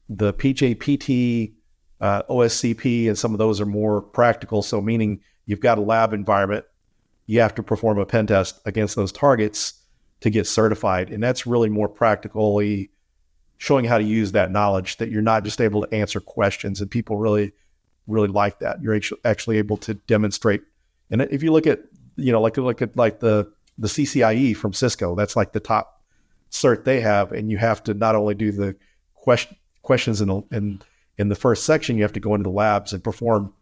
the 0.09 0.33
PJPT, 0.33 1.53
uh, 2.01 2.23
OSCP, 2.23 3.07
and 3.07 3.17
some 3.17 3.33
of 3.33 3.37
those 3.37 3.61
are 3.61 3.65
more 3.65 4.01
practical. 4.01 4.61
So 4.61 4.81
meaning 4.81 5.21
you've 5.49 5.59
got 5.59 5.79
a 5.79 5.81
lab 5.81 6.13
environment, 6.13 6.63
you 7.25 7.39
have 7.39 7.55
to 7.55 7.63
perform 7.63 7.97
a 7.97 8.05
pen 8.05 8.27
test 8.27 8.59
against 8.65 8.95
those 8.95 9.11
targets 9.11 9.73
to 10.19 10.29
get 10.29 10.45
certified. 10.45 11.09
And 11.09 11.23
that's 11.23 11.47
really 11.47 11.69
more 11.69 11.89
practically 11.89 12.91
showing 13.57 13.83
how 13.83 13.97
to 13.97 14.03
use 14.03 14.31
that 14.33 14.51
knowledge 14.51 14.97
that 14.97 15.09
you're 15.09 15.23
not 15.23 15.43
just 15.43 15.59
able 15.59 15.81
to 15.81 15.93
answer 15.93 16.19
questions. 16.19 16.81
And 16.81 16.91
people 16.91 17.17
really, 17.17 17.51
really 18.05 18.27
like 18.27 18.59
that. 18.59 18.83
You're 18.83 19.01
actually 19.25 19.57
able 19.57 19.77
to 19.77 19.95
demonstrate. 19.95 20.61
And 21.09 21.23
if 21.23 21.41
you 21.41 21.51
look 21.51 21.65
at, 21.65 21.79
you 22.15 22.31
know, 22.31 22.41
like 22.41 22.57
look 22.57 22.83
at 22.83 22.95
like 22.95 23.19
the 23.19 23.51
the 23.79 23.87
CCIE 23.87 24.55
from 24.55 24.73
Cisco, 24.73 25.15
that's 25.15 25.35
like 25.35 25.53
the 25.53 25.59
top 25.59 26.03
cert 26.51 26.83
they 26.83 26.99
have, 27.01 27.31
and 27.31 27.49
you 27.49 27.57
have 27.57 27.81
to 27.85 27.95
not 27.95 28.13
only 28.15 28.35
do 28.35 28.51
the 28.51 28.75
question 29.15 29.57
questions 29.81 30.21
in 30.21 30.27
the, 30.27 30.43
in 30.51 30.81
in 31.17 31.29
the 31.29 31.35
first 31.35 31.63
section, 31.63 31.95
you 31.97 32.03
have 32.03 32.13
to 32.13 32.19
go 32.19 32.35
into 32.35 32.43
the 32.43 32.55
labs 32.55 32.93
and 32.93 33.03
perform 33.03 33.53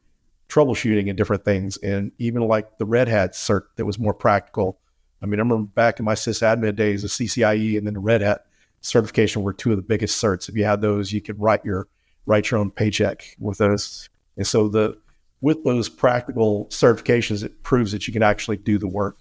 troubleshooting 0.49 1.09
and 1.09 1.17
different 1.17 1.43
things. 1.43 1.77
And 1.77 2.11
even 2.17 2.41
like 2.41 2.77
the 2.77 2.85
Red 2.85 3.07
Hat 3.07 3.33
cert 3.33 3.63
that 3.75 3.85
was 3.85 3.99
more 3.99 4.13
practical. 4.13 4.79
I 5.21 5.25
mean, 5.25 5.39
I 5.39 5.43
remember 5.43 5.67
back 5.67 5.99
in 5.99 6.05
my 6.05 6.13
sysadmin 6.13 6.75
days, 6.75 7.01
the 7.01 7.07
CCIE 7.07 7.77
and 7.77 7.85
then 7.85 7.93
the 7.93 7.99
Red 7.99 8.21
Hat 8.21 8.45
certification 8.81 9.43
were 9.43 9.53
two 9.53 9.71
of 9.71 9.77
the 9.77 9.83
biggest 9.83 10.21
certs. 10.21 10.47
If 10.47 10.55
you 10.55 10.63
had 10.63 10.81
those, 10.81 11.11
you 11.11 11.21
could 11.21 11.39
write 11.39 11.65
your 11.65 11.87
write 12.25 12.51
your 12.51 12.59
own 12.59 12.71
paycheck 12.71 13.35
with 13.39 13.57
those. 13.57 14.09
And 14.35 14.45
so 14.45 14.67
the 14.67 14.97
with 15.41 15.63
those 15.63 15.89
practical 15.89 16.65
certifications, 16.67 17.43
it 17.43 17.63
proves 17.63 17.91
that 17.91 18.07
you 18.07 18.13
can 18.13 18.23
actually 18.23 18.57
do 18.57 18.77
the 18.77 18.87
work 18.87 19.17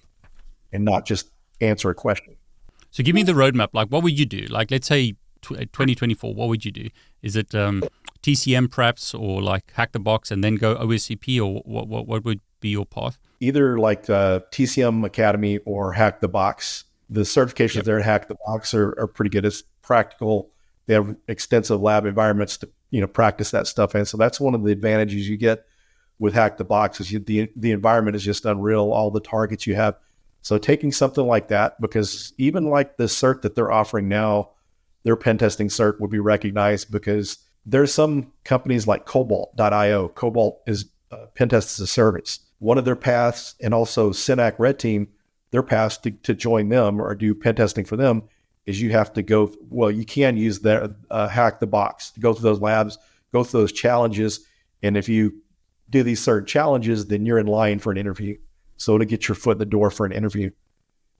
and 0.72 0.84
not 0.84 1.06
just 1.06 1.30
answer 1.60 1.90
a 1.90 1.94
question. 1.94 2.36
So 2.90 3.02
give 3.02 3.14
me 3.14 3.22
the 3.22 3.32
roadmap. 3.32 3.68
Like, 3.72 3.88
what 3.88 4.02
would 4.02 4.18
you 4.18 4.24
do? 4.26 4.46
Like, 4.46 4.70
let's 4.70 4.86
say 4.86 5.16
2024, 5.42 6.34
what 6.34 6.48
would 6.48 6.64
you 6.64 6.72
do? 6.72 6.88
Is 7.22 7.36
it 7.36 7.54
um, 7.54 7.82
TCM 8.22 8.70
perhaps, 8.70 9.14
or 9.14 9.42
like 9.42 9.72
hack 9.74 9.92
the 9.92 9.98
box 9.98 10.30
and 10.30 10.42
then 10.42 10.56
go 10.56 10.76
OSCP, 10.76 11.40
or 11.40 11.62
what, 11.64 11.88
what, 11.88 12.06
what 12.06 12.24
would 12.24 12.40
be 12.60 12.70
your 12.70 12.86
path? 12.86 13.18
Either 13.40 13.78
like 13.78 14.08
uh, 14.08 14.40
TCM 14.50 15.04
Academy 15.04 15.58
or 15.58 15.92
hack 15.92 16.20
the 16.20 16.28
box. 16.28 16.84
The 17.08 17.20
certifications 17.20 17.76
yep. 17.76 17.84
there 17.84 17.98
at 18.00 18.04
Hack 18.04 18.26
the 18.26 18.36
Box 18.46 18.74
are, 18.74 18.92
are 18.98 19.06
pretty 19.06 19.28
good. 19.28 19.44
It's 19.44 19.62
practical. 19.80 20.50
They 20.86 20.94
have 20.94 21.14
extensive 21.28 21.80
lab 21.80 22.04
environments 22.04 22.56
to 22.58 22.68
you 22.90 23.00
know 23.00 23.06
practice 23.06 23.52
that 23.52 23.68
stuff 23.68 23.94
in. 23.94 24.04
So 24.06 24.16
that's 24.16 24.40
one 24.40 24.54
of 24.54 24.64
the 24.64 24.72
advantages 24.72 25.28
you 25.28 25.36
get 25.36 25.64
with 26.18 26.34
Hack 26.34 26.56
the 26.56 26.64
Box 26.64 27.00
is 27.00 27.12
you, 27.12 27.20
the 27.20 27.50
the 27.54 27.70
environment 27.70 28.16
is 28.16 28.24
just 28.24 28.44
unreal. 28.44 28.92
All 28.92 29.10
the 29.10 29.20
targets 29.20 29.66
you 29.66 29.76
have. 29.76 29.96
So 30.42 30.58
taking 30.58 30.92
something 30.92 31.26
like 31.26 31.48
that, 31.48 31.80
because 31.80 32.32
even 32.38 32.70
like 32.70 32.96
the 32.96 33.04
cert 33.04 33.42
that 33.42 33.54
they're 33.54 33.72
offering 33.72 34.08
now, 34.08 34.50
their 35.02 35.16
pen 35.16 35.38
testing 35.38 35.68
cert 35.68 36.00
would 36.00 36.10
be 36.10 36.20
recognized 36.20 36.90
because 36.90 37.38
there's 37.66 37.92
some 37.92 38.32
companies 38.44 38.86
like 38.86 39.04
Cobalt.io. 39.04 40.08
Cobalt 40.08 40.62
is 40.66 40.86
uh, 41.10 41.26
pen 41.34 41.48
test 41.48 41.78
as 41.78 41.80
a 41.80 41.86
service. 41.86 42.40
One 42.60 42.78
of 42.78 42.84
their 42.84 42.96
paths, 42.96 43.54
and 43.60 43.74
also 43.74 44.10
Synack 44.10 44.54
Red 44.58 44.78
Team, 44.78 45.08
their 45.50 45.62
paths 45.62 45.98
to, 45.98 46.12
to 46.12 46.34
join 46.34 46.68
them 46.68 47.00
or 47.00 47.14
do 47.14 47.34
pen 47.34 47.56
testing 47.56 47.84
for 47.84 47.96
them 47.96 48.22
is 48.64 48.80
you 48.80 48.90
have 48.90 49.12
to 49.14 49.22
go. 49.22 49.52
Well, 49.68 49.90
you 49.90 50.04
can 50.04 50.36
use 50.36 50.60
their 50.60 50.94
uh, 51.10 51.28
hack 51.28 51.60
the 51.60 51.66
box 51.66 52.10
to 52.12 52.20
go 52.20 52.32
through 52.32 52.48
those 52.48 52.60
labs, 52.60 52.98
go 53.32 53.44
through 53.44 53.60
those 53.60 53.72
challenges, 53.72 54.46
and 54.82 54.96
if 54.96 55.08
you 55.08 55.42
do 55.88 56.02
these 56.02 56.20
certain 56.20 56.46
challenges, 56.46 57.06
then 57.06 57.26
you're 57.26 57.38
in 57.38 57.46
line 57.46 57.78
for 57.78 57.92
an 57.92 57.98
interview. 57.98 58.36
So 58.76 58.98
to 58.98 59.04
get 59.04 59.28
your 59.28 59.34
foot 59.34 59.52
in 59.52 59.58
the 59.58 59.66
door 59.66 59.90
for 59.90 60.04
an 60.04 60.12
interview, 60.12 60.50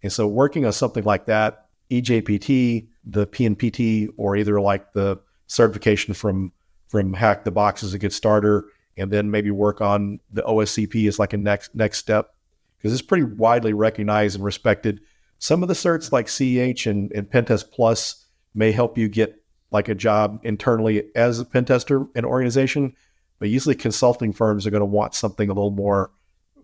and 0.03 0.13
so 0.13 0.27
working 0.27 0.65
on 0.67 0.73
something 0.73 1.05
like 1.05 1.27
that, 1.27 1.69
EJPT, 1.91 2.89
the 3.05 3.27
PNPT, 3.27 4.09
or 4.17 4.37
either 4.37 4.61
like 4.61 4.93
the 4.93 5.21
certification 5.47 6.15
from 6.15 6.53
from 6.89 7.15
Hack 7.15 7.45
the 7.45 7.51
Box 7.51 7.83
as 7.83 7.95
a 7.95 7.99
good 7.99 8.13
starter, 8.13 8.67
and 8.97 9.11
then 9.11 9.31
maybe 9.31 9.51
work 9.51 9.81
on 9.81 10.21
the 10.33 10.43
OSCP 10.43 11.09
as 11.09 11.19
like 11.19 11.33
a 11.33 11.37
next 11.37 11.75
next 11.75 11.99
step 11.99 12.35
because 12.79 12.93
it's 12.93 13.03
pretty 13.03 13.25
widely 13.25 13.73
recognized 13.73 14.37
and 14.37 14.45
respected. 14.45 15.01
Some 15.39 15.63
of 15.63 15.69
the 15.69 15.75
certs 15.75 16.13
like 16.13 16.27
CEH 16.27 16.91
and, 16.91 17.13
and 17.13 17.31
Pentest 17.31 17.71
Plus 17.71 18.25
may 18.55 18.73
help 18.73 18.97
you 18.97 19.09
get 19.09 19.43
like 19.71 19.89
a 19.89 19.95
job 19.95 20.41
internally 20.43 21.05
as 21.15 21.41
a 21.41 21.45
pentester 21.45 22.09
in 22.17 22.25
organization, 22.25 22.95
but 23.39 23.49
usually 23.49 23.75
consulting 23.75 24.33
firms 24.33 24.67
are 24.67 24.71
going 24.71 24.81
to 24.81 24.87
want 24.87 25.15
something 25.15 25.49
a 25.49 25.53
little 25.53 25.71
more 25.71 26.11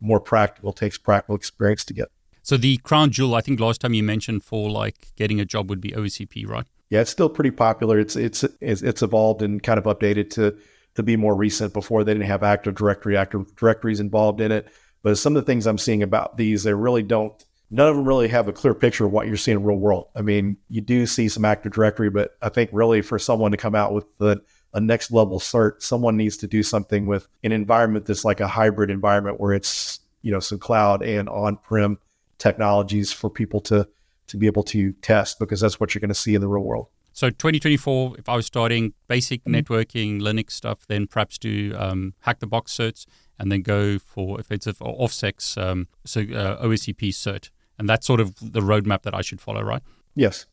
more 0.00 0.18
practical, 0.18 0.72
takes 0.72 0.98
practical 0.98 1.36
experience 1.36 1.84
to 1.84 1.94
get. 1.94 2.08
So 2.42 2.56
the 2.56 2.78
crown 2.78 3.10
jewel, 3.10 3.36
I 3.36 3.40
think 3.40 3.60
last 3.60 3.80
time 3.80 3.94
you 3.94 4.02
mentioned 4.02 4.42
for 4.42 4.68
like 4.68 5.14
getting 5.14 5.38
a 5.38 5.44
job 5.44 5.70
would 5.70 5.80
be 5.80 5.92
OSCP, 5.92 6.48
right? 6.48 6.66
Yeah, 6.92 7.00
it's 7.00 7.10
still 7.10 7.30
pretty 7.30 7.52
popular. 7.52 7.98
It's 7.98 8.16
it's 8.16 8.44
it's, 8.60 9.00
evolved 9.00 9.40
and 9.40 9.62
kind 9.62 9.78
of 9.78 9.84
updated 9.84 10.28
to 10.32 10.54
to 10.94 11.02
be 11.02 11.16
more 11.16 11.34
recent. 11.34 11.72
Before 11.72 12.04
they 12.04 12.12
didn't 12.12 12.26
have 12.26 12.42
Active 12.42 12.74
Directory, 12.74 13.16
Active 13.16 13.56
Directories 13.56 13.98
involved 13.98 14.42
in 14.42 14.52
it. 14.52 14.68
But 15.02 15.16
some 15.16 15.34
of 15.34 15.42
the 15.42 15.46
things 15.50 15.66
I'm 15.66 15.78
seeing 15.78 16.02
about 16.02 16.36
these, 16.36 16.64
they 16.64 16.74
really 16.74 17.02
don't. 17.02 17.32
None 17.70 17.88
of 17.88 17.96
them 17.96 18.06
really 18.06 18.28
have 18.28 18.46
a 18.46 18.52
clear 18.52 18.74
picture 18.74 19.06
of 19.06 19.10
what 19.10 19.26
you're 19.26 19.38
seeing 19.38 19.56
in 19.56 19.64
real 19.64 19.78
world. 19.78 20.08
I 20.14 20.20
mean, 20.20 20.58
you 20.68 20.82
do 20.82 21.06
see 21.06 21.30
some 21.30 21.46
Active 21.46 21.72
Directory, 21.72 22.10
but 22.10 22.36
I 22.42 22.50
think 22.50 22.68
really 22.74 23.00
for 23.00 23.18
someone 23.18 23.52
to 23.52 23.56
come 23.56 23.74
out 23.74 23.94
with 23.94 24.04
the 24.18 24.42
a 24.74 24.80
next 24.80 25.10
level 25.10 25.40
cert, 25.40 25.80
someone 25.80 26.18
needs 26.18 26.36
to 26.36 26.46
do 26.46 26.62
something 26.62 27.06
with 27.06 27.26
an 27.42 27.52
environment 27.52 28.04
that's 28.04 28.26
like 28.26 28.40
a 28.40 28.48
hybrid 28.48 28.90
environment 28.90 29.40
where 29.40 29.54
it's 29.54 29.98
you 30.20 30.30
know 30.30 30.40
some 30.40 30.58
cloud 30.58 31.02
and 31.02 31.30
on 31.30 31.56
prem 31.56 31.96
technologies 32.36 33.12
for 33.12 33.30
people 33.30 33.62
to 33.62 33.88
to 34.32 34.38
be 34.38 34.46
able 34.46 34.64
to 34.64 34.92
test 34.94 35.38
because 35.38 35.60
that's 35.60 35.78
what 35.78 35.94
you're 35.94 36.00
going 36.00 36.08
to 36.08 36.14
see 36.14 36.34
in 36.34 36.40
the 36.40 36.48
real 36.48 36.64
world. 36.64 36.88
So 37.12 37.28
2024, 37.28 38.16
if 38.18 38.28
I 38.28 38.34
was 38.34 38.46
starting 38.46 38.94
basic 39.06 39.44
mm-hmm. 39.44 39.54
networking 39.54 40.20
Linux 40.20 40.52
stuff, 40.52 40.86
then 40.88 41.06
perhaps 41.06 41.38
do 41.38 41.74
um, 41.78 42.14
hack 42.20 42.40
the 42.40 42.46
box 42.46 42.72
certs 42.72 43.06
and 43.38 43.52
then 43.52 43.60
go 43.62 43.98
for 43.98 44.40
offensive 44.40 44.78
or 44.80 44.98
OffSec, 44.98 45.58
um, 45.58 45.88
so 46.04 46.20
uh, 46.20 46.64
OSCP 46.64 47.10
cert, 47.10 47.50
and 47.78 47.88
that's 47.88 48.06
sort 48.06 48.20
of 48.20 48.34
the 48.40 48.60
roadmap 48.60 49.02
that 49.02 49.14
I 49.14 49.20
should 49.20 49.40
follow, 49.40 49.62
right? 49.62 49.82
Yes. 50.14 50.46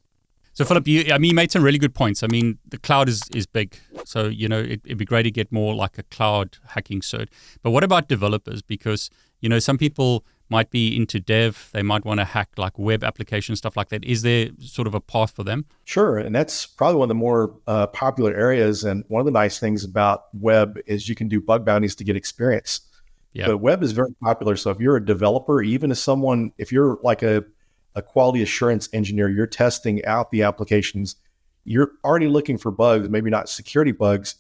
So 0.54 0.66
Philip, 0.66 0.88
you, 0.88 1.14
I 1.14 1.18
mean, 1.18 1.30
you 1.30 1.36
made 1.36 1.52
some 1.52 1.64
really 1.64 1.78
good 1.78 1.94
points. 1.94 2.24
I 2.24 2.28
mean, 2.28 2.58
the 2.68 2.78
cloud 2.78 3.08
is 3.08 3.22
is 3.34 3.46
big, 3.46 3.80
so 4.04 4.28
you 4.28 4.50
know 4.50 4.60
it, 4.60 4.82
would 4.88 4.98
be 4.98 5.06
great 5.06 5.24
to 5.24 5.32
get 5.32 5.52
more 5.52 5.74
like 5.74 5.98
a 5.98 6.04
cloud 6.04 6.58
hacking 6.70 7.00
cert. 7.02 7.28
But 7.62 7.72
what 7.72 7.84
about 7.84 8.10
developers? 8.10 8.62
Because 8.62 9.10
you 9.40 9.48
know 9.48 9.60
some 9.60 9.78
people 9.78 10.26
might 10.50 10.70
be 10.72 10.96
into 10.96 11.20
dev. 11.20 11.70
They 11.74 11.82
might 11.82 12.06
want 12.06 12.20
to 12.20 12.26
hack 12.26 12.50
like 12.58 12.78
web 12.78 13.04
application 13.04 13.56
stuff 13.56 13.78
like 13.78 13.90
that. 13.90 14.04
Is 14.04 14.22
there 14.22 14.50
sort 14.60 14.88
of 14.88 14.96
a 14.96 15.00
path 15.00 15.32
for 15.32 15.44
them? 15.44 15.66
Sure, 15.86 16.18
and 16.18 16.36
that's 16.36 16.66
probably 16.66 16.98
one 16.98 17.06
of 17.06 17.10
the 17.10 17.16
more 17.16 17.56
uh, 17.68 17.88
popular 17.88 18.34
areas. 18.36 18.84
And 18.84 19.04
one 19.08 19.20
of 19.20 19.26
the 19.26 19.32
nice 19.32 19.60
things 19.60 19.84
about 19.84 20.26
web 20.34 20.80
is 20.86 21.08
you 21.08 21.16
can 21.16 21.28
do 21.28 21.40
bug 21.40 21.66
bounties 21.66 21.96
to 21.96 22.04
get 22.04 22.16
experience. 22.16 22.82
Yeah. 23.34 23.48
But 23.48 23.58
web 23.58 23.84
is 23.84 23.92
very 23.92 24.14
popular. 24.24 24.56
So 24.56 24.72
if 24.72 24.80
you're 24.80 24.96
a 24.96 25.06
developer, 25.06 25.62
even 25.62 25.92
if 25.92 25.98
someone, 25.98 26.52
if 26.58 26.72
you're 26.72 26.98
like 27.04 27.22
a, 27.22 27.46
a 27.96 28.02
quality 28.02 28.42
assurance 28.42 28.90
engineer, 28.92 29.30
you're 29.30 29.48
testing 29.48 30.04
out 30.06 30.32
the 30.32 30.44
applications, 30.44 31.16
you're 31.64 31.92
already 32.04 32.28
looking 32.28 32.58
for 32.58 32.72
bugs, 32.72 33.08
maybe 33.10 33.30
not 33.30 33.48
security 33.48 33.92
bugs, 33.92 34.36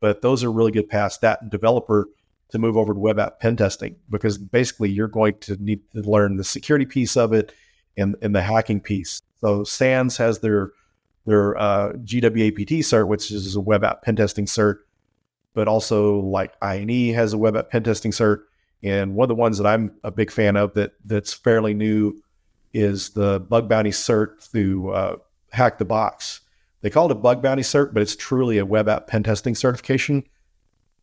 but 0.00 0.20
those 0.20 0.44
are 0.44 0.52
really 0.52 0.72
good 0.72 0.88
past 0.88 1.22
that 1.22 1.48
developer 1.48 2.08
to 2.50 2.58
move 2.58 2.76
over 2.76 2.94
to 2.94 2.98
web 2.98 3.18
app 3.18 3.40
pen 3.40 3.56
testing 3.56 3.96
because 4.08 4.38
basically 4.38 4.90
you're 4.90 5.08
going 5.08 5.34
to 5.40 5.56
need 5.62 5.80
to 5.92 6.02
learn 6.02 6.36
the 6.36 6.44
security 6.44 6.86
piece 6.86 7.16
of 7.16 7.32
it 7.32 7.52
and, 7.96 8.16
and 8.22 8.34
the 8.34 8.42
hacking 8.42 8.80
piece. 8.80 9.22
So 9.40 9.64
SANS 9.64 10.16
has 10.18 10.40
their 10.40 10.72
their 11.26 11.56
uh, 11.58 11.92
GWAPT 11.94 12.78
cert, 12.78 13.08
which 13.08 13.32
is 13.32 13.56
a 13.56 13.60
web 13.60 13.82
app 13.82 14.02
pen 14.02 14.14
testing 14.14 14.46
cert, 14.46 14.76
but 15.54 15.66
also 15.66 16.20
like 16.20 16.54
INE 16.62 17.14
has 17.14 17.32
a 17.32 17.38
web 17.38 17.56
app 17.56 17.70
pen 17.70 17.82
testing 17.82 18.12
cert. 18.12 18.42
And 18.82 19.16
one 19.16 19.24
of 19.24 19.28
the 19.28 19.34
ones 19.34 19.58
that 19.58 19.66
I'm 19.66 19.96
a 20.04 20.12
big 20.12 20.30
fan 20.30 20.56
of 20.56 20.74
that 20.74 20.92
that's 21.04 21.32
fairly 21.32 21.74
new 21.74 22.22
is 22.72 23.10
the 23.10 23.40
bug 23.40 23.68
bounty 23.68 23.90
cert 23.90 24.40
through 24.40 24.90
uh, 24.90 25.16
Hack 25.50 25.78
the 25.78 25.84
Box. 25.84 26.42
They 26.82 26.90
call 26.90 27.06
it 27.06 27.12
a 27.12 27.16
bug 27.16 27.42
bounty 27.42 27.62
cert, 27.62 27.92
but 27.92 28.02
it's 28.02 28.14
truly 28.14 28.58
a 28.58 28.66
web 28.66 28.88
app 28.88 29.08
pen 29.08 29.24
testing 29.24 29.56
certification 29.56 30.22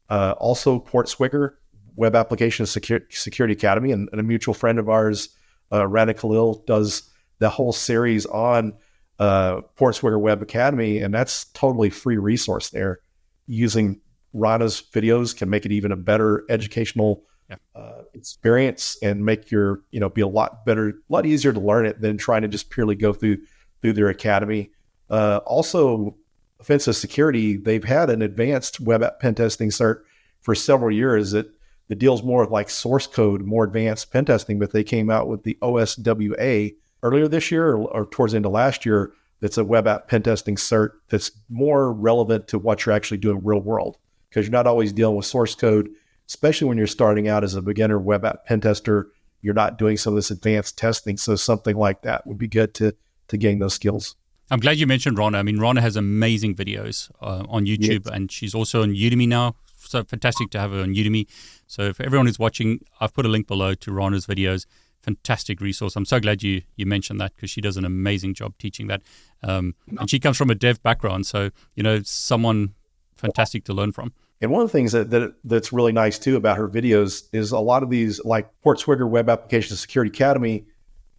uh, 0.10 0.36
also, 0.38 0.80
Portswigger 0.80 1.52
Web 1.96 2.16
Application 2.16 2.66
Security 2.66 3.54
Academy, 3.54 3.92
and, 3.92 4.10
and, 4.12 4.20
a 4.20 4.24
mutual 4.24 4.54
friend 4.54 4.80
of 4.80 4.90
ours, 4.90 5.30
uh, 5.72 5.88
Rana 5.88 6.14
Khalil, 6.14 6.64
does 6.66 7.10
the 7.40 7.50
whole 7.50 7.72
series 7.72 8.26
on 8.26 8.74
uh, 9.20 9.62
Portswigger 9.78 10.20
Web 10.20 10.42
Academy, 10.42 11.00
and 11.00 11.14
that's 11.14 11.46
totally 11.46 11.90
free 11.90 12.18
resource 12.18 12.70
there. 12.70 13.00
Using 13.46 14.02
Rana's 14.34 14.84
videos 14.94 15.36
can 15.36 15.50
make 15.50 15.66
it 15.66 15.72
even 15.72 15.92
a 15.92 15.96
better 15.96 16.44
educational 16.50 17.24
yeah. 17.50 17.58
uh, 17.76 18.02
experience 18.14 18.98
and 19.02 19.24
make 19.24 19.52
your 19.52 19.82
you 19.92 20.00
know 20.00 20.10
be 20.10 20.22
a 20.22 20.28
lot 20.28 20.66
better, 20.66 20.90
a 20.90 20.94
lot 21.10 21.26
easier 21.26 21.54
to 21.54 21.60
learn 21.60 21.86
it 21.86 22.02
than 22.02 22.18
trying 22.18 22.42
to 22.42 22.48
just 22.48 22.70
purely 22.70 22.96
go 22.96 23.14
through 23.14 23.38
through 23.82 23.94
their 23.94 24.10
academy. 24.10 24.72
Uh, 25.10 25.42
also, 25.46 26.16
offensive 26.64 26.96
security, 26.96 27.58
they've 27.58 27.84
had 27.84 28.10
an 28.10 28.22
advanced 28.22 28.80
web 28.80 29.04
app 29.04 29.20
pen 29.20 29.36
testing 29.36 29.70
cert 29.70 30.02
for 30.40 30.56
several 30.56 30.96
years 30.96 31.32
that, 31.32 31.52
that 31.90 32.00
deals 32.00 32.24
more 32.24 32.42
with 32.42 32.52
like 32.52 32.70
source 32.70 33.06
code, 33.06 33.42
more 33.42 33.66
advanced 33.66 34.12
pen 34.12 34.26
testing, 34.26 34.60
but 34.60 34.72
they 34.72 34.84
came 34.84 35.10
out 35.10 35.28
with 35.28 35.44
the 35.44 35.58
OSWA 35.62 36.74
earlier 37.04 37.28
this 37.28 37.52
year 37.52 37.74
or, 37.74 37.88
or 37.90 38.06
towards 38.06 38.32
the 38.32 38.38
end 38.38 38.46
of 38.46 38.54
last 38.54 38.86
year. 38.86 39.12
That's 39.42 39.58
a 39.58 39.66
web 39.66 39.88
app 39.88 40.08
pen 40.08 40.24
testing 40.24 40.56
cert 40.56 40.92
that's 41.10 41.32
more 41.50 41.92
relevant 41.92 42.48
to 42.48 42.58
what 42.58 42.86
you're 42.86 42.96
actually 42.96 43.18
doing 43.18 43.42
real 43.44 43.60
world 43.60 43.98
because 44.30 44.46
you're 44.46 44.54
not 44.54 44.68
always 44.68 44.94
dealing 44.94 45.18
with 45.18 45.26
source 45.26 45.54
code, 45.54 45.90
especially 46.30 46.70
when 46.70 46.78
you're 46.78 46.88
starting 46.88 47.28
out 47.28 47.44
as 47.44 47.56
a 47.56 47.62
beginner 47.62 48.00
web 48.00 48.24
app 48.24 48.46
pen 48.46 48.62
tester. 48.62 49.12
you're 49.42 49.54
not 49.54 49.78
doing 49.78 49.98
some 49.98 50.14
of 50.14 50.16
this 50.16 50.32
advanced 50.32 50.78
testing. 50.78 51.18
So 51.18 51.36
something 51.36 51.76
like 51.76 52.04
that 52.04 52.26
would 52.26 52.38
be 52.38 52.48
good 52.48 52.74
to 52.76 52.96
to 53.28 53.38
gain 53.38 53.60
those 53.60 53.74
skills. 53.74 54.16
I'm 54.52 54.60
glad 54.60 54.78
you 54.78 54.88
mentioned 54.88 55.18
Rana. 55.18 55.40
I 55.40 55.44
mean, 55.44 55.60
Rana 55.60 55.82
has 55.82 55.96
amazing 55.96 56.56
videos 56.56 57.10
uh, 57.22 57.44
on 57.50 57.66
YouTube, 57.66 58.06
yes. 58.06 58.14
and 58.14 58.32
she's 58.32 58.54
also 58.54 58.84
on 58.84 58.94
Udemy 58.94 59.28
now. 59.28 59.56
So 59.78 60.04
fantastic 60.04 60.50
to 60.52 60.60
have 60.60 60.72
her 60.72 60.82
on 60.82 60.94
Udemy. 60.94 61.28
So 61.68 61.94
for 61.94 62.04
everyone 62.04 62.28
who's 62.28 62.40
watching, 62.40 62.80
I've 63.00 63.14
put 63.14 63.26
a 63.26 63.30
link 63.30 63.48
below 63.48 63.74
to 63.74 63.92
Rana's 63.92 64.26
videos. 64.26 64.66
Fantastic 65.02 65.60
resource. 65.60 65.96
I'm 65.96 66.06
so 66.06 66.20
glad 66.20 66.44
you 66.44 66.62
you 66.76 66.86
mentioned 66.86 67.20
that 67.20 67.36
because 67.36 67.50
she 67.50 67.62
does 67.62 67.78
an 67.78 67.84
amazing 67.84 68.34
job 68.34 68.54
teaching 68.58 68.88
that. 68.88 69.02
Um, 69.44 69.76
and 70.00 70.10
she 70.10 70.20
comes 70.20 70.38
from 70.38 70.50
a 70.50 70.56
dev 70.56 70.82
background, 70.82 71.26
so 71.26 71.50
you 71.76 71.84
know 71.84 72.02
someone 72.04 72.74
fantastic 73.18 73.66
to 73.66 73.74
learn 73.74 73.92
from. 73.92 74.14
And 74.42 74.52
one 74.52 74.62
of 74.62 74.68
the 74.68 74.78
things 74.78 74.92
that, 74.92 75.10
that 75.12 75.36
that's 75.46 75.72
really 75.72 75.94
nice 75.94 76.20
too 76.20 76.36
about 76.36 76.58
her 76.58 76.68
videos 76.68 77.24
is 77.32 77.52
a 77.52 77.60
lot 77.60 77.82
of 77.82 77.90
these, 77.90 78.24
like 78.26 78.50
Port 78.62 78.80
Swigger 78.80 79.08
Web 79.08 79.30
Application 79.30 79.78
Security 79.78 80.10
Academy, 80.10 80.66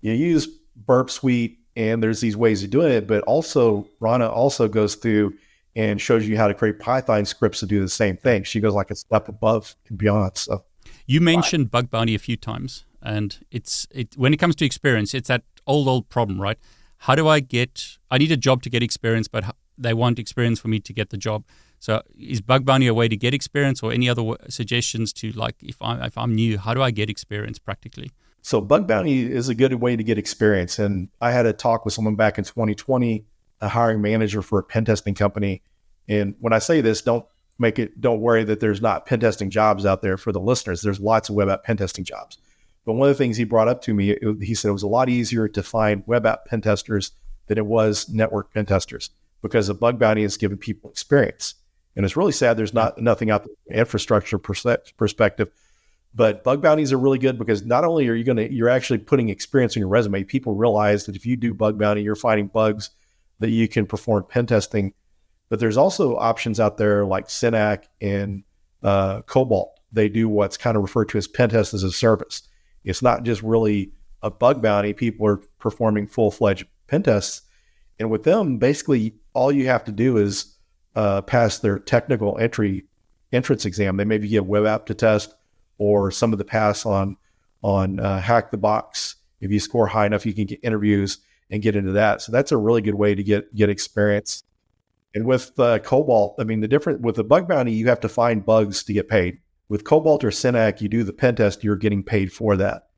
you 0.03 0.13
use 0.13 0.47
Burp 0.77 1.09
Suite, 1.09 1.59
and 1.77 2.03
there's 2.03 2.21
these 2.21 2.37
ways 2.37 2.63
of 2.63 2.71
doing 2.71 2.93
it. 2.93 3.07
But 3.07 3.23
also, 3.25 3.89
Rana 4.01 4.29
also 4.29 4.69
goes 4.69 4.95
through 4.95 5.35
and 5.77 6.01
shows 6.01 6.27
you 6.27 6.37
how 6.37 6.49
to 6.49 6.55
create 6.55 6.79
Python 6.79 7.25
scripts 7.25 7.61
to 7.61 7.67
do 7.67 7.81
the 7.81 7.89
same 7.89 8.17
thing. 8.17 8.45
She 8.45 8.61
goes 8.61 8.75
like 8.75 8.91
a 8.91 8.95
step 8.95 9.29
above 9.29 9.75
and 9.89 9.99
beyond. 9.99 10.37
So, 10.37 10.65
you 11.07 11.21
mentioned 11.21 11.71
bug 11.71 11.91
bounty 11.91 12.15
a 12.15 12.19
few 12.19 12.37
times, 12.37 12.85
and 13.03 13.39
it's 13.51 13.87
it 13.91 14.17
when 14.17 14.33
it 14.33 14.39
comes 14.39 14.57
to 14.57 14.65
experience, 14.65 15.15
it's 15.15 15.29
that 15.29 15.43
old 15.67 15.89
old 15.89 16.09
problem, 16.09 16.41
right? 16.41 16.59
How 16.99 17.15
do 17.15 17.29
I 17.29 17.41
get? 17.41 17.99
I 18.11 18.19
need 18.19 18.33
a 18.33 18.37
job 18.37 18.63
to 18.63 18.71
get 18.71 18.83
experience, 18.83 19.29
but 19.29 19.45
they 19.77 19.93
want 19.93 20.19
experience 20.19 20.61
for 20.61 20.69
me 20.69 20.81
to 20.81 20.93
get 20.93 21.11
the 21.11 21.17
job. 21.19 21.45
So 21.81 22.01
is 22.19 22.41
bug 22.41 22.65
bounty 22.65 22.87
a 22.87 22.95
way 22.95 23.09
to 23.09 23.17
get 23.17 23.35
experience, 23.35 23.83
or 23.83 23.93
any 23.93 24.09
other 24.09 24.23
suggestions 24.49 25.13
to 25.15 25.33
like 25.33 25.57
if 25.63 25.77
I'm 25.83 26.03
if 26.03 26.17
I'm 26.17 26.35
new, 26.35 26.59
how 26.59 26.73
do 26.73 26.83
I 26.83 26.91
get 26.91 27.11
experience 27.11 27.59
practically? 27.59 28.11
So 28.45 28.61
bug 28.61 28.87
bounty 28.87 29.33
is 29.33 29.49
a 29.49 29.55
good 29.55 29.73
way 29.73 29.97
to 29.97 30.05
get 30.05 30.19
experience. 30.19 30.79
And 30.79 31.09
I 31.19 31.31
had 31.31 31.47
a 31.47 31.55
talk 31.55 31.87
with 31.87 31.95
someone 31.95 32.15
back 32.15 32.37
in 32.37 32.45
2020, 32.45 33.25
a 33.63 33.69
hiring 33.69 34.03
manager 34.03 34.43
for 34.43 34.59
a 34.59 34.63
pen 34.63 34.85
testing 34.85 35.15
company. 35.15 35.63
And 36.11 36.35
when 36.41 36.53
I 36.53 36.59
say 36.59 36.83
this, 36.83 37.01
don't 37.01 37.25
make 37.59 37.79
it 37.79 38.03
don't 38.03 38.21
worry 38.21 38.45
that 38.45 38.61
there's 38.61 38.83
not 38.83 39.07
pen 39.07 39.21
testing 39.21 39.49
jobs 39.49 39.87
out 39.87 40.03
there 40.03 40.19
for 40.19 40.31
the 40.31 40.41
listeners. 40.41 40.83
There's 40.83 41.01
lots 41.01 41.31
of 41.31 41.37
web 41.37 41.49
app 41.49 41.65
pen 41.65 41.79
testing 41.79 42.05
jobs. 42.05 42.37
But 42.85 42.93
one 42.93 43.09
of 43.09 43.17
the 43.17 43.19
things 43.19 43.39
he 43.39 43.45
brought 43.45 43.67
up 43.67 43.81
to 43.85 43.95
me, 43.95 44.11
it, 44.11 44.43
he 44.43 44.55
said 44.55 44.69
it 44.69 44.73
was 44.73 44.83
a 44.83 44.89
lot 44.89 45.09
easier 45.09 45.49
to 45.49 45.63
find 45.63 46.05
web 46.07 46.27
app 46.27 46.45
pen 46.45 46.61
testers 46.61 47.13
than 47.47 47.57
it 47.57 47.65
was 47.65 48.11
network 48.11 48.53
pen 48.53 48.67
testers 48.67 49.09
because 49.41 49.69
the 49.69 49.75
bug 49.75 49.99
bounty 49.99 50.23
is 50.23 50.37
giving 50.37 50.59
people 50.59 50.91
experience. 50.91 51.55
And 51.97 52.05
it's 52.05 52.15
really 52.15 52.33
sad 52.33 52.59
there's 52.59 52.75
not 52.75 53.01
nothing 53.01 53.31
out 53.31 53.45
the 53.45 53.75
infrastructure 53.75 54.37
perspective. 54.37 55.51
But 56.15 56.45
bug 56.45 56.63
bounties 56.63 56.93
are 56.93 56.99
really 56.99 57.19
good 57.19 57.39
because 57.39 57.65
not 57.65 57.85
only 57.85 58.09
are 58.09 58.15
you 58.15 58.23
going 58.23 58.37
to, 58.37 58.53
you're 58.53 58.69
actually 58.69 58.99
putting 58.99 59.31
experience 59.31 59.75
in 59.75 59.81
your 59.81 59.89
resume. 59.89 60.23
People 60.23 60.55
realize 60.55 61.07
that 61.07 61.17
if 61.17 61.27
you 61.27 61.37
do 61.37 61.53
bug 61.53 61.79
bounty, 61.79 62.03
you're 62.03 62.15
finding 62.15 62.47
bugs 62.47 62.91
that 63.41 63.51
you 63.51 63.67
can 63.67 63.85
perform 63.85 64.25
pen 64.29 64.47
testing. 64.47 64.95
But 65.49 65.59
there's 65.59 65.77
also 65.77 66.17
options 66.17 66.61
out 66.61 66.77
there 66.77 67.05
like 67.05 67.27
Synack 67.27 67.85
and 68.01 68.45
uh, 68.83 69.23
Cobalt. 69.23 69.81
They 69.93 70.09
do 70.09 70.29
what's 70.29 70.57
kind 70.57 70.77
of 70.77 70.83
referred 70.83 71.09
to 71.11 71.19
as 71.19 71.27
pen 71.27 71.51
test 71.51 71.75
as 71.75 71.83
a 71.83 71.91
service. 71.91 72.43
It's 72.85 73.03
not 73.03 73.25
just 73.25 73.43
really 73.43 73.93
a 74.23 74.31
bug 74.31 74.63
bounty. 74.63 74.93
People 74.93 75.27
are 75.27 75.39
performing 75.59 76.07
full 76.07 76.31
fledged 76.31 76.67
pen 76.87 77.03
tests. 77.03 77.43
And 77.99 78.11
with 78.11 78.23
them, 78.23 78.59
basically, 78.59 79.15
all 79.33 79.51
you 79.51 79.67
have 79.67 79.85
to 79.85 79.93
do 79.93 80.17
is 80.17 80.57
uh, 80.95 81.23
pass 81.23 81.59
their 81.59 81.79
technical 81.79 82.39
entry 82.39 82.85
entrance 83.33 83.65
exam. 83.65 83.97
They 83.97 84.05
maybe 84.05 84.29
get 84.29 84.47
web 84.47 84.65
app 84.65 84.87
to 84.87 84.95
test 84.95 85.35
or 85.79 86.11
some 86.11 86.33
of 86.33 86.39
the 86.39 86.45
pass 86.45 86.87
on 86.87 87.17
on 87.63 87.99
uh, 87.99 88.21
hack 88.21 88.51
the 88.51 88.59
box. 88.59 89.17
If 89.41 89.51
you 89.51 89.61
score 89.61 89.87
high 89.87 90.07
enough, 90.07 90.27
you 90.27 90.33
can 90.33 90.47
get 90.47 90.61
interviews 90.63 91.19
and 91.51 91.63
get 91.63 91.77
into 91.77 91.93
that. 91.93 92.23
So 92.23 92.33
that's 92.33 92.53
a 92.53 92.57
really 92.57 92.83
good 92.83 92.95
way 92.95 93.15
to 93.15 93.23
get 93.23 93.55
get 93.55 93.71
experience. 93.71 94.43
And 95.15 95.27
with 95.27 95.59
uh, 95.59 95.79
Cobalt, 95.79 96.37
I 96.39 96.45
mean, 96.45 96.61
the 96.61 96.69
different 96.69 97.01
with 97.01 97.17
the 97.17 97.25
bug 97.25 97.49
bounty, 97.49 97.73
you 97.73 97.89
have 97.89 98.01
to 98.01 98.09
find 98.09 98.45
bugs 98.45 98.83
to 98.85 98.93
get 98.93 99.09
paid. 99.09 99.39
With 99.69 99.85
Cobalt 99.85 100.25
or 100.25 100.31
Synack, 100.31 100.81
you 100.81 100.89
do 100.89 101.05
the 101.05 101.13
pen 101.13 101.37
test, 101.37 101.65
you're 101.65 101.77
getting 101.77 102.03
paid 102.03 102.33
for 102.33 102.57
that. 102.57 102.89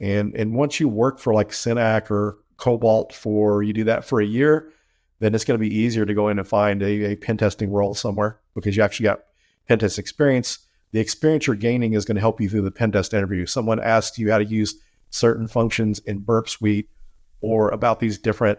And 0.00 0.34
and 0.36 0.54
once 0.54 0.78
you 0.78 0.88
work 0.88 1.18
for 1.18 1.32
like 1.32 1.50
Synack 1.50 2.10
or 2.10 2.38
Cobalt 2.56 3.12
for 3.14 3.62
you 3.62 3.72
do 3.72 3.84
that 3.84 4.04
for 4.04 4.20
a 4.20 4.26
year, 4.26 4.72
then 5.20 5.34
it's 5.34 5.44
going 5.44 5.58
to 5.58 5.68
be 5.68 5.74
easier 5.74 6.04
to 6.04 6.14
go 6.14 6.28
in 6.28 6.38
and 6.38 6.46
find 6.46 6.82
a, 6.82 7.12
a 7.12 7.16
pen 7.16 7.36
testing 7.36 7.70
role 7.70 7.94
somewhere 7.94 8.40
because 8.54 8.76
you 8.76 8.82
actually 8.82 9.04
got 9.04 9.20
pen 9.66 9.78
test 9.78 9.98
experience. 9.98 10.58
The 10.92 11.00
experience 11.00 11.46
you're 11.46 11.56
gaining 11.56 11.94
is 11.94 12.04
going 12.04 12.16
to 12.16 12.20
help 12.20 12.40
you 12.40 12.48
through 12.48 12.62
the 12.62 12.70
pen 12.70 12.92
test 12.92 13.14
interview. 13.14 13.46
Someone 13.46 13.80
asks 13.80 14.18
you 14.18 14.30
how 14.30 14.38
to 14.38 14.44
use 14.44 14.76
certain 15.10 15.48
functions 15.48 15.98
in 16.00 16.18
Burp 16.18 16.48
Suite 16.48 16.88
or 17.40 17.70
about 17.70 18.00
these 18.00 18.18
different 18.18 18.58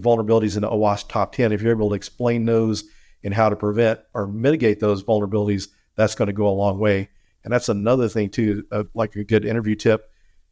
vulnerabilities 0.00 0.56
in 0.56 0.62
the 0.62 0.70
OWASP 0.70 1.08
top 1.08 1.34
10. 1.34 1.52
If 1.52 1.62
you're 1.62 1.72
able 1.72 1.88
to 1.90 1.94
explain 1.94 2.44
those 2.44 2.84
and 3.24 3.34
how 3.34 3.48
to 3.48 3.56
prevent 3.56 4.00
or 4.14 4.26
mitigate 4.26 4.80
those 4.80 5.02
vulnerabilities, 5.02 5.68
that's 5.96 6.14
going 6.14 6.26
to 6.26 6.32
go 6.32 6.48
a 6.48 6.50
long 6.50 6.78
way. 6.78 7.08
And 7.44 7.52
that's 7.52 7.68
another 7.68 8.08
thing 8.08 8.30
too, 8.30 8.64
uh, 8.70 8.84
like 8.94 9.16
a 9.16 9.24
good 9.24 9.44
interview 9.44 9.74
tip 9.74 10.10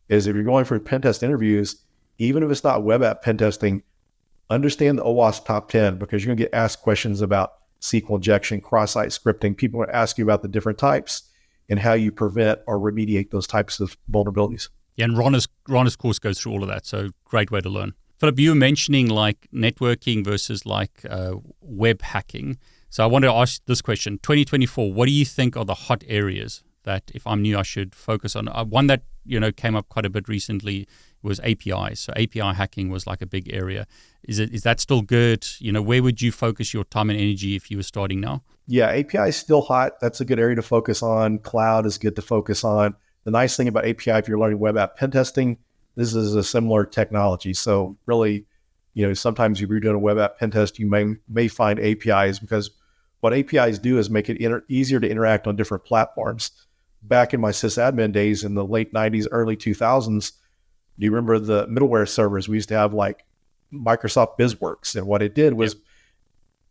is 0.08 0.26
if 0.26 0.34
you're 0.34 0.44
going 0.44 0.64
for 0.64 0.78
pen 0.80 1.02
test 1.02 1.22
interviews, 1.22 1.82
even 2.18 2.42
if 2.42 2.50
it's 2.50 2.64
not 2.64 2.82
web 2.82 3.02
app 3.02 3.22
pen 3.22 3.36
testing, 3.36 3.82
understand 4.50 4.98
the 4.98 5.04
OWASP 5.04 5.44
top 5.44 5.68
10 5.68 5.98
because 5.98 6.24
you're 6.24 6.34
going 6.34 6.38
to 6.38 6.44
get 6.44 6.54
asked 6.54 6.80
questions 6.80 7.20
about 7.20 7.52
SQL 7.80 8.16
injection, 8.16 8.60
cross 8.60 8.92
site 8.92 9.10
scripting. 9.10 9.56
People 9.56 9.80
are 9.82 9.90
ask 9.90 10.18
you 10.18 10.24
about 10.24 10.42
the 10.42 10.48
different 10.48 10.78
types 10.78 11.22
and 11.68 11.78
how 11.78 11.92
you 11.92 12.10
prevent 12.10 12.60
or 12.66 12.78
remediate 12.78 13.30
those 13.30 13.46
types 13.46 13.80
of 13.80 13.96
vulnerabilities. 14.10 14.68
Yeah, 14.96 15.04
and 15.04 15.16
Rana's, 15.16 15.46
Rana's 15.68 15.96
course 15.96 16.18
goes 16.18 16.40
through 16.40 16.52
all 16.52 16.62
of 16.62 16.68
that. 16.68 16.86
So, 16.86 17.10
great 17.24 17.50
way 17.50 17.60
to 17.60 17.68
learn. 17.68 17.94
Phillip, 18.18 18.38
you 18.40 18.50
were 18.50 18.56
mentioning 18.56 19.08
like 19.08 19.46
networking 19.54 20.24
versus 20.24 20.66
like 20.66 21.06
uh, 21.08 21.34
web 21.60 22.02
hacking. 22.02 22.58
So, 22.90 23.04
I 23.04 23.06
want 23.06 23.24
to 23.24 23.30
ask 23.30 23.64
this 23.66 23.80
question 23.80 24.18
2024, 24.22 24.92
what 24.92 25.06
do 25.06 25.12
you 25.12 25.24
think 25.24 25.56
are 25.56 25.64
the 25.64 25.74
hot 25.74 26.02
areas 26.08 26.64
that 26.82 27.12
if 27.14 27.26
I'm 27.26 27.42
new, 27.42 27.56
I 27.56 27.62
should 27.62 27.94
focus 27.94 28.34
on? 28.34 28.48
Uh, 28.48 28.64
one 28.64 28.88
that 28.88 29.02
you 29.24 29.38
know 29.38 29.52
came 29.52 29.76
up 29.76 29.88
quite 29.88 30.04
a 30.06 30.10
bit 30.10 30.28
recently 30.28 30.88
was 31.22 31.40
API. 31.40 31.94
So 31.94 32.12
API 32.16 32.40
hacking 32.40 32.90
was 32.90 33.07
like 33.07 33.22
a 33.22 33.26
big 33.26 33.52
area. 33.52 33.87
Is 34.22 34.38
it 34.38 34.54
is 34.54 34.62
that 34.62 34.81
still 34.81 35.02
good? 35.02 35.46
You 35.59 35.72
know, 35.72 35.83
where 35.83 36.02
would 36.02 36.22
you 36.22 36.33
focus 36.33 36.72
your 36.74 36.85
time 36.85 37.11
and 37.11 37.18
energy 37.18 37.57
if 37.57 37.70
you 37.70 37.76
were 37.76 37.83
starting 37.83 38.20
now? 38.20 38.42
Yeah, 38.66 38.88
API 38.88 39.28
is 39.28 39.37
still 39.37 39.62
hot. 39.62 40.00
That's 40.00 40.20
a 40.20 40.24
good 40.24 40.38
area 40.38 40.57
to 40.57 40.62
focus 40.62 41.02
on. 41.02 41.38
Cloud 41.38 41.87
is 41.87 41.98
good 41.98 42.16
to 42.16 42.22
focus 42.22 42.64
on. 42.64 42.94
The 43.24 43.31
nice 43.31 43.57
thing 43.57 43.68
about 43.68 43.87
API, 43.87 44.12
if 44.12 44.28
you're 44.28 44.38
learning 44.38 44.59
web 44.59 44.76
app 44.76 44.96
pen 44.96 45.11
testing, 45.11 45.59
this 45.96 46.14
is 46.14 46.35
a 46.35 46.44
similar 46.44 46.85
technology. 46.85 47.54
So 47.54 47.96
really, 48.07 48.46
you 48.94 49.07
know, 49.07 49.14
sometimes 49.14 49.61
you're 49.61 49.81
doing 49.81 49.96
a 49.96 49.98
web 49.98 50.18
app 50.18 50.38
pen 50.38 50.50
test, 50.50 50.78
you 50.78 50.87
may 50.87 51.14
may 51.28 51.48
find 51.48 51.81
APIs 51.81 52.38
because 52.38 52.70
what 53.20 53.35
APIs 53.35 53.78
do 53.78 53.98
is 53.98 54.11
make 54.11 54.28
it 54.28 54.37
inter- 54.37 54.64
easier 54.68 55.00
to 55.00 55.09
interact 55.09 55.46
on 55.46 55.57
different 55.57 55.85
platforms. 55.85 56.52
Back 57.02 57.35
in 57.35 57.40
my 57.40 57.50
sysadmin 57.50 58.12
days 58.12 58.44
in 58.44 58.54
the 58.54 58.64
late 58.64 58.92
90s, 58.92 59.26
early 59.31 59.57
2000s, 59.57 60.33
do 60.98 61.04
you 61.04 61.11
remember 61.11 61.38
the 61.38 61.66
middleware 61.66 62.08
servers? 62.08 62.48
We 62.48 62.56
used 62.56 62.68
to 62.70 62.76
have 62.76 62.92
like 62.92 63.24
Microsoft 63.72 64.38
BizWorks, 64.38 64.96
and 64.96 65.06
what 65.06 65.22
it 65.22 65.34
did 65.34 65.54
was 65.54 65.74
yep. 65.74 65.82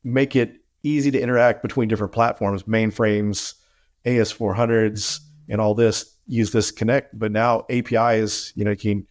make 0.04 0.36
it 0.36 0.58
easy 0.84 1.12
to 1.12 1.20
interact 1.20 1.62
between 1.62 1.88
different 1.88 2.14
platforms, 2.14 2.64
mainframes, 2.64 3.54
AS400s, 4.06 5.20
and 5.50 5.62
all 5.62 5.74
this. 5.74 6.14
Use 6.28 6.52
this 6.52 6.72
connect, 6.72 7.18
but 7.18 7.32
now 7.32 7.66
APIs, 7.70 8.52
you 8.56 8.66
know—you 8.66 8.78
can 8.78 9.08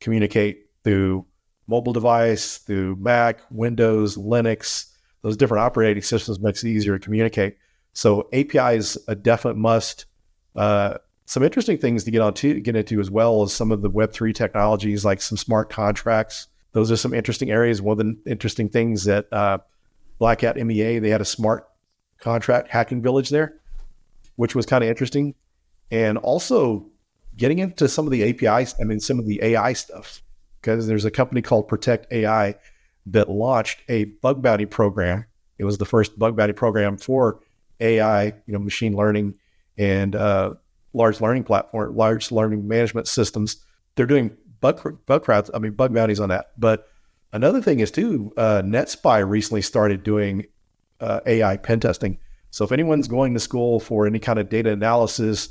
communicate 0.00 0.66
through 0.84 1.26
mobile 1.66 1.92
device, 1.92 2.58
through 2.58 2.96
Mac, 2.96 3.40
Windows, 3.50 4.16
Linux. 4.16 4.90
Those 5.22 5.36
different 5.36 5.62
operating 5.62 6.02
systems 6.02 6.40
makes 6.40 6.62
it 6.62 6.68
easier 6.68 6.98
to 6.98 7.04
communicate. 7.04 7.56
So 7.94 8.28
API 8.32 8.76
is 8.76 8.98
a 9.08 9.14
definite 9.14 9.56
must. 9.56 10.06
Uh, 10.54 10.98
some 11.32 11.42
interesting 11.42 11.78
things 11.78 12.04
to 12.04 12.10
get 12.10 12.20
on 12.20 12.34
to 12.34 12.60
get 12.60 12.76
into 12.76 13.00
as 13.00 13.10
well 13.10 13.42
as 13.42 13.54
some 13.54 13.72
of 13.72 13.80
the 13.80 13.88
Web3 13.88 14.34
technologies, 14.34 15.02
like 15.02 15.22
some 15.22 15.38
smart 15.38 15.70
contracts. 15.70 16.46
Those 16.72 16.92
are 16.92 16.96
some 16.96 17.14
interesting 17.14 17.50
areas. 17.50 17.80
One 17.80 17.98
of 17.98 18.04
the 18.04 18.30
interesting 18.30 18.68
things 18.68 19.04
that 19.04 19.32
uh, 19.32 19.56
Black 20.18 20.42
Hat 20.42 20.58
MEA, 20.58 20.98
they 20.98 21.08
had 21.08 21.22
a 21.22 21.24
smart 21.24 21.66
contract 22.18 22.68
hacking 22.68 23.00
village 23.00 23.30
there, 23.30 23.54
which 24.36 24.54
was 24.54 24.66
kind 24.66 24.84
of 24.84 24.90
interesting. 24.90 25.34
And 25.90 26.18
also 26.18 26.86
getting 27.34 27.60
into 27.60 27.88
some 27.88 28.06
of 28.06 28.10
the 28.10 28.28
APIs, 28.28 28.74
I 28.78 28.84
mean, 28.84 29.00
some 29.00 29.18
of 29.18 29.24
the 29.24 29.42
AI 29.42 29.72
stuff, 29.72 30.20
because 30.60 30.86
there's 30.86 31.06
a 31.06 31.10
company 31.10 31.40
called 31.40 31.66
Protect 31.66 32.12
AI 32.12 32.56
that 33.06 33.30
launched 33.30 33.80
a 33.88 34.04
bug 34.04 34.42
bounty 34.42 34.66
program. 34.66 35.24
It 35.56 35.64
was 35.64 35.78
the 35.78 35.86
first 35.86 36.18
bug 36.18 36.36
bounty 36.36 36.52
program 36.52 36.98
for 36.98 37.40
AI, 37.80 38.24
you 38.24 38.52
know, 38.52 38.58
machine 38.58 38.94
learning 38.94 39.36
and 39.78 40.14
uh, 40.14 40.54
large 40.92 41.20
learning 41.20 41.44
platform, 41.44 41.96
large 41.96 42.30
learning 42.30 42.66
management 42.66 43.08
systems. 43.08 43.56
They're 43.94 44.06
doing 44.06 44.36
bug 44.60 44.98
bug 45.06 45.24
crowds. 45.24 45.50
I 45.52 45.58
mean, 45.58 45.72
bug 45.72 45.94
bounties 45.94 46.20
on 46.20 46.28
that. 46.30 46.52
But 46.58 46.88
another 47.32 47.60
thing 47.60 47.80
is 47.80 47.90
too, 47.90 48.32
uh, 48.36 48.62
NetSPI 48.64 49.28
recently 49.28 49.62
started 49.62 50.02
doing 50.02 50.46
uh, 51.00 51.20
AI 51.26 51.56
pen 51.56 51.80
testing. 51.80 52.18
So 52.50 52.64
if 52.64 52.72
anyone's 52.72 53.08
going 53.08 53.34
to 53.34 53.40
school 53.40 53.80
for 53.80 54.06
any 54.06 54.18
kind 54.18 54.38
of 54.38 54.48
data 54.48 54.70
analysis, 54.70 55.48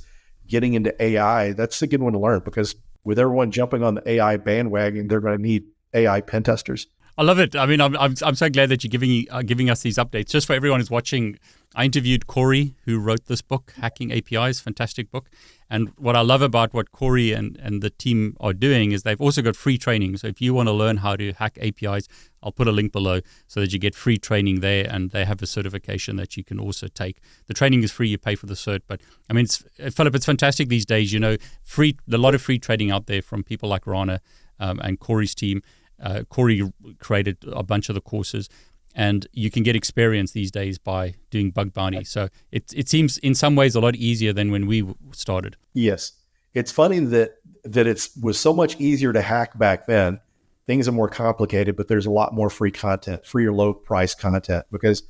getting 0.48 0.74
into 0.74 0.94
AI, 1.02 1.54
that's 1.54 1.82
a 1.82 1.88
good 1.88 2.02
one 2.02 2.14
to 2.14 2.20
learn 2.20 2.42
because 2.46 2.76
with 3.04 3.18
everyone 3.18 3.52
jumping 3.52 3.84
on 3.84 3.96
the 3.96 4.10
AI 4.10 4.38
bandwagon, 4.38 5.08
they're 5.08 5.20
going 5.20 5.38
to 5.38 5.42
need 5.42 5.66
AI 5.94 6.22
pen 6.22 6.44
testers. 6.44 6.88
I 7.18 7.24
love 7.24 7.40
it. 7.40 7.56
I 7.56 7.66
mean, 7.66 7.82
I'm, 7.82 7.96
I'm, 7.98 8.16
I'm 8.24 8.36
so 8.36 8.50
glad 8.50 8.70
that 8.70 8.84
you're 8.84 8.90
giving 8.90 9.28
uh, 9.30 9.42
giving 9.42 9.70
us 9.70 9.82
these 9.82 9.98
updates. 9.98 10.30
Just 10.30 10.48
for 10.48 10.54
everyone 10.54 10.80
who's 10.80 10.90
watching, 10.90 11.38
I 11.76 11.86
interviewed 11.86 12.28
Corey, 12.28 12.76
who 12.86 13.00
wrote 13.00 13.26
this 13.26 13.42
book, 13.42 13.74
Hacking 13.78 14.12
APIs, 14.12 14.60
fantastic 14.60 15.12
book. 15.12 15.30
And 15.70 15.90
what 15.98 16.18
I 16.18 16.22
love 16.22 16.42
about 16.42 16.74
what 16.74 16.92
Corey 16.92 17.32
and, 17.32 17.58
and 17.62 17.82
the 17.82 17.90
team 17.90 18.36
are 18.42 18.52
doing 18.52 18.92
is 18.92 19.04
they've 19.04 19.22
also 19.22 19.42
got 19.42 19.56
free 19.56 19.78
training. 19.78 20.18
So 20.18 20.28
if 20.28 20.42
you 20.42 20.54
want 20.54 20.68
to 20.68 20.74
learn 20.74 20.98
how 20.98 21.16
to 21.16 21.32
hack 21.32 21.58
APIs, 21.62 22.10
I'll 22.44 22.52
put 22.52 22.68
a 22.68 22.74
link 22.74 22.92
below 22.92 23.22
so 23.48 23.62
that 23.62 23.72
you 23.72 23.80
get 23.80 23.96
free 23.96 24.18
training 24.18 24.60
there, 24.60 24.86
and 24.90 25.12
they 25.12 25.24
have 25.24 25.42
a 25.42 25.48
certification 25.48 26.18
that 26.18 26.36
you 26.36 26.44
can 26.44 26.60
also 26.60 26.88
take. 26.88 27.22
The 27.48 27.54
training 27.54 27.84
is 27.84 27.92
free; 27.92 28.10
you 28.10 28.18
pay 28.18 28.36
for 28.36 28.48
the 28.48 28.54
cert. 28.54 28.82
But 28.88 29.02
I 29.30 29.34
mean, 29.34 29.46
it's, 29.46 29.64
Phillip, 29.96 30.16
it's 30.16 30.26
fantastic 30.26 30.70
these 30.70 30.86
days. 30.86 31.14
You 31.14 31.20
know, 31.20 31.38
free 31.64 31.98
a 32.12 32.18
lot 32.18 32.36
of 32.36 32.42
free 32.42 32.60
trading 32.60 32.92
out 32.92 33.06
there 33.06 33.22
from 33.22 33.44
people 33.44 33.70
like 33.70 33.86
Rana 33.86 34.22
um, 34.60 34.80
and 34.80 35.00
Corey's 35.00 35.36
team. 35.36 35.62
Uh, 36.02 36.24
Corey 36.30 36.72
created 37.00 37.38
a 37.48 37.64
bunch 37.64 37.90
of 37.90 37.96
the 37.96 38.02
courses, 38.02 38.50
and 38.96 39.28
you 39.32 39.52
can 39.52 39.64
get 39.64 39.76
experience 39.76 40.32
these 40.32 40.52
days 40.52 40.78
by 40.78 41.16
doing 41.30 41.52
bug 41.52 41.74
bounty. 41.74 42.04
So 42.04 42.30
it 42.52 42.74
it 42.76 42.90
seems 42.90 43.18
in 43.20 43.36
some 43.36 43.56
ways 43.56 43.76
a 43.76 43.80
lot 43.80 43.96
easier 43.96 44.34
than 44.34 44.52
when 44.52 44.68
we 44.68 44.86
started. 45.12 45.58
Yes, 45.74 46.14
it's 46.54 46.72
funny 46.72 47.00
that 47.00 47.36
that 47.64 47.88
it 47.88 48.10
was 48.22 48.40
so 48.40 48.54
much 48.54 48.80
easier 48.80 49.14
to 49.14 49.22
hack 49.22 49.58
back 49.58 49.86
then. 49.86 50.20
Things 50.68 50.88
are 50.88 50.94
more 50.94 51.10
complicated, 51.10 51.76
but 51.76 51.88
there's 51.88 52.06
a 52.06 52.12
lot 52.12 52.34
more 52.34 52.50
free 52.50 52.72
content, 52.72 53.26
free 53.26 53.46
or 53.46 53.54
low 53.54 53.74
price 53.74 54.16
content. 54.16 54.66
Because 54.72 55.04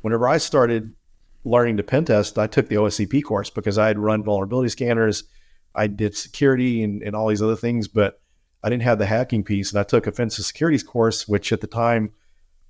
whenever 0.00 0.28
I 0.28 0.38
started 0.38 0.94
learning 1.44 1.76
to 1.76 1.82
pen 1.82 2.04
test, 2.04 2.38
I 2.38 2.46
took 2.46 2.68
the 2.68 2.76
OSCP 2.76 3.22
course 3.24 3.50
because 3.50 3.78
I 3.78 3.88
had 3.88 3.98
run 3.98 4.22
vulnerability 4.22 4.68
scanners, 4.68 5.24
I 5.74 5.86
did 5.86 6.16
security 6.16 6.82
and, 6.82 7.02
and 7.02 7.16
all 7.16 7.28
these 7.28 7.42
other 7.42 7.56
things, 7.56 7.88
but 7.88 8.20
I 8.62 8.68
didn't 8.68 8.84
have 8.84 8.98
the 8.98 9.06
hacking 9.06 9.44
piece, 9.44 9.70
and 9.70 9.80
I 9.80 9.82
took 9.82 10.06
offensive 10.06 10.44
securities 10.44 10.82
course, 10.82 11.26
which 11.26 11.52
at 11.52 11.60
the 11.60 11.66
time 11.66 12.12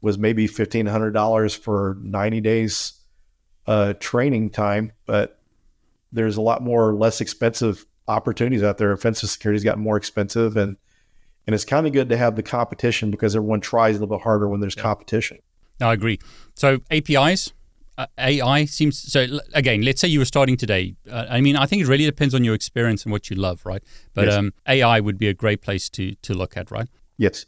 was 0.00 0.18
maybe 0.18 0.46
fifteen 0.46 0.86
hundred 0.86 1.12
dollars 1.12 1.54
for 1.54 1.98
ninety 2.00 2.40
days 2.40 2.94
uh, 3.66 3.94
training 3.94 4.50
time. 4.50 4.92
But 5.06 5.40
there's 6.10 6.36
a 6.36 6.42
lot 6.42 6.62
more 6.62 6.94
less 6.94 7.20
expensive 7.20 7.86
opportunities 8.08 8.62
out 8.62 8.78
there. 8.78 8.92
Offensive 8.92 9.30
security's 9.30 9.64
gotten 9.64 9.82
more 9.82 9.96
expensive, 9.96 10.56
and 10.56 10.76
and 11.46 11.54
it's 11.54 11.64
kind 11.64 11.86
of 11.86 11.92
good 11.92 12.08
to 12.08 12.16
have 12.16 12.36
the 12.36 12.42
competition 12.42 13.10
because 13.10 13.34
everyone 13.36 13.60
tries 13.60 13.96
a 13.96 14.00
little 14.00 14.16
bit 14.16 14.22
harder 14.22 14.48
when 14.48 14.60
there's 14.60 14.76
yeah. 14.76 14.82
competition. 14.82 15.38
I 15.80 15.92
agree. 15.92 16.20
So 16.54 16.78
APIs, 16.90 17.52
AI 18.18 18.64
seems 18.64 18.98
so. 18.98 19.26
Again, 19.52 19.82
let's 19.82 20.00
say 20.00 20.08
you 20.08 20.18
were 20.18 20.24
starting 20.24 20.56
today. 20.56 20.96
Uh, 21.10 21.26
I 21.28 21.40
mean, 21.40 21.56
I 21.56 21.66
think 21.66 21.82
it 21.82 21.88
really 21.88 22.06
depends 22.06 22.34
on 22.34 22.42
your 22.42 22.54
experience 22.54 23.04
and 23.04 23.12
what 23.12 23.28
you 23.28 23.36
love, 23.36 23.64
right? 23.66 23.82
But 24.14 24.26
yes. 24.26 24.34
um, 24.34 24.52
AI 24.66 25.00
would 25.00 25.18
be 25.18 25.28
a 25.28 25.34
great 25.34 25.60
place 25.60 25.88
to 25.90 26.14
to 26.14 26.34
look 26.34 26.56
at, 26.56 26.70
right? 26.70 26.88
Yes. 27.18 27.46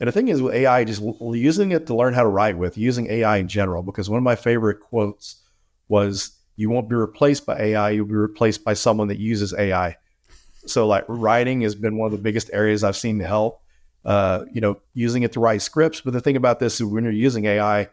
And 0.00 0.08
the 0.08 0.12
thing 0.12 0.28
is 0.28 0.42
with 0.42 0.54
AI, 0.54 0.84
just 0.84 1.02
using 1.20 1.70
it 1.70 1.86
to 1.86 1.94
learn 1.94 2.14
how 2.14 2.22
to 2.22 2.28
write 2.28 2.58
with, 2.58 2.76
using 2.76 3.08
AI 3.08 3.36
in 3.36 3.46
general, 3.46 3.84
because 3.84 4.10
one 4.10 4.18
of 4.18 4.24
my 4.24 4.34
favorite 4.34 4.80
quotes 4.80 5.36
was, 5.88 6.32
"You 6.56 6.70
won't 6.70 6.88
be 6.88 6.96
replaced 6.96 7.46
by 7.46 7.60
AI; 7.60 7.90
you'll 7.90 8.06
be 8.06 8.14
replaced 8.14 8.64
by 8.64 8.72
someone 8.72 9.08
that 9.08 9.18
uses 9.18 9.54
AI." 9.54 9.96
So, 10.66 10.86
like 10.86 11.04
writing 11.06 11.60
has 11.60 11.74
been 11.74 11.98
one 11.98 12.06
of 12.06 12.12
the 12.12 12.22
biggest 12.22 12.50
areas 12.52 12.82
I've 12.82 12.96
seen 12.96 13.18
to 13.18 13.26
help. 13.26 13.60
Uh, 14.04 14.46
you 14.52 14.60
know, 14.60 14.80
using 14.94 15.22
it 15.22 15.32
to 15.32 15.40
write 15.40 15.62
scripts. 15.62 16.00
But 16.00 16.12
the 16.14 16.20
thing 16.20 16.36
about 16.36 16.58
this 16.58 16.80
is, 16.80 16.84
when 16.84 17.04
you're 17.04 17.12
using 17.12 17.44
AI 17.44 17.88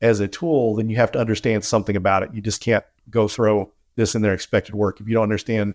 as 0.00 0.20
a 0.20 0.28
tool, 0.28 0.76
then 0.76 0.88
you 0.88 0.96
have 0.96 1.12
to 1.12 1.18
understand 1.18 1.64
something 1.64 1.96
about 1.96 2.22
it. 2.22 2.30
You 2.32 2.40
just 2.40 2.60
can't 2.60 2.84
go 3.10 3.28
throw 3.28 3.72
this 3.96 4.14
in 4.14 4.22
their 4.22 4.34
expected 4.34 4.74
work. 4.74 5.00
If 5.00 5.08
you 5.08 5.14
don't 5.14 5.24
understand 5.24 5.74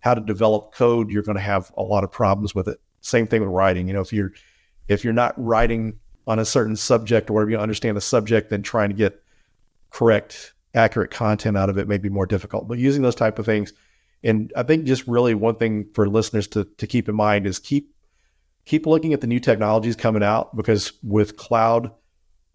how 0.00 0.14
to 0.14 0.20
develop 0.20 0.72
code, 0.72 1.10
you're 1.10 1.22
going 1.22 1.36
to 1.36 1.42
have 1.42 1.70
a 1.76 1.82
lot 1.82 2.04
of 2.04 2.10
problems 2.10 2.54
with 2.54 2.68
it. 2.68 2.80
Same 3.00 3.26
thing 3.26 3.40
with 3.40 3.50
writing. 3.50 3.88
You 3.88 3.94
know, 3.94 4.00
if 4.00 4.12
you're 4.12 4.32
if 4.88 5.04
you're 5.04 5.12
not 5.12 5.34
writing 5.36 5.98
on 6.26 6.38
a 6.38 6.44
certain 6.44 6.76
subject 6.76 7.30
or 7.30 7.34
whatever, 7.34 7.50
you 7.50 7.58
understand 7.58 7.96
the 7.96 8.00
subject, 8.00 8.50
then 8.50 8.62
trying 8.62 8.88
to 8.88 8.94
get 8.94 9.22
correct, 9.90 10.54
accurate 10.74 11.10
content 11.10 11.56
out 11.56 11.68
of 11.68 11.78
it 11.78 11.88
may 11.88 11.98
be 11.98 12.08
more 12.08 12.26
difficult. 12.26 12.68
But 12.68 12.78
using 12.78 13.02
those 13.02 13.14
type 13.14 13.38
of 13.38 13.46
things, 13.46 13.72
and 14.24 14.52
I 14.56 14.62
think 14.62 14.84
just 14.84 15.06
really 15.06 15.34
one 15.34 15.56
thing 15.56 15.88
for 15.94 16.08
listeners 16.08 16.46
to 16.48 16.64
to 16.64 16.86
keep 16.86 17.08
in 17.08 17.14
mind 17.14 17.46
is 17.46 17.58
keep 17.58 17.94
keep 18.64 18.86
looking 18.86 19.12
at 19.12 19.20
the 19.20 19.26
new 19.26 19.40
technologies 19.40 19.96
coming 19.96 20.22
out 20.22 20.54
because 20.56 20.92
with 21.02 21.36
cloud 21.36 21.90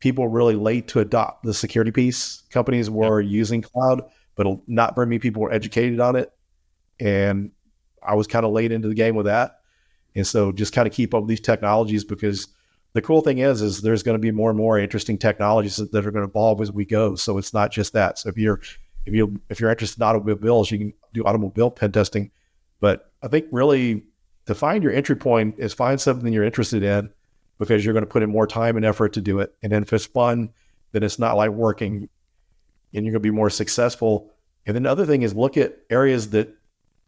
people 0.04 0.26
were 0.26 0.30
really 0.30 0.58
late 0.58 0.90
to 0.90 1.00
adopt 1.00 1.44
the 1.44 1.54
security 1.54 1.90
piece. 1.90 2.44
Companies 2.52 2.90
were 2.90 3.22
yep. 3.22 3.32
using 3.32 3.62
cloud, 3.62 4.02
but 4.36 4.46
not 4.68 4.96
very 4.96 5.08
many 5.08 5.18
people 5.18 5.42
were 5.42 5.54
educated 5.54 6.02
on 6.02 6.18
it. 6.18 6.30
And 7.00 7.52
I 8.06 8.16
was 8.16 8.28
kind 8.28 8.46
of 8.46 8.52
late 8.52 8.74
into 8.74 8.90
the 8.90 8.96
game 8.96 9.16
with 9.16 9.28
that. 9.28 9.62
And 10.14 10.28
so 10.28 10.52
just 10.52 10.74
kind 10.74 10.90
of 10.90 10.94
keep 10.94 11.14
up 11.14 11.22
with 11.22 11.30
these 11.30 11.40
technologies 11.40 12.04
because 12.04 12.50
the 12.92 13.02
cool 13.02 13.22
thing 13.22 13.38
is, 13.38 13.62
is 13.62 13.82
there's 13.82 14.04
going 14.04 14.16
to 14.16 14.20
be 14.22 14.30
more 14.30 14.50
and 14.50 14.58
more 14.58 14.78
interesting 14.78 15.18
technologies 15.18 15.78
that 15.78 15.96
are 16.06 16.12
going 16.12 16.26
to 16.26 16.30
evolve 16.30 16.60
as 16.60 16.70
we 16.70 16.84
go. 16.84 17.16
So 17.16 17.38
it's 17.38 17.54
not 17.54 17.72
just 17.72 17.94
that. 17.94 18.20
So 18.20 18.28
if 18.28 18.38
you're, 18.38 18.60
if 19.06 19.14
you, 19.14 19.40
if 19.50 19.62
you're 19.62 19.72
interested 19.72 20.02
in 20.02 20.04
automobiles, 20.04 20.70
you 20.70 20.80
can 20.80 20.94
do 21.14 21.24
automobile 21.24 21.72
pen 21.72 21.94
testing. 21.94 22.30
But 22.82 23.10
I 23.22 23.30
think 23.30 23.46
really 23.54 24.04
to 24.48 24.54
find 24.54 24.84
your 24.84 24.92
entry 24.92 25.16
point 25.16 25.56
is 25.60 25.74
find 25.74 26.00
something 26.02 26.34
you're 26.34 26.44
interested 26.44 26.84
in 26.84 27.10
because 27.58 27.84
you're 27.84 27.94
going 27.94 28.06
to 28.06 28.10
put 28.10 28.24
in 28.24 28.30
more 28.30 28.48
time 28.48 28.76
and 28.78 28.86
effort 28.86 29.14
to 29.14 29.22
do 29.22 29.40
it. 29.40 29.54
And 29.62 29.72
then 29.72 29.84
if 29.84 29.94
it's 29.94 30.06
fun, 30.06 30.50
then 30.92 31.04
it's 31.04 31.20
not 31.20 31.38
like 31.38 31.52
working 31.52 32.10
and 32.94 33.06
you're 33.06 33.12
going 33.12 33.14
to 33.14 33.20
be 33.20 33.32
more 33.32 33.50
successful. 33.50 34.32
And 34.66 34.76
then 34.76 34.84
the 34.84 34.92
other 34.92 35.06
thing 35.06 35.24
is 35.24 35.36
look 35.36 35.58
at 35.58 35.78
areas 35.90 36.30
that 36.32 36.56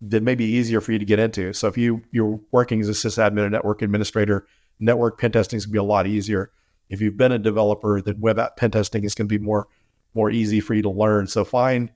that 0.02 0.24
may 0.24 0.36
be 0.36 0.46
easier 0.46 0.82
for 0.82 0.91
you 0.91 1.00
to 1.00 1.06
get 1.06 1.20
into. 1.20 1.54
So 1.54 1.68
if 1.68 1.78
you 1.78 2.02
you're 2.12 2.39
working 2.52 2.82
as 2.82 2.89
a 2.89 2.91
sysadmin 2.91 3.46
or 3.46 3.50
network 3.50 3.82
administrator, 3.82 4.46
network 4.80 5.20
pen 5.20 5.32
testing 5.32 5.58
is 5.58 5.66
going 5.66 5.72
to 5.72 5.74
be 5.74 5.80
a 5.80 5.84
lot 5.84 6.08
easier. 6.08 6.52
If 6.89 7.02
you've 7.02 7.18
been 7.18 7.32
a 7.32 7.39
developer, 7.39 8.02
then 8.02 8.20
web 8.20 8.39
app 8.39 8.58
pen 8.58 8.72
testing 8.72 9.04
is 9.04 9.16
going 9.16 9.28
to 9.28 9.39
be 9.39 9.43
more 9.43 9.68
more 10.14 10.32
easy 10.32 10.60
for 10.60 10.74
you 10.74 10.82
to 10.82 10.89
learn. 10.89 11.28
So 11.28 11.43
find 11.43 11.91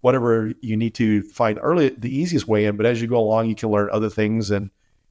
whatever 0.00 0.52
you 0.60 0.76
need 0.76 0.94
to 0.96 1.22
find 1.22 1.58
early 1.62 1.88
the 1.90 2.14
easiest 2.14 2.46
way 2.46 2.66
in, 2.66 2.76
but 2.76 2.86
as 2.86 3.00
you 3.00 3.08
go 3.08 3.18
along, 3.18 3.48
you 3.48 3.54
can 3.54 3.70
learn 3.70 3.88
other 3.92 4.10
things 4.10 4.50
and 4.50 4.70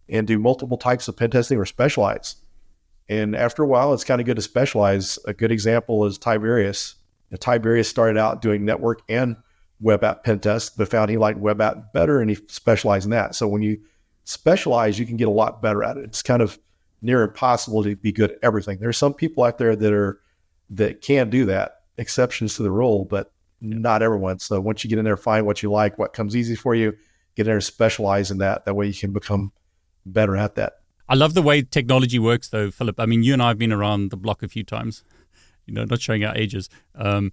and 0.10 0.28
do 0.28 0.38
multiple 0.38 0.78
types 0.78 1.08
of 1.08 1.18
pen 1.18 1.32
testing 1.32 1.58
or 1.58 1.66
specialize. 1.66 2.36
And 3.10 3.36
after 3.36 3.64
a 3.64 3.68
while, 3.68 3.94
it's 3.94 4.04
kind 4.04 4.22
of 4.22 4.26
good 4.26 4.38
to 4.38 4.42
specialize. 4.42 5.20
A 5.26 5.34
good 5.34 5.52
example 5.52 6.06
is 6.06 6.18
Tiberius. 6.18 6.96
Now, 7.32 7.38
Tiberius 7.40 7.90
started 7.90 8.18
out 8.18 8.42
doing 8.42 8.64
network 8.66 9.02
and 9.10 9.36
web 9.80 10.04
app 10.04 10.24
pen 10.24 10.40
tests, 10.40 10.70
but 10.70 10.90
found 10.90 11.10
he 11.10 11.18
liked 11.18 11.40
web 11.40 11.62
app 11.62 11.94
better 11.94 12.22
and 12.22 12.30
he 12.30 12.38
specialized 12.48 13.06
in 13.06 13.12
that. 13.12 13.36
So 13.36 13.48
when 13.48 13.62
you 13.62 13.82
specialize, 14.24 14.98
you 14.98 15.06
can 15.06 15.18
get 15.18 15.28
a 15.28 15.32
lot 15.32 15.62
better 15.62 15.84
at 15.84 15.98
it. 15.98 16.06
It's 16.06 16.22
kind 16.22 16.42
of 16.42 16.58
near 17.02 17.24
impossible 17.24 17.84
to 17.84 17.96
be 17.96 18.12
good 18.12 18.32
at 18.32 18.40
everything. 18.42 18.80
There's 18.80 18.98
some 18.98 19.14
people 19.14 19.44
out 19.44 19.58
there 19.58 19.76
that 19.76 19.94
are 19.94 20.22
that 20.70 21.02
can 21.02 21.30
do 21.30 21.46
that, 21.46 21.82
exceptions 21.98 22.56
to 22.56 22.64
the 22.64 22.72
rule, 22.72 23.06
but 23.06 23.32
not 23.60 24.02
everyone. 24.02 24.40
So 24.40 24.60
once 24.60 24.84
you 24.84 24.90
get 24.90 25.00
in 25.00 25.06
there, 25.06 25.18
find 25.18 25.46
what 25.46 25.62
you 25.62 25.72
like, 25.72 25.98
what 25.98 26.14
comes 26.14 26.36
easy 26.36 26.56
for 26.56 26.74
you, 26.74 26.94
get 27.36 27.46
in 27.46 27.52
there, 27.52 27.62
specialize 27.62 28.32
in 28.32 28.40
that. 28.40 28.66
That 28.66 28.76
way 28.76 28.88
you 28.88 28.94
can 28.94 29.12
become 29.12 29.52
better 30.06 30.36
at 30.36 30.56
that. 30.56 30.80
I 31.10 31.16
love 31.16 31.34
the 31.34 31.42
way 31.42 31.62
technology 31.62 32.20
works, 32.20 32.50
though, 32.50 32.72
Phillip. 32.72 33.00
I 33.00 33.06
mean, 33.06 33.24
you 33.24 33.34
and 33.34 33.42
I 33.42 33.50
have 33.50 33.58
been 33.58 33.74
around 33.74 34.12
the 34.12 34.18
block 34.18 34.44
a 34.44 34.48
few 34.48 34.64
times. 34.64 35.04
You 35.66 35.74
know, 35.74 35.86
not 35.86 36.02
showing 36.02 36.26
our 36.26 36.36
ages. 36.36 36.68
Um, 36.94 37.32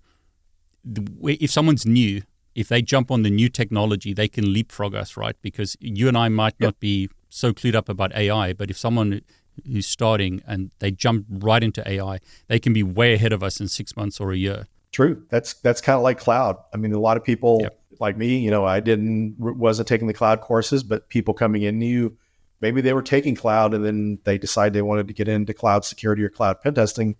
if 1.24 1.50
someone's 1.50 1.84
new, 1.84 2.22
if 2.54 2.68
they 2.68 2.80
jump 2.80 3.10
on 3.10 3.24
the 3.24 3.28
new 3.28 3.48
technology, 3.48 4.14
they 4.14 4.28
can 4.28 4.52
leapfrog 4.52 4.94
us, 4.94 5.16
right? 5.16 5.34
Because 5.42 5.76
you 5.80 6.06
and 6.06 6.16
I 6.16 6.28
might 6.28 6.54
yep. 6.60 6.68
not 6.68 6.78
be 6.78 7.10
so 7.28 7.52
clued 7.52 7.74
up 7.74 7.88
about 7.88 8.14
AI, 8.14 8.52
but 8.52 8.70
if 8.70 8.78
someone 8.78 9.22
who's 9.66 9.86
starting 9.86 10.42
and 10.46 10.70
they 10.78 10.90
jump 10.90 11.26
right 11.28 11.62
into 11.62 11.82
AI, 11.88 12.18
they 12.48 12.58
can 12.58 12.72
be 12.72 12.82
way 12.82 13.14
ahead 13.14 13.32
of 13.32 13.42
us 13.42 13.60
in 13.60 13.68
six 13.68 13.96
months 13.96 14.20
or 14.20 14.32
a 14.32 14.36
year. 14.36 14.66
True. 14.92 15.24
That's 15.30 15.54
that's 15.54 15.80
kind 15.80 15.96
of 15.96 16.02
like 16.02 16.18
cloud. 16.18 16.56
I 16.74 16.76
mean, 16.76 16.92
a 16.92 16.98
lot 16.98 17.16
of 17.16 17.24
people 17.24 17.58
yep. 17.62 17.80
like 18.00 18.16
me, 18.16 18.38
you 18.38 18.50
know, 18.50 18.64
I 18.64 18.80
didn't 18.80 19.36
wasn't 19.38 19.88
taking 19.88 20.08
the 20.08 20.14
cloud 20.14 20.40
courses, 20.40 20.82
but 20.82 21.08
people 21.08 21.32
coming 21.32 21.62
in 21.62 21.78
knew 21.78 22.16
maybe 22.60 22.80
they 22.80 22.92
were 22.92 23.02
taking 23.02 23.34
cloud 23.34 23.74
and 23.74 23.84
then 23.84 24.18
they 24.24 24.38
decided 24.38 24.72
they 24.72 24.82
wanted 24.82 25.08
to 25.08 25.14
get 25.14 25.28
into 25.28 25.54
cloud 25.54 25.84
security 25.84 26.22
or 26.22 26.28
cloud 26.28 26.60
pen 26.60 26.74
testing. 26.74 27.16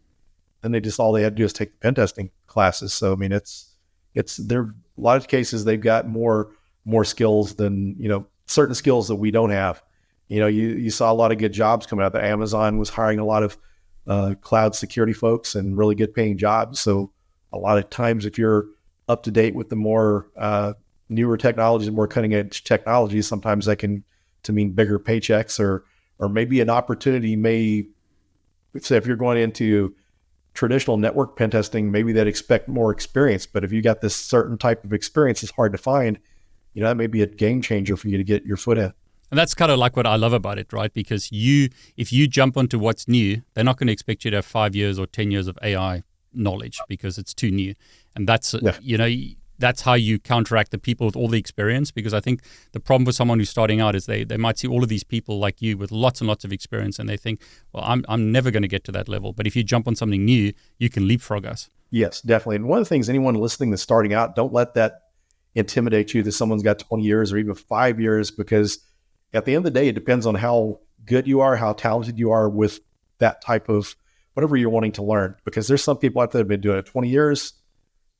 Then 0.63 0.73
they 0.73 0.81
just 0.81 1.01
all 1.01 1.13
they 1.13 1.23
had 1.23 1.37
to 1.37 1.41
do 1.41 1.45
is 1.45 1.53
take 1.53 1.73
the 1.73 1.79
pen 1.79 1.95
testing 1.95 2.31
classes. 2.47 2.93
So 2.93 3.13
I 3.13 3.17
mean, 3.17 3.33
it's 3.33 3.75
it's 4.15 4.37
there. 4.37 4.75
A 4.99 5.01
lot 5.01 5.17
of 5.17 5.29
cases 5.29 5.65
they've 5.65 5.81
got 5.81 6.09
more 6.09 6.53
more 6.85 7.05
skills 7.05 7.55
than 7.55 7.97
you 7.99 8.09
know 8.09 8.27
certain 8.47 8.75
skills 8.75 9.09
that 9.09 9.17
we 9.17 9.31
don't 9.31 9.51
have. 9.51 9.83
You 10.29 10.41
know, 10.41 10.47
you 10.47 10.69
you 10.69 10.91
saw 10.91 11.11
a 11.11 11.15
lot 11.15 11.33
of 11.33 11.39
good 11.39 11.53
jobs 11.53 11.87
coming 11.87 12.05
out. 12.05 12.13
The 12.13 12.25
Amazon 12.25 12.79
was 12.79 12.91
hiring 12.91 13.19
a 13.19 13.25
lot 13.25 13.43
of 13.43 13.57
uh, 14.07 14.35
cloud 14.41 14.75
security 14.75 15.13
folks 15.13 15.55
and 15.55 15.77
really 15.77 15.95
good 15.95 16.15
paying 16.15 16.37
jobs. 16.37 16.81
So 16.81 17.13
a 17.53 17.59
lot 17.59 17.79
of 17.79 17.91
times, 17.91 18.27
if 18.27 18.39
you're 18.39 18.67
up 19.09 19.23
to 19.25 19.31
date 19.31 19.55
with 19.55 19.71
the 19.71 19.77
more 19.77 20.29
uh, 20.37 20.75
newer 21.09 21.37
technologies, 21.37 21.91
more 21.91 22.07
cutting 22.07 22.35
edge 22.35 22.65
technologies, 22.65 23.27
sometimes 23.27 23.67
that 23.67 23.77
can 23.77 24.05
to 24.43 24.53
mean 24.53 24.73
bigger 24.73 24.99
paychecks 24.99 25.61
or 25.61 25.85
or 26.19 26.29
maybe 26.29 26.61
an 26.61 26.69
opportunity 26.69 27.35
may 27.35 27.87
say 28.79 28.97
if 28.97 29.07
you're 29.07 29.17
going 29.17 29.39
into 29.39 29.95
traditional 30.55 30.97
network 30.97 31.37
pen 31.37 31.51
testing, 31.51 31.91
maybe 31.91 32.13
they'd 32.13 32.27
expect 32.27 32.69
more 32.69 32.91
experience. 32.91 33.47
But 33.47 33.65
if 33.65 33.73
you 33.73 33.83
got 33.83 34.01
this 34.01 34.15
certain 34.15 34.59
type 34.59 34.85
of 34.85 34.93
experience, 34.93 35.43
it's 35.43 35.53
hard 35.53 35.73
to 35.73 35.79
find. 35.79 36.19
you 36.75 36.83
know, 36.83 36.89
that 36.89 36.97
may 36.97 37.07
be 37.07 37.23
a 37.23 37.27
game 37.27 37.63
changer 37.63 37.97
for 37.97 38.09
you 38.09 38.17
to 38.17 38.25
get 38.25 38.45
your 38.45 38.57
foot 38.57 38.79
in. 38.79 38.93
And 39.31 39.39
that's 39.39 39.55
kind 39.55 39.71
of 39.71 39.79
like 39.79 39.97
what 39.97 40.07
I 40.07 40.17
love 40.17 40.33
about 40.33 40.59
it, 40.59 40.73
right? 40.73 40.93
Because 40.93 41.31
you, 41.31 41.69
if 41.97 42.13
you 42.13 42.27
jump 42.27 42.57
onto 42.57 42.79
what's 42.79 43.07
new, 43.07 43.43
they're 43.55 43.65
not 43.65 43.77
going 43.77 43.87
to 43.87 43.93
expect 43.93 44.25
you 44.25 44.31
to 44.33 44.39
have 44.39 44.45
five 44.45 44.75
years 44.75 44.99
or 44.99 45.07
10 45.07 45.31
years 45.31 45.47
of 45.47 45.59
AI 45.63 46.03
knowledge 46.33 46.81
because 46.89 47.17
it's 47.17 47.33
too 47.33 47.51
new. 47.51 47.75
And 48.15 48.29
that's, 48.29 48.55
yeah. 48.61 48.77
you 48.81 48.99
know, 48.99 49.09
that's 49.61 49.83
how 49.83 49.95
you 49.95 50.19
counteract 50.19 50.71
the 50.71 50.79
people 50.79 51.07
with 51.07 51.15
all 51.15 51.29
the 51.29 51.39
experience. 51.39 51.91
Because 51.91 52.13
I 52.13 52.21
think 52.21 52.43
the 52.73 52.81
problem 52.81 53.07
for 53.07 53.13
someone 53.13 53.39
who's 53.39 53.51
starting 53.51 53.81
out 53.81 53.95
is 53.95 54.07
they, 54.07 54.25
they 54.25 54.37
might 54.37 54.59
see 54.59 54.67
all 54.67 54.83
of 54.83 54.89
these 54.89 55.05
people 55.05 55.39
like 55.39 55.63
you 55.63 55.77
with 55.77 55.93
lots 55.93 56.21
and 56.21 56.29
lots 56.29 56.45
of 56.45 56.53
experience 56.53 56.99
and 56.99 57.09
they 57.09 57.17
think, 57.17 57.41
well, 57.73 57.85
I'm, 57.87 58.05
I'm 58.09 58.33
never 58.33 58.51
going 58.51 58.63
to 58.63 58.69
get 58.69 58.85
to 58.85 58.93
that 58.93 59.09
level. 59.09 59.33
But 59.33 59.47
if 59.47 59.55
you 59.55 59.63
jump 59.63 59.87
on 59.87 59.95
something 59.95 60.25
new, 60.25 60.53
you 60.79 60.91
can 60.91 61.07
leapfrog 61.07 61.47
us. 61.47 61.69
Yes, 61.91 62.21
definitely. 62.21 62.57
And 62.57 62.69
one 62.69 62.79
of 62.79 62.85
the 62.85 62.89
things 62.89 63.09
anyone 63.09 63.35
listening 63.35 63.71
that's 63.71 63.83
starting 63.83 64.15
out, 64.15 64.37
don't 64.37 64.53
let 64.53 64.75
that 64.75 65.03
intimidate 65.55 66.15
you 66.15 66.23
that 66.23 66.33
someone's 66.33 66.63
got 66.63 66.79
20 66.79 67.03
years 67.03 67.33
or 67.33 67.39
even 67.39 67.55
five 67.55 68.01
years 68.01 68.31
because 68.31 68.79
at 69.33 69.45
the 69.45 69.55
end 69.55 69.67
of 69.67 69.73
the 69.73 69.79
day, 69.79 69.89
it 69.89 69.95
depends 69.95 70.27
on 70.27 70.35
how 70.37 70.81
good 71.05 71.27
you 71.27 71.41
are, 71.41 71.57
how 71.57 71.73
talented 71.73 72.19
you 72.19 72.31
are 72.31 72.49
with 72.49 72.81
that 73.19 73.43
type 73.43 73.69
of 73.69 73.95
whatever 74.35 74.57
you're 74.57 74.71
wanting 74.71 74.93
to 74.93 75.03
learn. 75.03 75.37
Because 75.45 75.69
there's 75.69 75.83
some 75.83 75.99
people 75.99 76.23
out 76.23 76.31
there 76.33 76.39
that 76.41 76.45
have 76.45 76.49
been 76.49 76.61
doing 76.61 76.79
it 76.79 76.87
20 76.87 77.09
years. 77.09 77.53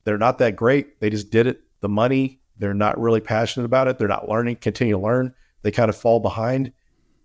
They're 0.03 0.17
not 0.17 0.37
that 0.39 0.55
great. 0.55 0.99
They 0.99 1.09
just 1.09 1.29
did 1.29 1.47
it. 1.47 1.61
The 1.81 1.89
money, 1.89 2.41
they're 2.57 2.73
not 2.73 2.99
really 2.99 3.21
passionate 3.21 3.65
about 3.65 3.87
it. 3.87 3.97
They're 3.97 4.07
not 4.07 4.29
learning, 4.29 4.57
continue 4.57 4.95
to 4.95 5.01
learn. 5.01 5.33
They 5.63 5.71
kind 5.71 5.89
of 5.89 5.95
fall 5.95 6.19
behind. 6.19 6.71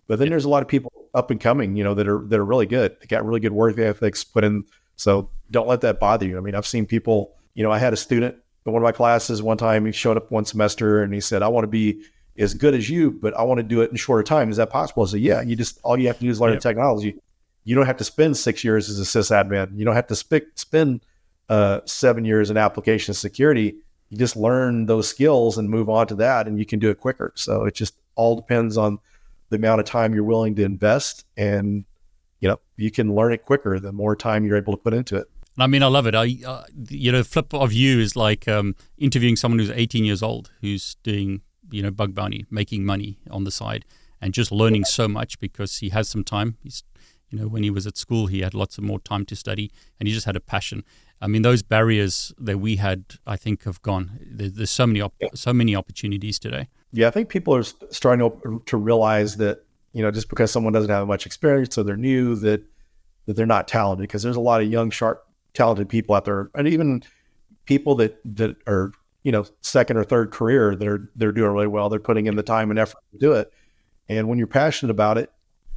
But 0.06 0.18
then 0.18 0.28
there's 0.28 0.44
a 0.44 0.48
lot 0.48 0.62
of 0.62 0.68
people 0.68 0.92
up 1.14 1.30
and 1.30 1.40
coming, 1.40 1.76
you 1.76 1.84
know, 1.84 1.94
that 1.94 2.06
are 2.06 2.24
that 2.26 2.38
are 2.38 2.44
really 2.44 2.66
good. 2.66 2.96
They 3.00 3.06
got 3.06 3.24
really 3.24 3.40
good 3.40 3.52
work 3.52 3.78
ethics 3.78 4.24
put 4.24 4.44
in. 4.44 4.64
So 4.96 5.30
don't 5.50 5.68
let 5.68 5.80
that 5.82 5.98
bother 6.00 6.26
you. 6.26 6.38
I 6.38 6.40
mean, 6.40 6.54
I've 6.54 6.66
seen 6.66 6.86
people, 6.86 7.34
you 7.54 7.62
know, 7.62 7.72
I 7.72 7.78
had 7.78 7.92
a 7.92 7.96
student 7.96 8.36
in 8.66 8.72
one 8.72 8.82
of 8.82 8.84
my 8.84 8.92
classes 8.92 9.42
one 9.42 9.56
time, 9.56 9.86
he 9.86 9.92
showed 9.92 10.16
up 10.16 10.30
one 10.30 10.44
semester 10.44 11.02
and 11.02 11.14
he 11.14 11.20
said, 11.20 11.42
I 11.42 11.48
want 11.48 11.64
to 11.64 11.68
be 11.68 12.02
as 12.36 12.52
good 12.52 12.74
as 12.74 12.90
you, 12.90 13.12
but 13.12 13.34
I 13.36 13.42
want 13.44 13.58
to 13.58 13.62
do 13.62 13.80
it 13.80 13.90
in 13.90 13.96
shorter 13.96 14.24
time. 14.24 14.50
Is 14.50 14.56
that 14.56 14.70
possible? 14.70 15.04
I 15.04 15.06
said, 15.06 15.20
yeah, 15.20 15.40
you 15.40 15.56
just, 15.56 15.78
all 15.82 15.98
you 15.98 16.08
have 16.08 16.18
to 16.18 16.24
do 16.24 16.30
is 16.30 16.40
learn 16.40 16.52
yep. 16.52 16.60
the 16.60 16.68
technology. 16.68 17.16
You 17.64 17.74
don't 17.74 17.86
have 17.86 17.96
to 17.98 18.04
spend 18.04 18.36
six 18.36 18.64
years 18.64 18.90
as 18.90 18.98
a 18.98 19.04
sysadmin. 19.04 19.78
You 19.78 19.84
don't 19.84 19.94
have 19.94 20.08
to 20.08 20.16
sp- 20.18 20.50
spend 20.56 21.06
uh, 21.48 21.80
seven 21.84 22.24
years 22.24 22.50
in 22.50 22.56
application 22.56 23.14
security. 23.14 23.76
You 24.10 24.18
just 24.18 24.36
learn 24.36 24.86
those 24.86 25.08
skills 25.08 25.58
and 25.58 25.68
move 25.68 25.88
on 25.88 26.06
to 26.08 26.14
that, 26.16 26.46
and 26.46 26.58
you 26.58 26.66
can 26.66 26.78
do 26.78 26.90
it 26.90 27.00
quicker. 27.00 27.32
So 27.34 27.64
it 27.64 27.74
just 27.74 27.94
all 28.14 28.36
depends 28.36 28.76
on 28.76 28.98
the 29.50 29.56
amount 29.56 29.80
of 29.80 29.86
time 29.86 30.14
you're 30.14 30.24
willing 30.24 30.54
to 30.56 30.64
invest, 30.64 31.24
and 31.36 31.84
you 32.40 32.48
know 32.48 32.60
you 32.76 32.90
can 32.90 33.14
learn 33.14 33.32
it 33.32 33.44
quicker 33.44 33.78
the 33.80 33.92
more 33.92 34.14
time 34.14 34.44
you're 34.44 34.56
able 34.56 34.72
to 34.72 34.82
put 34.82 34.94
into 34.94 35.16
it. 35.16 35.28
I 35.58 35.66
mean, 35.66 35.82
I 35.82 35.86
love 35.86 36.06
it. 36.06 36.14
I, 36.14 36.36
uh, 36.46 36.64
you 36.88 37.10
know, 37.10 37.22
flip 37.22 37.54
of 37.54 37.72
you 37.72 37.98
is 37.98 38.14
like 38.14 38.46
um, 38.46 38.76
interviewing 38.98 39.36
someone 39.36 39.58
who's 39.58 39.70
18 39.70 40.04
years 40.04 40.22
old 40.22 40.50
who's 40.60 40.96
doing 41.02 41.40
you 41.70 41.82
know 41.82 41.90
bug 41.90 42.14
bounty, 42.14 42.44
making 42.50 42.84
money 42.84 43.18
on 43.30 43.44
the 43.44 43.50
side, 43.50 43.84
and 44.20 44.34
just 44.34 44.52
learning 44.52 44.84
so 44.84 45.08
much 45.08 45.38
because 45.40 45.78
he 45.78 45.90
has 45.90 46.08
some 46.08 46.24
time. 46.24 46.56
He's 46.62 46.82
you 47.30 47.38
know 47.38 47.48
when 47.48 47.62
he 47.62 47.70
was 47.70 47.86
at 47.86 47.96
school, 47.96 48.26
he 48.26 48.40
had 48.40 48.54
lots 48.54 48.78
of 48.78 48.84
more 48.84 49.00
time 49.00 49.24
to 49.26 49.36
study, 49.36 49.70
and 49.98 50.06
he 50.06 50.14
just 50.14 50.26
had 50.26 50.36
a 50.36 50.40
passion. 50.40 50.84
I 51.20 51.26
mean, 51.26 51.42
those 51.42 51.62
barriers 51.62 52.32
that 52.38 52.58
we 52.58 52.76
had, 52.76 53.04
I 53.26 53.36
think, 53.36 53.64
have 53.64 53.80
gone. 53.82 54.18
There, 54.20 54.48
there's 54.48 54.70
so 54.70 54.86
many 54.86 55.00
op- 55.00 55.14
so 55.34 55.52
many 55.52 55.74
opportunities 55.74 56.38
today. 56.38 56.68
Yeah, 56.92 57.08
I 57.08 57.10
think 57.10 57.28
people 57.28 57.54
are 57.54 57.64
starting 57.90 58.30
to, 58.30 58.62
to 58.66 58.76
realize 58.76 59.36
that 59.38 59.64
you 59.92 60.02
know 60.02 60.10
just 60.10 60.28
because 60.28 60.50
someone 60.50 60.72
doesn't 60.72 60.90
have 60.90 61.06
much 61.06 61.26
experience 61.26 61.76
or 61.78 61.84
they're 61.84 61.96
new 61.96 62.36
that 62.36 62.62
that 63.26 63.34
they're 63.34 63.46
not 63.46 63.66
talented 63.66 64.02
because 64.02 64.22
there's 64.22 64.36
a 64.36 64.40
lot 64.40 64.60
of 64.60 64.70
young, 64.70 64.90
sharp, 64.90 65.26
talented 65.52 65.88
people 65.88 66.14
out 66.14 66.24
there, 66.24 66.50
and 66.54 66.68
even 66.68 67.02
people 67.66 67.96
that 67.96 68.18
that 68.24 68.56
are 68.66 68.92
you 69.24 69.32
know 69.32 69.44
second 69.60 69.96
or 69.96 70.04
third 70.04 70.30
career 70.30 70.76
they're 70.76 71.10
they're 71.16 71.32
doing 71.32 71.50
really 71.50 71.66
well 71.66 71.88
they're 71.88 71.98
putting 71.98 72.26
in 72.26 72.36
the 72.36 72.42
time 72.42 72.70
and 72.70 72.78
effort 72.78 73.00
to 73.12 73.18
do 73.18 73.32
it 73.32 73.52
and 74.08 74.28
when 74.28 74.38
you're 74.38 74.46
passionate 74.46 74.90
about 74.90 75.18
it 75.18 75.30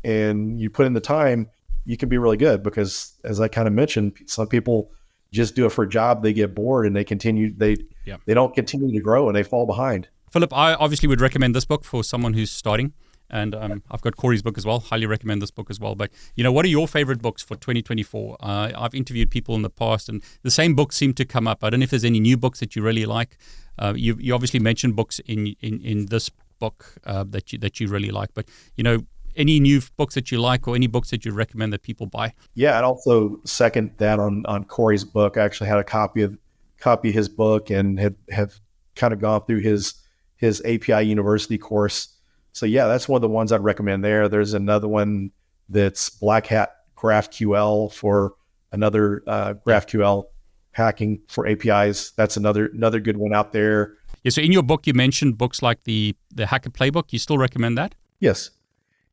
and 0.04 0.60
you 0.60 0.70
put 0.70 0.86
in 0.86 0.94
the 0.94 1.02
time 1.02 1.50
you 1.86 1.98
can 1.98 2.10
be 2.10 2.18
really 2.18 2.38
good 2.38 2.64
because 2.64 3.14
as 3.24 3.40
i 3.40 3.48
kind 3.48 3.68
of 3.68 3.74
mentioned 3.74 4.18
some 4.26 4.48
people 4.48 4.92
just 5.32 5.56
do 5.56 5.66
it 5.66 5.72
for 5.72 5.84
a 5.84 5.90
job 5.90 6.24
they 6.24 6.34
get 6.34 6.56
bored 6.56 6.86
and 6.86 6.96
they 6.96 7.04
continue 7.04 7.54
they 7.56 7.76
yep. 8.06 8.22
they 8.26 8.34
don't 8.34 8.56
continue 8.56 8.92
to 8.92 9.02
grow 9.02 9.28
and 9.28 9.36
they 9.36 9.44
fall 9.44 9.66
behind 9.66 10.08
phillip 10.32 10.54
i 10.54 10.74
obviously 10.76 11.08
would 11.08 11.22
recommend 11.22 11.56
this 11.56 11.66
book 11.66 11.84
for 11.84 12.04
someone 12.04 12.34
who's 12.34 12.52
starting 12.52 12.94
and 13.30 13.54
um, 13.54 13.84
I've 13.92 14.02
got 14.02 14.18
Corey's 14.18 14.42
book 14.42 14.58
as 14.58 14.66
well. 14.66 14.80
Highly 14.80 15.06
recommend 15.06 15.42
this 15.42 15.52
book 15.52 15.70
as 15.70 15.80
well. 15.80 15.96
But 15.96 16.12
you 16.36 16.44
know, 16.44 16.52
what 16.52 16.66
are 16.66 16.70
your 16.70 16.88
favorite 16.88 17.22
books 17.22 17.44
for 17.44 17.56
2024? 17.56 18.38
Uh, 18.40 18.72
I've 18.76 18.96
interviewed 18.96 19.30
people 19.30 19.56
in 19.56 19.62
the 19.62 19.70
past, 19.70 20.10
and 20.10 20.24
the 20.42 20.52
same 20.52 20.76
books 20.76 20.96
seem 20.96 21.14
to 21.14 21.26
come 21.26 21.48
up. 21.48 21.64
I 21.64 21.70
don't 21.70 21.80
know 21.80 21.84
if 21.84 21.92
there's 21.92 22.06
any 22.06 22.20
new 22.20 22.38
books 22.38 22.60
that 22.60 22.76
you 22.76 22.82
really 22.82 23.06
like. 23.06 23.38
Uh, 23.78 23.94
you, 23.96 24.18
you 24.20 24.34
obviously 24.34 24.60
mentioned 24.60 24.96
books 24.96 25.20
in 25.20 25.56
in, 25.62 25.80
in 25.82 26.06
this 26.08 26.30
book 26.60 26.96
uh, 27.06 27.24
that 27.30 27.54
you 27.54 27.60
that 27.60 27.80
you 27.80 27.88
really 27.88 28.12
like, 28.12 28.34
but 28.34 28.48
you 28.76 28.84
know. 28.84 29.00
Any 29.36 29.60
new 29.60 29.82
books 29.98 30.16
that 30.16 30.32
you 30.32 30.40
like, 30.40 30.68
or 30.68 30.76
any 30.76 30.88
books 30.88 31.10
that 31.12 31.26
you 31.26 31.32
recommend 31.32 31.74
that 31.74 31.84
people 31.84 32.08
buy? 32.08 32.34
Yeah, 32.54 32.78
I'd 32.78 32.84
also 32.84 33.40
second 33.46 33.92
that 33.98 34.20
on 34.20 34.46
on 34.46 34.66
Corey's 34.66 35.04
book. 35.04 35.38
I 35.38 35.44
actually 35.44 35.70
had 35.70 35.80
a 35.80 35.84
copy 35.84 36.22
of 36.22 36.38
copy 36.80 37.10
of 37.10 37.16
his 37.16 37.30
book 37.30 37.70
and 37.70 38.00
have 38.00 38.16
have 38.30 38.60
kind 38.96 39.14
of 39.14 39.20
gone 39.20 39.46
through 39.46 39.60
his 39.60 39.94
his 40.36 40.62
API 40.66 41.04
University 41.04 41.58
course 41.58 42.20
so 42.54 42.66
yeah, 42.66 42.88
that's 42.88 43.08
one 43.08 43.18
of 43.18 43.22
the 43.22 43.30
ones 43.30 43.52
I'd 43.52 43.64
recommend 43.64 44.04
there. 44.04 44.28
There's 44.28 44.54
another 44.54 44.88
one 44.88 45.32
that's 45.70 46.10
Black 46.10 46.48
Hat 46.48 46.76
GraphQL 46.98 47.94
for 47.94 48.34
another 48.72 49.24
uh, 49.28 49.54
GraphQL 49.66 50.26
hacking 50.72 51.22
for 51.28 51.48
APIs. 51.48 52.12
That's 52.12 52.38
another 52.38 52.68
another 52.68 53.00
good 53.00 53.18
one 53.18 53.34
out 53.34 53.54
there. 53.54 53.96
Yeah. 54.24 54.32
So 54.32 54.42
in 54.42 54.52
your 54.52 54.64
book, 54.64 54.88
you 54.88 54.94
mentioned 54.94 55.38
books 55.38 55.62
like 55.62 55.84
the 55.84 56.16
the 56.32 56.48
Hacker 56.48 56.70
Playbook. 56.70 57.14
You 57.14 57.20
still 57.20 57.38
recommend 57.38 57.78
that? 57.78 57.96
Yes. 58.20 58.52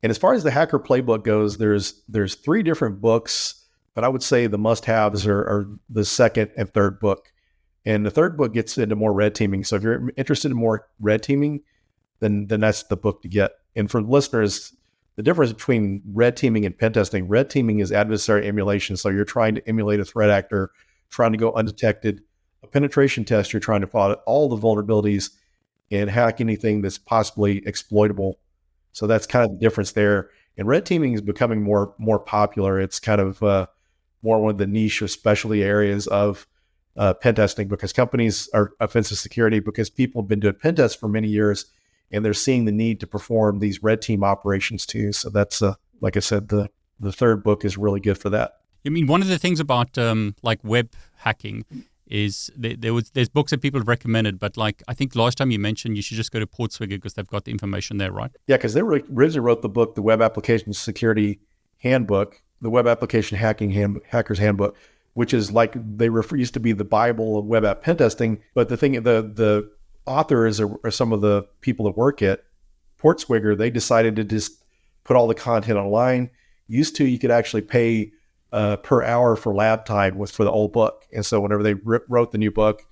And 0.02 0.10
as 0.10 0.18
far 0.18 0.34
as 0.34 0.44
the 0.44 0.50
Hacker 0.50 0.78
Playbook 0.78 1.24
goes, 1.24 1.58
there's 1.58 2.02
there's 2.08 2.34
three 2.34 2.62
different 2.62 3.00
books, 3.00 3.64
but 3.94 4.04
I 4.04 4.08
would 4.08 4.22
say 4.22 4.46
the 4.46 4.58
must-haves 4.58 5.26
are, 5.26 5.40
are 5.40 5.68
the 5.88 6.04
second 6.04 6.50
and 6.56 6.72
third 6.72 7.00
book. 7.00 7.32
And 7.84 8.04
the 8.04 8.10
third 8.10 8.36
book 8.36 8.52
gets 8.52 8.76
into 8.78 8.96
more 8.96 9.12
red 9.12 9.34
teaming. 9.34 9.64
So 9.64 9.76
if 9.76 9.82
you're 9.82 10.10
interested 10.16 10.50
in 10.50 10.56
more 10.56 10.88
red 11.00 11.22
teaming, 11.22 11.62
then 12.20 12.46
then 12.48 12.60
that's 12.60 12.82
the 12.84 12.96
book 12.96 13.22
to 13.22 13.28
get. 13.28 13.52
And 13.74 13.90
for 13.90 14.02
listeners, 14.02 14.74
the 15.16 15.22
difference 15.22 15.52
between 15.52 16.02
red 16.12 16.36
teaming 16.36 16.66
and 16.66 16.76
pen 16.76 16.92
testing, 16.92 17.26
red 17.28 17.48
teaming 17.48 17.78
is 17.78 17.92
adversary 17.92 18.46
emulation. 18.46 18.96
So 18.96 19.08
you're 19.08 19.24
trying 19.24 19.54
to 19.54 19.68
emulate 19.68 20.00
a 20.00 20.04
threat 20.04 20.30
actor, 20.30 20.70
trying 21.10 21.32
to 21.32 21.38
go 21.38 21.52
undetected. 21.52 22.20
A 22.62 22.66
penetration 22.66 23.24
test, 23.24 23.52
you're 23.52 23.60
trying 23.60 23.80
to 23.82 23.86
find 23.86 24.14
all 24.26 24.48
the 24.48 24.56
vulnerabilities 24.56 25.30
and 25.90 26.10
hack 26.10 26.40
anything 26.40 26.82
that's 26.82 26.98
possibly 26.98 27.62
exploitable. 27.66 28.38
So 28.96 29.06
that's 29.06 29.26
kind 29.26 29.44
of 29.44 29.50
the 29.50 29.58
difference 29.58 29.92
there. 29.92 30.30
And 30.56 30.66
red 30.66 30.86
teaming 30.86 31.12
is 31.12 31.20
becoming 31.20 31.62
more 31.62 31.94
more 31.98 32.18
popular. 32.18 32.80
It's 32.80 32.98
kind 32.98 33.20
of 33.20 33.42
uh, 33.42 33.66
more 34.22 34.40
one 34.40 34.52
of 34.52 34.58
the 34.58 34.66
niche 34.66 35.02
or 35.02 35.08
specialty 35.08 35.62
areas 35.62 36.06
of 36.06 36.46
uh, 36.96 37.12
pen 37.12 37.34
testing 37.34 37.68
because 37.68 37.92
companies 37.92 38.48
are 38.54 38.72
offensive 38.80 39.18
security 39.18 39.60
because 39.60 39.90
people 39.90 40.22
have 40.22 40.28
been 40.28 40.40
doing 40.40 40.54
pen 40.54 40.76
tests 40.76 40.96
for 40.96 41.08
many 41.08 41.28
years 41.28 41.66
and 42.10 42.24
they're 42.24 42.32
seeing 42.32 42.64
the 42.64 42.72
need 42.72 42.98
to 43.00 43.06
perform 43.06 43.58
these 43.58 43.82
red 43.82 44.00
team 44.00 44.24
operations 44.24 44.86
too. 44.86 45.12
So 45.12 45.28
that's 45.28 45.60
uh, 45.60 45.74
like 46.00 46.16
I 46.16 46.20
said, 46.20 46.48
the 46.48 46.70
the 46.98 47.12
third 47.12 47.44
book 47.44 47.66
is 47.66 47.76
really 47.76 48.00
good 48.00 48.16
for 48.16 48.30
that. 48.30 48.60
I 48.86 48.88
mean, 48.88 49.06
one 49.06 49.20
of 49.20 49.28
the 49.28 49.38
things 49.38 49.60
about 49.60 49.98
um, 49.98 50.36
like 50.42 50.60
web 50.64 50.88
hacking 51.16 51.66
is 52.06 52.50
there, 52.56 52.76
there, 52.76 52.94
was 52.94 53.10
there's 53.10 53.28
books 53.28 53.50
that 53.50 53.60
people 53.60 53.80
have 53.80 53.88
recommended, 53.88 54.38
but 54.38 54.56
like 54.56 54.82
I 54.88 54.94
think 54.94 55.14
last 55.16 55.38
time 55.38 55.50
you 55.50 55.58
mentioned 55.58 55.96
you 55.96 56.02
should 56.02 56.16
just 56.16 56.32
go 56.32 56.38
to 56.38 56.46
Portswigger 56.46 56.90
because 56.90 57.14
they've 57.14 57.26
got 57.26 57.44
the 57.44 57.50
information 57.50 57.98
there, 57.98 58.12
right? 58.12 58.30
Yeah, 58.46 58.56
because 58.56 58.74
they 58.74 58.80
originally 58.80 59.40
wrote 59.40 59.62
the 59.62 59.68
book, 59.68 59.94
the 59.94 60.02
Web 60.02 60.22
Application 60.22 60.72
Security 60.72 61.40
Handbook, 61.78 62.40
the 62.60 62.70
Web 62.70 62.86
Application 62.86 63.38
Hacking 63.38 63.70
Hand, 63.70 64.00
Hackers 64.08 64.38
Handbook, 64.38 64.76
which 65.14 65.34
is 65.34 65.50
like 65.50 65.74
they 65.96 66.08
refer, 66.08 66.36
used 66.36 66.54
to 66.54 66.60
be 66.60 66.72
the 66.72 66.84
Bible 66.84 67.38
of 67.38 67.46
web 67.46 67.64
app 67.64 67.82
pen 67.82 67.96
testing. 67.96 68.40
But 68.54 68.68
the 68.68 68.76
thing, 68.76 68.92
the 68.92 69.22
the 69.22 69.70
authors 70.06 70.60
are, 70.60 70.74
or 70.84 70.90
some 70.90 71.12
of 71.12 71.20
the 71.20 71.46
people 71.60 71.86
that 71.86 71.96
work 71.96 72.22
at 72.22 72.44
Portswigger, 72.98 73.56
they 73.56 73.70
decided 73.70 74.16
to 74.16 74.24
just 74.24 74.62
put 75.04 75.16
all 75.16 75.26
the 75.26 75.34
content 75.34 75.78
online. 75.78 76.30
Used 76.68 76.96
to, 76.96 77.04
you 77.06 77.18
could 77.18 77.30
actually 77.30 77.62
pay 77.62 78.12
uh, 78.56 78.76
per 78.76 79.02
hour 79.02 79.36
for 79.36 79.54
lab 79.54 79.84
time 79.84 80.16
with 80.18 80.30
for 80.30 80.44
the 80.44 80.50
old 80.50 80.72
book, 80.72 81.06
and 81.12 81.24
so 81.24 81.40
whenever 81.40 81.62
they 81.62 81.74
wrote 81.74 82.32
the 82.32 82.38
new 82.38 82.50
book, 82.50 82.82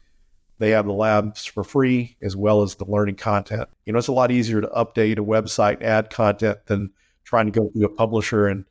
they 0.59 0.71
have 0.71 0.87
the 0.87 0.93
labs 0.93 1.45
for 1.45 1.65
free 1.65 2.17
as 2.23 2.37
well 2.37 2.63
as 2.63 2.75
the 2.77 2.85
learning 2.85 3.17
content. 3.17 3.69
You 3.87 3.93
know, 3.93 3.99
it's 3.99 4.09
a 4.09 4.13
lot 4.13 4.31
easier 4.31 4.61
to 4.61 4.69
update 4.69 5.19
a 5.19 5.25
website, 5.25 5.83
add 5.83 6.11
content 6.11 6.59
than 6.67 6.91
trying 7.25 7.47
to 7.47 7.53
go 7.53 7.71
through 7.71 7.87
a 7.87 7.89
publisher 7.89 8.47
and 8.47 8.65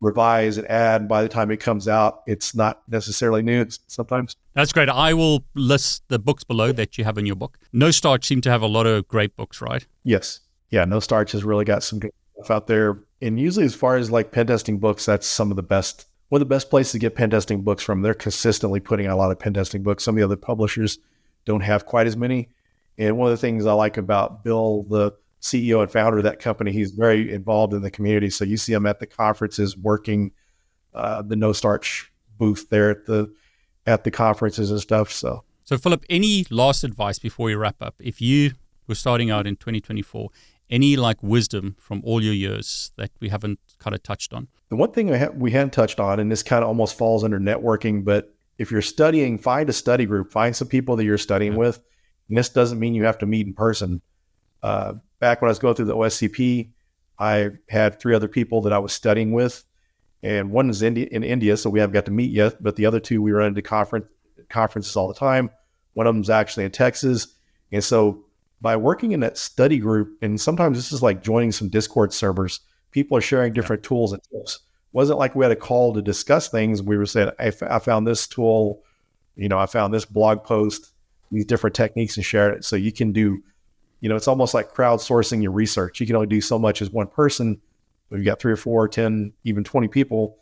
revise 0.00 0.56
and 0.56 0.70
add. 0.70 1.02
And 1.02 1.08
By 1.08 1.22
the 1.22 1.28
time 1.28 1.50
it 1.50 1.58
comes 1.58 1.88
out, 1.88 2.22
it's 2.26 2.54
not 2.54 2.82
necessarily 2.88 3.42
new 3.42 3.66
sometimes. 3.86 4.36
That's 4.54 4.72
great. 4.72 4.88
I 4.88 5.14
will 5.14 5.44
list 5.54 6.04
the 6.08 6.18
books 6.18 6.44
below 6.44 6.72
that 6.72 6.96
you 6.96 7.04
have 7.04 7.18
in 7.18 7.26
your 7.26 7.36
book. 7.36 7.58
No 7.72 7.90
Starch 7.90 8.24
seem 8.26 8.40
to 8.42 8.50
have 8.50 8.62
a 8.62 8.66
lot 8.66 8.86
of 8.86 9.08
great 9.08 9.36
books, 9.36 9.60
right? 9.60 9.86
Yes. 10.04 10.40
Yeah, 10.70 10.84
No 10.84 11.00
Starch 11.00 11.32
has 11.32 11.44
really 11.44 11.64
got 11.64 11.82
some 11.82 11.98
good 11.98 12.12
stuff 12.34 12.50
out 12.50 12.66
there. 12.66 12.98
And 13.20 13.38
usually, 13.40 13.64
as 13.64 13.74
far 13.74 13.96
as 13.96 14.10
like 14.10 14.32
pen 14.32 14.46
testing 14.46 14.78
books, 14.78 15.06
that's 15.06 15.26
some 15.26 15.50
of 15.50 15.56
the 15.56 15.62
best, 15.62 16.06
one 16.28 16.40
of 16.42 16.48
the 16.48 16.54
best 16.54 16.70
places 16.70 16.92
to 16.92 16.98
get 16.98 17.14
pen 17.14 17.30
testing 17.30 17.62
books 17.62 17.82
from. 17.82 18.02
They're 18.02 18.14
consistently 18.14 18.80
putting 18.80 19.06
out 19.06 19.14
a 19.14 19.16
lot 19.16 19.30
of 19.30 19.38
pen 19.38 19.54
testing 19.54 19.82
books. 19.82 20.04
Some 20.04 20.16
of 20.16 20.18
the 20.18 20.24
other 20.24 20.36
publishers 20.36 20.98
don't 21.44 21.60
have 21.60 21.86
quite 21.86 22.06
as 22.06 22.16
many. 22.16 22.48
And 22.98 23.16
one 23.16 23.30
of 23.30 23.32
the 23.32 23.40
things 23.40 23.66
I 23.66 23.72
like 23.72 23.96
about 23.96 24.42
Bill, 24.42 24.84
the 24.84 25.12
CEO 25.40 25.82
and 25.82 25.90
founder 25.90 26.18
of 26.18 26.24
that 26.24 26.40
company, 26.40 26.72
he's 26.72 26.90
very 26.90 27.32
involved 27.32 27.74
in 27.74 27.82
the 27.82 27.90
community. 27.90 28.30
So 28.30 28.44
you 28.44 28.56
see 28.56 28.72
him 28.72 28.86
at 28.86 28.98
the 29.00 29.06
conferences 29.06 29.76
working 29.76 30.32
uh, 30.94 31.22
the 31.22 31.36
no 31.36 31.52
starch 31.52 32.10
booth 32.38 32.68
there 32.70 32.90
at 32.90 33.06
the 33.06 33.32
at 33.86 34.04
the 34.04 34.10
conferences 34.10 34.70
and 34.70 34.80
stuff. 34.80 35.12
So 35.12 35.44
so 35.62 35.76
Phillip, 35.76 36.04
any 36.08 36.46
last 36.50 36.84
advice 36.84 37.18
before 37.18 37.46
we 37.46 37.54
wrap 37.54 37.82
up? 37.82 37.96
If 37.98 38.20
you 38.20 38.52
were 38.86 38.94
starting 38.94 39.30
out 39.30 39.46
in 39.46 39.56
2024, 39.56 40.30
any 40.70 40.96
like 40.96 41.22
wisdom 41.22 41.76
from 41.78 42.02
all 42.04 42.22
your 42.22 42.34
years 42.34 42.92
that 42.96 43.10
we 43.20 43.28
haven't 43.28 43.58
kind 43.78 43.94
of 43.94 44.02
touched 44.02 44.32
on? 44.32 44.48
The 44.68 44.76
one 44.76 44.92
thing 44.92 45.08
we, 45.08 45.18
ha- 45.18 45.30
we 45.34 45.50
hadn't 45.52 45.72
touched 45.72 46.00
on, 46.00 46.18
and 46.18 46.30
this 46.30 46.42
kind 46.42 46.62
of 46.62 46.68
almost 46.68 46.98
falls 46.98 47.24
under 47.24 47.38
networking, 47.38 48.04
but 48.04 48.34
if 48.58 48.70
you're 48.70 48.82
studying, 48.82 49.38
find 49.38 49.68
a 49.68 49.72
study 49.72 50.06
group, 50.06 50.32
find 50.32 50.56
some 50.56 50.68
people 50.68 50.96
that 50.96 51.04
you're 51.04 51.18
studying 51.18 51.52
yeah. 51.52 51.58
with. 51.58 51.80
And 52.28 52.36
this 52.36 52.48
doesn't 52.48 52.78
mean 52.78 52.94
you 52.94 53.04
have 53.04 53.18
to 53.18 53.26
meet 53.26 53.46
in 53.46 53.54
person. 53.54 54.00
Uh, 54.62 54.94
back 55.20 55.40
when 55.40 55.48
I 55.48 55.50
was 55.50 55.58
going 55.58 55.74
through 55.74 55.84
the 55.86 55.96
OSCP, 55.96 56.70
I 57.18 57.50
had 57.68 58.00
three 58.00 58.14
other 58.14 58.28
people 58.28 58.62
that 58.62 58.72
I 58.72 58.78
was 58.78 58.92
studying 58.92 59.32
with, 59.32 59.64
and 60.22 60.50
one 60.50 60.68
is 60.68 60.82
in 60.82 60.96
India, 60.96 61.56
so 61.56 61.70
we 61.70 61.80
haven't 61.80 61.94
got 61.94 62.06
to 62.06 62.10
meet 62.10 62.30
yet. 62.30 62.62
But 62.62 62.76
the 62.76 62.86
other 62.86 63.00
two, 63.00 63.22
we 63.22 63.32
run 63.32 63.48
into 63.48 63.62
conference 63.62 64.06
conferences 64.48 64.96
all 64.96 65.08
the 65.08 65.14
time. 65.14 65.50
One 65.94 66.06
of 66.06 66.14
them's 66.14 66.30
actually 66.30 66.64
in 66.64 66.72
Texas, 66.72 67.28
and 67.72 67.82
so 67.82 68.25
by 68.60 68.76
working 68.76 69.12
in 69.12 69.20
that 69.20 69.38
study 69.38 69.78
group, 69.78 70.16
and 70.22 70.40
sometimes 70.40 70.78
this 70.78 70.92
is 70.92 71.02
like 71.02 71.22
joining 71.22 71.52
some 71.52 71.68
Discord 71.68 72.12
servers. 72.12 72.60
People 72.90 73.16
are 73.16 73.22
sharing 73.22 73.52
different 73.52 73.84
yeah. 73.84 73.88
tools 73.88 74.12
and 74.12 74.22
tips. 74.22 74.56
It 74.56 74.60
wasn't 74.92 75.18
like 75.18 75.34
we 75.34 75.44
had 75.44 75.52
a 75.52 75.56
call 75.56 75.92
to 75.94 76.02
discuss 76.02 76.48
things. 76.48 76.82
We 76.82 76.96
were 76.96 77.06
saying, 77.06 77.30
I, 77.38 77.46
f- 77.46 77.62
I 77.62 77.78
found 77.78 78.06
this 78.06 78.26
tool, 78.26 78.82
you 79.36 79.48
know, 79.48 79.58
I 79.58 79.66
found 79.66 79.92
this 79.92 80.06
blog 80.06 80.44
post, 80.44 80.92
these 81.30 81.44
different 81.44 81.76
techniques, 81.76 82.16
and 82.16 82.24
share 82.24 82.50
it. 82.50 82.64
So 82.64 82.76
you 82.76 82.92
can 82.92 83.12
do, 83.12 83.42
you 84.00 84.08
know, 84.08 84.16
it's 84.16 84.28
almost 84.28 84.54
like 84.54 84.72
crowdsourcing 84.72 85.42
your 85.42 85.52
research. 85.52 86.00
You 86.00 86.06
can 86.06 86.16
only 86.16 86.28
do 86.28 86.40
so 86.40 86.58
much 86.58 86.80
as 86.80 86.90
one 86.90 87.08
person. 87.08 87.60
But 88.08 88.18
you 88.18 88.24
got 88.24 88.38
three 88.38 88.52
or 88.52 88.56
four, 88.56 88.88
10, 88.88 89.32
even 89.44 89.64
20 89.64 89.88
people 89.88 90.38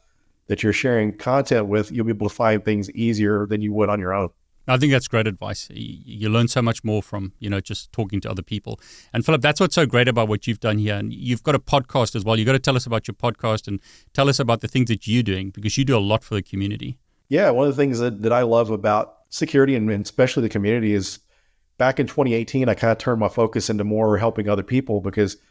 that 0.47 0.63
you're 0.63 0.73
sharing 0.73 1.17
content 1.17 1.67
with, 1.67 1.91
you'll 1.91 2.05
be 2.05 2.13
able 2.13 2.29
to 2.29 2.35
find 2.35 2.65
things 2.65 2.91
easier 2.91 3.47
than 3.47 3.63
you 3.63 3.73
would 3.73 3.89
on 3.89 3.99
your 3.99 4.13
own. 4.13 4.29
I 4.67 4.79
think 4.79 4.93
that's 4.93 5.09
great 5.09 5.27
advice. 5.27 5.69
You 5.71 6.29
learn 6.29 6.49
so 6.49 6.63
much 6.63 6.83
more 6.85 7.03
from 7.03 7.33
you 7.39 7.51
know 7.51 7.61
just 7.61 7.93
talking 7.93 8.21
to 8.23 8.31
other 8.31 8.43
people. 8.43 8.81
And 9.13 9.25
Phillip, 9.25 9.43
that's 9.43 9.61
what's 9.61 9.75
so 9.75 9.87
great 9.87 10.09
about 10.09 10.29
what 10.29 10.47
you've 10.47 10.61
done 10.61 10.79
here. 10.79 10.95
And 10.95 11.13
you've 11.13 11.43
got 11.43 11.55
a 11.55 11.59
podcast 11.59 12.17
as 12.17 12.25
well. 12.25 12.37
You've 12.37 12.47
got 12.47 12.53
to 12.53 12.59
tell 12.59 12.77
us 12.77 12.87
about 12.87 13.07
your 13.07 13.15
podcast 13.15 13.69
and 13.69 13.81
tell 14.13 14.29
us 14.29 14.39
about 14.39 14.61
the 14.61 14.69
things 14.69 14.89
that 14.89 15.07
you're 15.07 15.23
doing 15.23 15.51
because 15.51 15.77
you 15.77 15.85
do 15.85 15.97
a 15.97 16.01
lot 16.01 16.25
for 16.25 16.35
the 16.35 16.43
community. 16.43 16.99
Yeah, 17.29 17.51
one 17.51 17.67
of 17.67 17.75
the 17.75 17.83
things 17.83 17.99
that, 17.99 18.23
that 18.23 18.33
I 18.33 18.43
love 18.43 18.71
about 18.71 19.17
security 19.31 19.75
and 19.75 19.91
especially 19.91 20.43
the 20.43 20.49
community 20.49 20.93
is 20.93 21.19
back 21.79 21.99
in 21.99 22.07
2018, 22.07 22.69
I 22.69 22.75
kind 22.75 22.93
of 22.93 22.99
turned 22.99 23.21
my 23.21 23.29
focus 23.29 23.71
into 23.71 23.83
more 23.85 24.19
helping 24.19 24.49
other 24.49 24.63
people 24.63 25.01
because– 25.01 25.37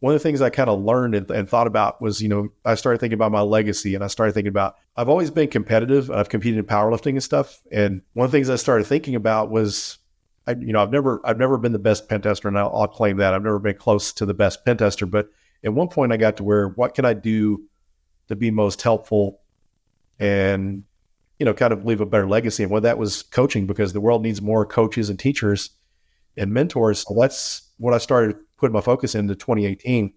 one 0.00 0.14
of 0.14 0.20
the 0.20 0.22
things 0.22 0.40
I 0.40 0.50
kind 0.50 0.70
of 0.70 0.80
learned 0.80 1.14
and, 1.14 1.30
and, 1.30 1.48
thought 1.48 1.66
about 1.66 2.00
was, 2.00 2.22
you 2.22 2.28
know, 2.28 2.50
I 2.64 2.76
started 2.76 2.98
thinking 3.00 3.14
about 3.14 3.32
my 3.32 3.40
legacy 3.40 3.94
and 3.94 4.04
I 4.04 4.06
started 4.06 4.32
thinking 4.32 4.50
about, 4.50 4.76
I've 4.96 5.08
always 5.08 5.30
been 5.30 5.48
competitive. 5.48 6.10
I've 6.10 6.28
competed 6.28 6.58
in 6.58 6.66
powerlifting 6.66 7.10
and 7.10 7.22
stuff. 7.22 7.60
And 7.72 8.02
one 8.12 8.24
of 8.24 8.30
the 8.30 8.38
things 8.38 8.48
I 8.48 8.56
started 8.56 8.86
thinking 8.86 9.16
about 9.16 9.50
was, 9.50 9.98
I, 10.46 10.52
you 10.52 10.72
know, 10.72 10.80
I've 10.80 10.92
never, 10.92 11.20
I've 11.24 11.38
never 11.38 11.58
been 11.58 11.72
the 11.72 11.80
best 11.80 12.08
pen 12.08 12.22
tester 12.22 12.46
and 12.46 12.56
I'll, 12.56 12.74
I'll 12.74 12.88
claim 12.88 13.16
that 13.16 13.34
I've 13.34 13.42
never 13.42 13.58
been 13.58 13.76
close 13.76 14.12
to 14.14 14.26
the 14.26 14.34
best 14.34 14.64
pen 14.64 14.76
tester. 14.76 15.04
But 15.04 15.30
at 15.64 15.74
one 15.74 15.88
point 15.88 16.12
I 16.12 16.16
got 16.16 16.36
to 16.36 16.44
where, 16.44 16.68
what 16.68 16.94
can 16.94 17.04
I 17.04 17.14
do 17.14 17.64
to 18.28 18.36
be 18.36 18.52
most 18.52 18.82
helpful 18.82 19.40
and, 20.20 20.84
you 21.40 21.44
know, 21.44 21.54
kind 21.54 21.72
of 21.72 21.84
leave 21.84 22.00
a 22.00 22.06
better 22.06 22.28
legacy. 22.28 22.62
And 22.62 22.70
what 22.70 22.84
that 22.84 22.98
was 22.98 23.22
coaching 23.22 23.66
because 23.66 23.92
the 23.92 24.00
world 24.00 24.22
needs 24.22 24.40
more 24.40 24.64
coaches 24.64 25.10
and 25.10 25.18
teachers 25.18 25.70
and 26.36 26.52
mentors. 26.52 27.00
So 27.00 27.16
that's 27.18 27.68
what 27.78 27.94
I 27.94 27.98
started 27.98 28.36
putting 28.58 28.74
my 28.74 28.80
focus 28.80 29.14
into 29.14 29.34
2018. 29.34 30.12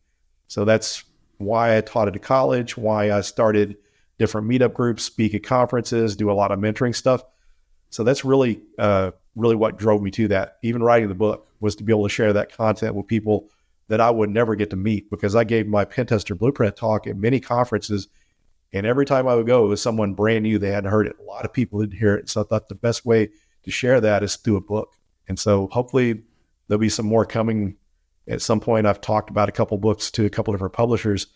So 0.47 0.65
that's 0.65 1.03
why 1.37 1.77
I 1.77 1.81
taught 1.81 2.07
at 2.07 2.15
a 2.15 2.19
college, 2.19 2.77
why 2.77 3.11
I 3.11 3.21
started 3.21 3.77
different 4.19 4.47
meetup 4.47 4.73
groups, 4.73 5.03
speak 5.03 5.33
at 5.33 5.43
conferences, 5.43 6.15
do 6.15 6.29
a 6.29 6.33
lot 6.33 6.51
of 6.51 6.59
mentoring 6.59 6.95
stuff. 6.95 7.23
So 7.89 8.03
that's 8.03 8.23
really, 8.23 8.61
uh, 8.77 9.11
really 9.35 9.55
what 9.55 9.77
drove 9.77 10.01
me 10.01 10.11
to 10.11 10.27
that. 10.29 10.57
Even 10.61 10.83
writing 10.83 11.09
the 11.09 11.15
book 11.15 11.47
was 11.59 11.75
to 11.77 11.83
be 11.83 11.93
able 11.93 12.03
to 12.03 12.09
share 12.09 12.33
that 12.33 12.55
content 12.55 12.95
with 12.95 13.07
people 13.07 13.49
that 13.87 13.99
I 13.99 14.09
would 14.09 14.29
never 14.29 14.55
get 14.55 14.69
to 14.69 14.75
meet 14.75 15.09
because 15.09 15.35
I 15.35 15.43
gave 15.43 15.67
my 15.67 15.85
Pentester 15.85 16.37
Blueprint 16.37 16.75
talk 16.75 17.07
at 17.07 17.17
many 17.17 17.39
conferences. 17.39 18.07
And 18.71 18.85
every 18.85 19.05
time 19.05 19.27
I 19.27 19.35
would 19.35 19.47
go, 19.47 19.65
it 19.65 19.69
was 19.69 19.81
someone 19.81 20.13
brand 20.13 20.43
new. 20.43 20.57
They 20.57 20.71
hadn't 20.71 20.91
heard 20.91 21.07
it. 21.07 21.17
A 21.19 21.23
lot 21.23 21.43
of 21.43 21.51
people 21.51 21.81
didn't 21.81 21.99
hear 21.99 22.15
it. 22.15 22.29
So 22.29 22.41
I 22.41 22.43
thought 22.45 22.69
the 22.69 22.75
best 22.75 23.05
way 23.05 23.29
to 23.63 23.71
share 23.71 23.99
that 23.99 24.23
is 24.23 24.37
through 24.37 24.55
a 24.57 24.61
book. 24.61 24.95
And 25.27 25.37
so 25.37 25.67
hopefully 25.71 26.21
there'll 26.67 26.79
be 26.79 26.89
some 26.89 27.05
more 27.05 27.25
coming 27.25 27.75
at 28.27 28.41
some 28.41 28.59
point. 28.59 28.87
I've 28.87 29.01
talked 29.01 29.29
about 29.29 29.49
a 29.49 29.53
couple 29.53 29.77
books 29.77 30.11
to 30.11 30.25
a 30.25 30.29
couple 30.29 30.53
different 30.53 30.73
publishers, 30.73 31.27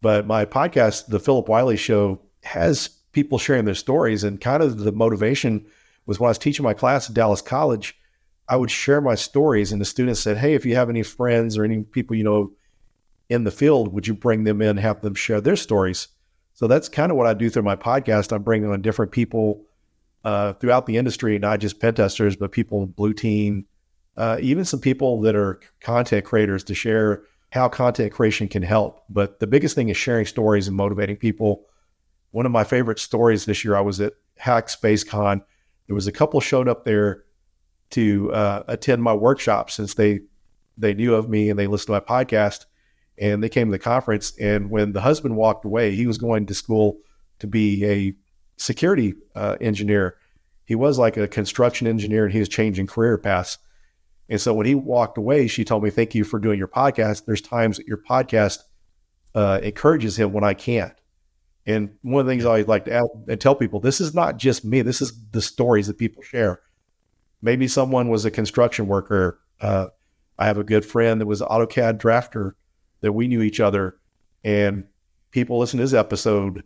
but 0.00 0.26
my 0.26 0.44
podcast, 0.44 1.06
The 1.06 1.20
Phillip 1.20 1.48
Wylie 1.48 1.76
Show, 1.76 2.20
has 2.44 2.88
people 3.12 3.38
sharing 3.38 3.64
their 3.64 3.74
stories. 3.74 4.24
And 4.24 4.40
kind 4.40 4.62
of 4.62 4.78
the 4.78 4.92
motivation 4.92 5.66
was 6.04 6.20
when 6.20 6.28
I 6.28 6.30
was 6.30 6.38
teaching 6.38 6.64
my 6.64 6.74
class 6.74 7.08
at 7.08 7.14
Dallas 7.14 7.42
College, 7.42 7.98
I 8.48 8.56
would 8.56 8.70
share 8.70 9.00
my 9.00 9.16
stories, 9.16 9.72
and 9.72 9.80
the 9.80 9.84
students 9.84 10.20
said, 10.20 10.36
Hey, 10.36 10.54
if 10.54 10.64
you 10.64 10.76
have 10.76 10.88
any 10.88 11.02
friends 11.02 11.58
or 11.58 11.64
any 11.64 11.82
people 11.82 12.14
you 12.14 12.22
know 12.22 12.52
in 13.28 13.42
the 13.42 13.50
field, 13.50 13.92
would 13.92 14.06
you 14.06 14.14
bring 14.14 14.44
them 14.44 14.62
in, 14.62 14.76
have 14.76 15.00
them 15.00 15.14
share 15.14 15.40
their 15.40 15.56
stories? 15.56 16.08
So 16.54 16.66
that's 16.68 16.88
kind 16.88 17.10
of 17.10 17.18
what 17.18 17.26
I 17.26 17.34
do 17.34 17.50
through 17.50 17.64
my 17.64 17.76
podcast. 17.76 18.32
I'm 18.32 18.42
bringing 18.42 18.70
on 18.70 18.82
different 18.82 19.12
people 19.12 19.64
uh, 20.24 20.52
throughout 20.54 20.86
the 20.86 20.96
industry, 20.96 21.38
not 21.38 21.60
just 21.60 21.80
pen 21.80 21.94
testers, 21.94 22.36
but 22.36 22.52
people 22.52 22.86
blue 22.86 23.12
team, 23.12 23.66
uh, 24.16 24.38
even 24.40 24.64
some 24.64 24.80
people 24.80 25.20
that 25.22 25.36
are 25.36 25.60
content 25.80 26.24
creators 26.24 26.64
to 26.64 26.74
share 26.74 27.22
how 27.50 27.68
content 27.68 28.12
creation 28.12 28.48
can 28.48 28.62
help. 28.62 29.04
But 29.08 29.40
the 29.40 29.46
biggest 29.46 29.74
thing 29.74 29.88
is 29.88 29.96
sharing 29.96 30.26
stories 30.26 30.68
and 30.68 30.76
motivating 30.76 31.16
people. 31.16 31.66
One 32.30 32.46
of 32.46 32.52
my 32.52 32.64
favorite 32.64 32.98
stories 32.98 33.44
this 33.44 33.64
year, 33.64 33.76
I 33.76 33.80
was 33.80 34.00
at 34.00 34.14
Hack 34.36 34.68
Space 34.68 35.04
Con. 35.04 35.42
There 35.86 35.94
was 35.94 36.06
a 36.06 36.12
couple 36.12 36.40
showed 36.40 36.68
up 36.68 36.84
there 36.84 37.24
to 37.90 38.32
uh, 38.32 38.64
attend 38.68 39.02
my 39.02 39.14
workshop 39.14 39.70
since 39.70 39.94
they 39.94 40.20
they 40.78 40.92
knew 40.92 41.14
of 41.14 41.28
me 41.28 41.48
and 41.48 41.58
they 41.58 41.66
listened 41.66 41.86
to 41.86 41.92
my 41.92 42.00
podcast 42.00 42.66
and 43.18 43.42
they 43.42 43.48
came 43.48 43.68
to 43.68 43.72
the 43.72 43.78
conference. 43.78 44.36
And 44.38 44.70
when 44.70 44.92
the 44.92 45.00
husband 45.00 45.36
walked 45.36 45.64
away, 45.64 45.94
he 45.94 46.06
was 46.06 46.18
going 46.18 46.46
to 46.46 46.54
school 46.54 46.98
to 47.38 47.46
be 47.46 47.84
a 47.86 48.14
security 48.58 49.14
uh, 49.34 49.56
engineer. 49.60 50.16
He 50.64 50.74
was 50.74 50.98
like 50.98 51.16
a 51.16 51.28
construction 51.28 51.86
engineer 51.86 52.24
and 52.24 52.32
he 52.32 52.40
was 52.40 52.48
changing 52.48 52.88
career 52.88 53.16
paths. 53.16 53.58
And 54.28 54.40
so 54.40 54.52
when 54.52 54.66
he 54.66 54.74
walked 54.74 55.18
away, 55.18 55.46
she 55.46 55.64
told 55.64 55.82
me, 55.82 55.90
Thank 55.90 56.14
you 56.14 56.24
for 56.24 56.38
doing 56.38 56.58
your 56.58 56.68
podcast. 56.68 57.24
There's 57.24 57.40
times 57.40 57.76
that 57.76 57.86
your 57.86 57.98
podcast 57.98 58.58
uh, 59.34 59.60
encourages 59.62 60.18
him 60.18 60.32
when 60.32 60.44
I 60.44 60.54
can't. 60.54 60.94
And 61.66 61.96
one 62.02 62.20
of 62.20 62.26
the 62.26 62.32
things 62.32 62.44
I 62.44 62.48
always 62.48 62.68
like 62.68 62.84
to 62.84 62.92
add 62.92 63.06
and 63.28 63.40
tell 63.40 63.54
people 63.54 63.80
this 63.80 64.00
is 64.00 64.14
not 64.14 64.36
just 64.36 64.64
me, 64.64 64.82
this 64.82 65.02
is 65.02 65.12
the 65.30 65.42
stories 65.42 65.88
that 65.88 65.98
people 65.98 66.22
share. 66.22 66.60
Maybe 67.42 67.68
someone 67.68 68.08
was 68.08 68.24
a 68.24 68.30
construction 68.30 68.86
worker. 68.86 69.40
Uh, 69.60 69.88
I 70.38 70.46
have 70.46 70.58
a 70.58 70.64
good 70.64 70.84
friend 70.84 71.20
that 71.20 71.26
was 71.26 71.40
an 71.40 71.48
AutoCAD 71.48 71.98
drafter 71.98 72.52
that 73.00 73.12
we 73.12 73.26
knew 73.26 73.42
each 73.42 73.60
other. 73.60 73.96
And 74.44 74.84
people 75.30 75.58
listen 75.58 75.78
to 75.78 75.84
this 75.84 75.92
episode, 75.92 76.62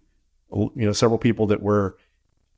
you 0.52 0.70
know, 0.74 0.92
several 0.92 1.18
people 1.18 1.46
that 1.48 1.62
were 1.62 1.96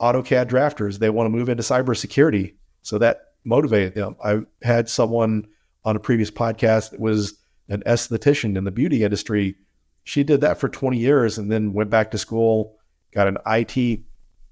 AutoCAD 0.00 0.46
drafters, 0.46 0.98
they 0.98 1.11
want 1.11 1.26
to 1.26 1.30
move 1.30 1.48
into 1.48 1.62
cybersecurity. 1.62 2.55
So 2.82 2.98
that 2.98 3.31
motivated 3.45 3.95
them. 3.95 4.16
I 4.24 4.40
had 4.62 4.88
someone 4.88 5.47
on 5.84 5.97
a 5.97 6.01
previous 6.01 6.30
podcast 6.30 6.90
that 6.90 7.01
was 7.01 7.34
an 7.68 7.82
esthetician 7.86 8.57
in 8.57 8.64
the 8.64 8.70
beauty 8.70 9.05
industry. 9.05 9.57
She 10.05 10.24
did 10.24 10.40
that 10.40 10.59
for 10.59 10.68
20 10.68 10.99
years 10.99 11.38
and 11.38 11.51
then 11.51 11.72
went 11.72 11.90
back 11.90 12.11
to 12.12 12.18
school, 12.18 12.76
got 13.12 13.28
an 13.28 13.38
IT 13.47 14.01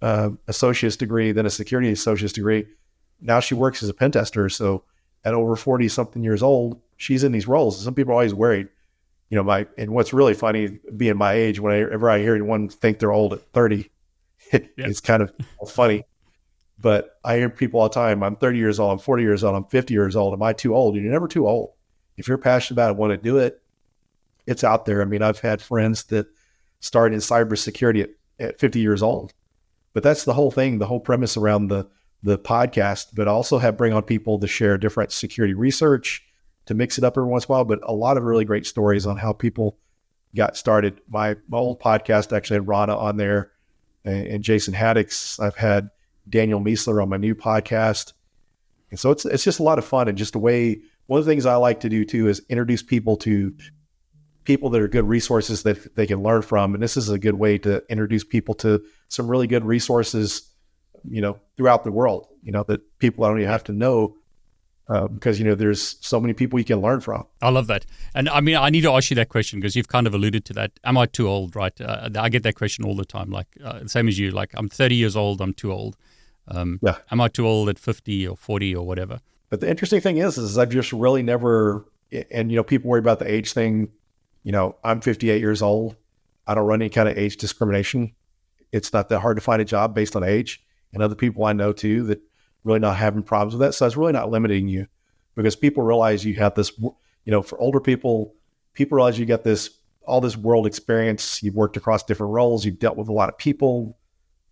uh, 0.02 0.30
associate's 0.48 0.96
degree, 0.96 1.32
then 1.32 1.46
a 1.46 1.50
security 1.50 1.90
associate's 1.90 2.32
degree. 2.32 2.66
Now 3.20 3.40
she 3.40 3.54
works 3.54 3.82
as 3.82 3.88
a 3.88 3.94
pen 3.94 4.12
tester. 4.12 4.48
So 4.48 4.84
at 5.24 5.34
over 5.34 5.56
40 5.56 5.88
something 5.88 6.24
years 6.24 6.42
old, 6.42 6.80
she's 6.96 7.24
in 7.24 7.32
these 7.32 7.46
roles. 7.46 7.82
Some 7.82 7.94
people 7.94 8.12
are 8.12 8.14
always 8.14 8.34
worried, 8.34 8.68
you 9.28 9.36
know, 9.36 9.42
my, 9.42 9.66
and 9.76 9.90
what's 9.90 10.12
really 10.12 10.34
funny 10.34 10.78
being 10.96 11.16
my 11.16 11.34
age, 11.34 11.60
whenever 11.60 12.08
I 12.08 12.18
hear 12.18 12.34
anyone 12.34 12.68
think 12.68 12.98
they're 12.98 13.12
old 13.12 13.34
at 13.34 13.42
30, 13.52 13.90
it, 14.52 14.72
yeah. 14.76 14.86
it's 14.86 15.00
kind 15.00 15.22
of 15.22 15.32
funny. 15.68 16.04
But 16.80 17.18
I 17.24 17.36
hear 17.36 17.50
people 17.50 17.80
all 17.80 17.88
the 17.88 17.94
time, 17.94 18.22
I'm 18.22 18.36
30 18.36 18.58
years 18.58 18.80
old, 18.80 18.92
I'm 18.92 18.98
40 18.98 19.22
years 19.22 19.44
old, 19.44 19.54
I'm 19.54 19.64
50 19.64 19.92
years 19.92 20.16
old. 20.16 20.32
Am 20.32 20.42
I 20.42 20.52
too 20.52 20.74
old? 20.74 20.94
You're 20.94 21.10
never 21.10 21.28
too 21.28 21.46
old. 21.46 21.72
If 22.16 22.28
you're 22.28 22.38
passionate 22.38 22.76
about 22.76 22.90
it, 22.90 22.96
want 22.96 23.12
to 23.12 23.16
do 23.16 23.38
it, 23.38 23.60
it's 24.46 24.64
out 24.64 24.86
there. 24.86 25.02
I 25.02 25.04
mean, 25.04 25.22
I've 25.22 25.40
had 25.40 25.60
friends 25.60 26.04
that 26.04 26.26
started 26.80 27.14
in 27.14 27.20
cybersecurity 27.20 28.02
at, 28.02 28.10
at 28.38 28.58
50 28.58 28.80
years 28.80 29.02
old. 29.02 29.34
But 29.92 30.02
that's 30.02 30.24
the 30.24 30.34
whole 30.34 30.50
thing, 30.50 30.78
the 30.78 30.86
whole 30.86 31.00
premise 31.00 31.36
around 31.36 31.68
the 31.68 31.88
the 32.22 32.38
podcast, 32.38 33.08
but 33.14 33.28
also 33.28 33.58
have 33.58 33.76
bring 33.76 33.92
on 33.92 34.02
people 34.02 34.38
to 34.38 34.46
share 34.46 34.76
different 34.76 35.12
security 35.12 35.54
research, 35.54 36.22
to 36.66 36.74
mix 36.74 36.98
it 36.98 37.04
up 37.04 37.16
every 37.16 37.28
once 37.28 37.44
in 37.44 37.48
a 37.48 37.52
while, 37.52 37.64
but 37.64 37.80
a 37.82 37.94
lot 37.94 38.16
of 38.16 38.24
really 38.24 38.44
great 38.44 38.66
stories 38.66 39.06
on 39.06 39.16
how 39.16 39.32
people 39.32 39.78
got 40.36 40.56
started. 40.56 41.00
My, 41.08 41.36
my 41.48 41.58
old 41.58 41.80
podcast 41.80 42.36
actually 42.36 42.56
had 42.56 42.68
Rana 42.68 42.96
on 42.96 43.16
there 43.16 43.52
and, 44.04 44.26
and 44.26 44.44
Jason 44.44 44.74
Haddix. 44.74 45.40
I've 45.40 45.56
had 45.56 45.90
Daniel 46.30 46.60
Miessler 46.60 47.02
on 47.02 47.08
my 47.08 47.16
new 47.16 47.34
podcast. 47.34 48.12
And 48.90 48.98
so 48.98 49.10
it's 49.10 49.24
it's 49.24 49.44
just 49.44 49.60
a 49.60 49.62
lot 49.62 49.78
of 49.78 49.84
fun 49.84 50.08
and 50.08 50.16
just 50.16 50.34
a 50.34 50.38
way. 50.38 50.80
One 51.06 51.18
of 51.18 51.26
the 51.26 51.30
things 51.30 51.46
I 51.46 51.56
like 51.56 51.80
to 51.80 51.88
do 51.88 52.04
too 52.04 52.28
is 52.28 52.42
introduce 52.48 52.82
people 52.82 53.16
to 53.18 53.54
people 54.44 54.70
that 54.70 54.80
are 54.80 54.88
good 54.88 55.06
resources 55.06 55.62
that 55.64 55.94
they 55.96 56.06
can 56.06 56.22
learn 56.22 56.42
from. 56.42 56.74
And 56.74 56.82
this 56.82 56.96
is 56.96 57.08
a 57.08 57.18
good 57.18 57.34
way 57.34 57.58
to 57.58 57.82
introduce 57.88 58.24
people 58.24 58.54
to 58.56 58.82
some 59.08 59.28
really 59.28 59.46
good 59.46 59.64
resources, 59.64 60.50
you 61.08 61.20
know, 61.20 61.38
throughout 61.56 61.84
the 61.84 61.92
world. 61.92 62.26
You 62.42 62.52
know 62.52 62.64
that 62.64 62.98
people 62.98 63.24
don't 63.24 63.38
even 63.38 63.50
have 63.50 63.64
to 63.64 63.72
know 63.72 64.16
uh, 64.90 65.06
because 65.06 65.38
you 65.38 65.44
know 65.44 65.54
there's 65.54 65.96
so 66.00 66.20
many 66.20 66.34
people 66.34 66.58
you 66.58 66.64
can 66.64 66.80
learn 66.80 67.00
from. 67.00 67.24
I 67.40 67.50
love 67.50 67.68
that, 67.68 67.86
and 68.14 68.28
I 68.28 68.40
mean 68.40 68.56
I 68.56 68.70
need 68.70 68.80
to 68.82 68.90
ask 68.90 69.10
you 69.10 69.14
that 69.16 69.28
question 69.28 69.60
because 69.60 69.76
you've 69.76 69.88
kind 69.88 70.06
of 70.06 70.14
alluded 70.14 70.44
to 70.46 70.52
that. 70.54 70.72
Am 70.84 70.98
I 70.98 71.06
too 71.06 71.28
old? 71.28 71.54
Right, 71.54 71.78
uh, 71.80 72.10
I 72.18 72.28
get 72.28 72.42
that 72.42 72.56
question 72.56 72.84
all 72.84 72.96
the 72.96 73.04
time. 73.04 73.30
Like 73.30 73.46
uh, 73.64 73.86
same 73.86 74.08
as 74.08 74.18
you. 74.18 74.32
Like 74.32 74.50
I'm 74.54 74.68
30 74.68 74.96
years 74.96 75.16
old. 75.16 75.40
I'm 75.40 75.54
too 75.54 75.72
old. 75.72 75.96
Um, 76.50 76.78
yeah. 76.82 76.98
Am 77.10 77.20
I 77.20 77.28
too 77.28 77.46
old 77.46 77.68
at 77.68 77.78
50 77.78 78.26
or 78.26 78.36
40 78.36 78.74
or 78.74 78.86
whatever? 78.86 79.20
But 79.48 79.60
the 79.60 79.68
interesting 79.68 80.00
thing 80.00 80.18
is, 80.18 80.38
is 80.38 80.58
I've 80.58 80.70
just 80.70 80.92
really 80.92 81.22
never. 81.22 81.86
And 82.30 82.50
you 82.50 82.56
know, 82.56 82.64
people 82.64 82.90
worry 82.90 82.98
about 82.98 83.18
the 83.18 83.30
age 83.30 83.52
thing. 83.52 83.88
You 84.42 84.52
know, 84.52 84.76
I'm 84.82 85.00
58 85.00 85.40
years 85.40 85.62
old. 85.62 85.96
I 86.46 86.54
don't 86.54 86.66
run 86.66 86.82
any 86.82 86.90
kind 86.90 87.08
of 87.08 87.16
age 87.16 87.36
discrimination. 87.36 88.14
It's 88.72 88.92
not 88.92 89.08
that 89.08 89.20
hard 89.20 89.36
to 89.36 89.40
find 89.40 89.60
a 89.60 89.64
job 89.64 89.94
based 89.94 90.16
on 90.16 90.24
age. 90.24 90.62
And 90.92 91.02
other 91.02 91.14
people 91.14 91.44
I 91.44 91.52
know 91.52 91.72
too 91.72 92.04
that 92.04 92.20
really 92.64 92.80
not 92.80 92.96
having 92.96 93.22
problems 93.22 93.54
with 93.54 93.60
that. 93.60 93.74
So 93.74 93.86
it's 93.86 93.96
really 93.96 94.12
not 94.12 94.30
limiting 94.30 94.68
you 94.68 94.86
because 95.34 95.56
people 95.56 95.82
realize 95.82 96.24
you 96.24 96.34
have 96.34 96.54
this, 96.54 96.72
you 96.78 96.92
know, 97.26 97.42
for 97.42 97.58
older 97.60 97.80
people, 97.80 98.34
people 98.74 98.96
realize 98.96 99.18
you 99.18 99.26
got 99.26 99.44
this, 99.44 99.78
all 100.06 100.20
this 100.20 100.36
world 100.36 100.66
experience. 100.66 101.42
You've 101.42 101.54
worked 101.54 101.76
across 101.76 102.02
different 102.02 102.32
roles. 102.32 102.64
You've 102.64 102.78
dealt 102.78 102.96
with 102.96 103.08
a 103.08 103.12
lot 103.12 103.28
of 103.28 103.38
people. 103.38 103.96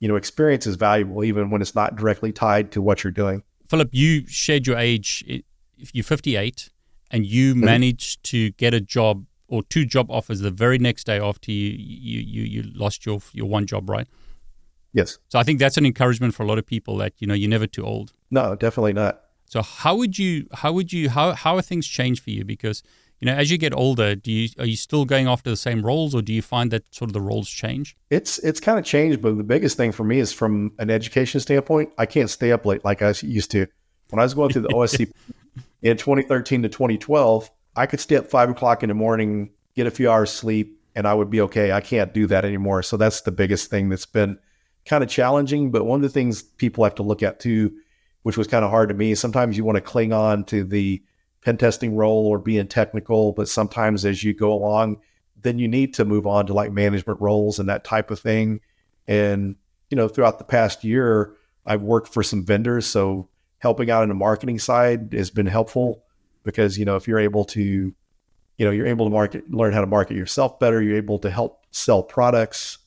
You 0.01 0.09
know, 0.09 0.17
experience 0.17 0.67
is 0.67 0.77
valuable 0.77 1.25
even 1.25 1.51
when 1.51 1.61
it's 1.61 1.75
not 1.75 1.97
directly 1.97 2.33
tied 2.33 2.71
to 2.73 2.83
what 2.83 3.03
you're 3.03 3.11
doing. 3.11 3.43
Phillip, 3.69 3.91
you 3.93 4.27
shared 4.27 4.67
your 4.67 4.79
age. 4.79 5.25
You're 5.93 6.05
58 6.05 6.71
and 7.11 7.27
you 7.27 7.55
mm-hmm. 7.55 7.65
managed 7.65 8.23
to 8.25 8.51
get 8.53 8.75
a 8.75 8.81
job 8.81 9.25
or 9.49 9.63
two 9.63 9.85
job 9.85 10.11
offers 10.11 10.41
the 10.41 10.51
very 10.51 10.79
next 10.79 11.05
day 11.05 11.19
after 11.19 11.51
you, 11.51 11.71
you, 11.71 12.21
you, 12.21 12.43
you 12.43 12.71
lost 12.75 13.07
your, 13.07 13.21
your 13.33 13.47
one 13.47 13.67
job, 13.67 13.89
right? 13.89 14.07
Yes. 14.93 15.19
So 15.29 15.39
I 15.39 15.43
think 15.43 15.59
that's 15.59 15.77
an 15.77 15.87
encouragement 15.87 16.35
for 16.35 16.43
a 16.43 16.47
lot 16.47 16.59
of 16.59 16.67
people 16.67 16.97
that 16.99 17.13
you 17.19 17.27
know 17.27 17.35
you're 17.35 17.51
never 17.51 17.67
too 17.67 17.85
old. 17.85 18.13
No, 18.31 18.57
definitely 18.57 18.95
not. 18.95 19.21
So 19.45 19.63
how 19.63 19.97
would 19.97 20.19
you 20.19 20.49
how 20.53 20.73
would 20.73 20.93
you 20.93 21.11
how 21.11 21.33
how 21.33 21.57
are 21.57 21.63
things 21.63 21.87
changed 21.87 22.23
for 22.23 22.31
you? 22.31 22.45
Because 22.45 22.83
you 23.21 23.27
know 23.27 23.35
as 23.35 23.51
you 23.51 23.59
get 23.59 23.75
older, 23.75 24.15
do 24.15 24.31
you 24.31 24.49
are 24.59 24.67
you 24.67 24.77
still 24.77 25.05
going 25.05 25.27
after 25.27 25.51
the 25.51 25.57
same 25.57 25.85
roles, 25.85 26.15
or 26.15 26.23
do 26.23 26.33
you 26.33 26.43
find 26.43 26.71
that 26.71 26.83
sort 26.95 27.09
of 27.09 27.13
the 27.13 27.21
roles 27.21 27.49
change? 27.49 27.97
It's 28.11 28.39
it's 28.41 28.61
kind 28.61 28.79
of 28.79 28.85
changed, 28.85 29.21
but 29.21 29.37
the 29.37 29.45
biggest 29.45 29.77
thing 29.77 29.93
for 29.93 30.05
me 30.05 30.19
is 30.19 30.33
from 30.33 30.73
an 30.79 30.91
education 30.91 31.41
standpoint. 31.41 31.93
I 31.99 32.07
can't 32.07 32.31
stay 32.31 32.53
up 32.53 32.65
late 32.65 32.85
like 32.85 33.03
I 33.03 33.15
used 33.23 33.51
to. 33.53 33.67
When 34.11 34.21
I 34.21 34.23
was 34.23 34.35
going 34.35 34.53
through 34.53 34.63
the 34.63 34.69
OSC 34.69 35.11
in 35.83 35.97
2013 35.97 36.63
to 36.63 36.69
2012, 36.69 37.51
I 37.77 37.87
could 37.87 38.01
stay 38.01 38.17
up 38.17 38.27
five 38.27 38.51
o'clock 38.51 38.83
in 38.83 38.89
the 38.89 38.95
morning, 38.95 39.51
get 39.75 39.87
a 39.87 39.91
few 39.91 40.11
hours 40.11 40.31
sleep, 40.31 40.81
and 40.95 41.07
I 41.07 41.15
would 41.15 41.31
be 41.31 41.41
okay. 41.43 41.73
I 41.73 41.81
can't 41.81 42.13
do 42.15 42.27
that 42.29 42.45
anymore. 42.45 42.83
So 42.83 42.97
that's 42.97 43.21
the 43.21 43.33
biggest 43.33 43.71
thing 43.71 43.89
that's 43.89 44.07
been 44.07 44.39
kind 44.85 45.05
of 45.05 45.11
challenging. 45.11 45.71
But 45.71 45.85
one 45.85 45.99
of 45.99 46.03
the 46.03 46.09
things 46.09 46.43
people 46.43 46.85
have 46.85 46.97
to 46.97 47.03
look 47.03 47.23
at 47.23 47.41
too, 47.41 47.73
which 48.23 48.37
was 48.37 48.47
kind 48.47 48.65
of 48.65 48.71
hard 48.71 48.89
to 48.89 48.95
me, 48.95 49.15
sometimes 49.15 49.57
you 49.57 49.65
want 49.65 49.77
to 49.77 49.83
cling 49.83 50.13
on 50.13 50.45
to 50.47 50.65
the 50.65 51.03
pen 51.49 51.57
testing 51.57 51.97
role 51.97 52.27
or 52.27 52.39
being 52.39 52.69
technical, 52.69 53.33
but 53.33 53.49
sometimes 53.49 54.05
as 54.05 54.23
you 54.23 54.35
go 54.35 54.53
along, 54.53 55.01
then 55.41 55.59
you 55.59 55.67
need 55.67 55.95
to 55.95 56.05
move 56.05 56.27
on 56.27 56.47
to 56.47 56.53
like 56.53 56.71
management 56.71 57.19
roles 57.23 57.59
and 57.59 57.71
that 57.71 57.85
type 57.85 58.11
of 58.11 58.21
thing. 58.21 58.61
And, 59.07 59.57
you 59.89 59.97
know, 59.97 60.09
throughout 60.09 60.39
the 60.39 60.45
past 60.45 60.85
year, 60.85 61.35
I've 61.65 61.81
worked 61.81 62.13
for 62.13 62.23
some 62.23 62.45
vendors. 62.45 62.85
So 62.85 63.31
helping 63.61 63.91
out 63.91 64.03
in 64.03 64.11
the 64.11 64.15
marketing 64.15 64.59
side 64.59 65.15
has 65.15 65.31
been 65.31 65.47
helpful 65.47 66.05
because, 66.43 66.79
you 66.79 66.85
know, 66.85 66.97
if 66.97 67.09
you're 67.09 67.19
able 67.19 67.47
to, 67.47 67.63
you 67.63 67.95
know, 68.67 68.71
you're 68.71 68.87
able 68.87 69.07
to 69.07 69.11
market, 69.11 69.51
learn 69.51 69.73
how 69.73 69.81
to 69.81 69.87
market 69.87 70.19
yourself 70.19 70.59
better, 70.59 70.83
you're 70.83 70.99
able 70.99 71.19
to 71.21 71.31
help 71.31 71.65
sell 71.71 72.03
products 72.03 72.79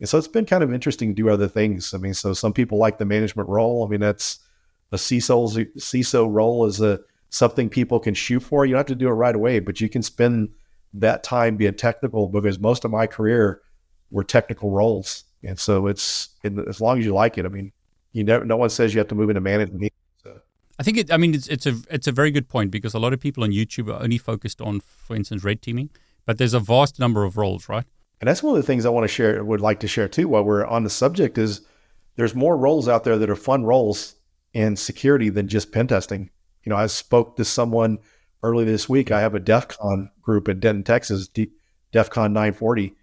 and 0.00 0.08
so 0.08 0.16
it's 0.16 0.28
been 0.28 0.46
kind 0.46 0.62
of 0.62 0.72
interesting 0.72 1.10
to 1.10 1.22
do 1.22 1.28
other 1.28 1.48
things. 1.48 1.92
I 1.92 1.98
mean, 1.98 2.14
so 2.14 2.32
some 2.32 2.52
people 2.52 2.78
like 2.78 2.98
the 2.98 3.04
management 3.04 3.48
role. 3.48 3.84
I 3.84 3.88
mean, 3.88 3.98
that's 3.98 4.38
a 4.92 4.96
CISO 4.96 5.66
CISO 5.76 6.32
role 6.32 6.66
is 6.66 6.80
a 6.80 7.00
something 7.30 7.68
people 7.68 8.00
can 8.00 8.14
shoot 8.14 8.40
for. 8.40 8.64
You 8.64 8.72
don't 8.72 8.80
have 8.80 8.86
to 8.86 8.94
do 8.94 9.08
it 9.08 9.12
right 9.12 9.34
away, 9.34 9.60
but 9.60 9.80
you 9.80 9.88
can 9.88 10.02
spend 10.02 10.50
that 10.94 11.22
time 11.22 11.56
being 11.56 11.74
technical 11.74 12.28
because 12.28 12.58
most 12.58 12.84
of 12.84 12.90
my 12.90 13.06
career 13.06 13.60
were 14.10 14.24
technical 14.24 14.70
roles. 14.70 15.24
And 15.44 15.58
so 15.58 15.86
it's 15.86 16.30
as 16.44 16.80
long 16.80 16.98
as 16.98 17.04
you 17.04 17.14
like 17.14 17.38
it. 17.38 17.44
I 17.44 17.48
mean, 17.48 17.72
you 18.12 18.24
never, 18.24 18.44
no 18.44 18.56
one 18.56 18.70
says 18.70 18.94
you 18.94 18.98
have 18.98 19.08
to 19.08 19.14
move 19.14 19.30
into 19.30 19.40
management. 19.40 19.92
So. 20.22 20.40
I 20.78 20.82
think 20.82 20.96
it. 20.96 21.12
I 21.12 21.16
mean, 21.16 21.34
it's 21.34 21.46
it's 21.48 21.66
a 21.66 21.76
it's 21.90 22.06
a 22.06 22.12
very 22.12 22.30
good 22.30 22.48
point 22.48 22.70
because 22.70 22.94
a 22.94 22.98
lot 22.98 23.12
of 23.12 23.20
people 23.20 23.44
on 23.44 23.50
YouTube 23.50 23.88
are 23.92 24.02
only 24.02 24.18
focused 24.18 24.60
on, 24.60 24.80
for 24.80 25.14
instance, 25.14 25.44
red 25.44 25.62
teaming, 25.62 25.90
but 26.24 26.38
there's 26.38 26.54
a 26.54 26.60
vast 26.60 26.98
number 26.98 27.24
of 27.24 27.36
roles, 27.36 27.68
right? 27.68 27.84
And 28.20 28.26
that's 28.26 28.42
one 28.42 28.56
of 28.56 28.60
the 28.60 28.66
things 28.66 28.84
I 28.84 28.88
want 28.88 29.04
to 29.04 29.08
share, 29.08 29.44
would 29.44 29.60
like 29.60 29.80
to 29.80 29.88
share 29.88 30.08
too, 30.08 30.28
while 30.28 30.42
we're 30.42 30.66
on 30.66 30.82
the 30.82 30.90
subject 30.90 31.38
is 31.38 31.60
there's 32.16 32.34
more 32.34 32.56
roles 32.56 32.88
out 32.88 33.04
there 33.04 33.16
that 33.16 33.30
are 33.30 33.36
fun 33.36 33.64
roles 33.64 34.16
in 34.52 34.74
security 34.74 35.28
than 35.28 35.46
just 35.46 35.70
pen 35.70 35.86
testing. 35.86 36.30
You 36.64 36.70
know, 36.70 36.76
I 36.76 36.86
spoke 36.86 37.36
to 37.36 37.44
someone 37.44 37.98
early 38.42 38.64
this 38.64 38.88
week. 38.88 39.10
I 39.10 39.20
have 39.20 39.34
a 39.34 39.40
DEF 39.40 39.68
CON 39.68 40.10
group 40.22 40.48
in 40.48 40.60
Denton, 40.60 40.84
Texas, 40.84 41.28
D- 41.28 41.52
DEF 41.92 42.10
CON 42.10 42.32
940. 42.32 42.94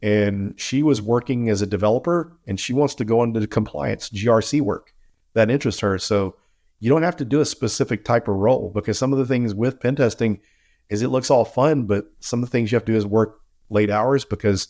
And 0.00 0.58
she 0.60 0.82
was 0.82 1.02
working 1.02 1.48
as 1.48 1.60
a 1.60 1.66
developer 1.66 2.38
and 2.46 2.58
she 2.60 2.72
wants 2.72 2.94
to 2.96 3.04
go 3.04 3.22
into 3.22 3.44
compliance, 3.46 4.08
GRC 4.10 4.60
work 4.60 4.94
that 5.34 5.50
interests 5.50 5.80
her. 5.80 5.98
So 5.98 6.36
you 6.80 6.88
don't 6.88 7.02
have 7.02 7.16
to 7.16 7.24
do 7.24 7.40
a 7.40 7.44
specific 7.44 8.04
type 8.04 8.28
of 8.28 8.36
role 8.36 8.70
because 8.72 8.98
some 8.98 9.12
of 9.12 9.18
the 9.18 9.26
things 9.26 9.54
with 9.54 9.80
pen 9.80 9.96
testing 9.96 10.40
is 10.88 11.02
it 11.02 11.08
looks 11.08 11.30
all 11.30 11.44
fun, 11.44 11.84
but 11.84 12.06
some 12.20 12.42
of 12.42 12.48
the 12.48 12.50
things 12.50 12.70
you 12.70 12.76
have 12.76 12.84
to 12.84 12.92
do 12.92 12.98
is 12.98 13.06
work 13.06 13.40
late 13.70 13.90
hours 13.90 14.24
because 14.24 14.68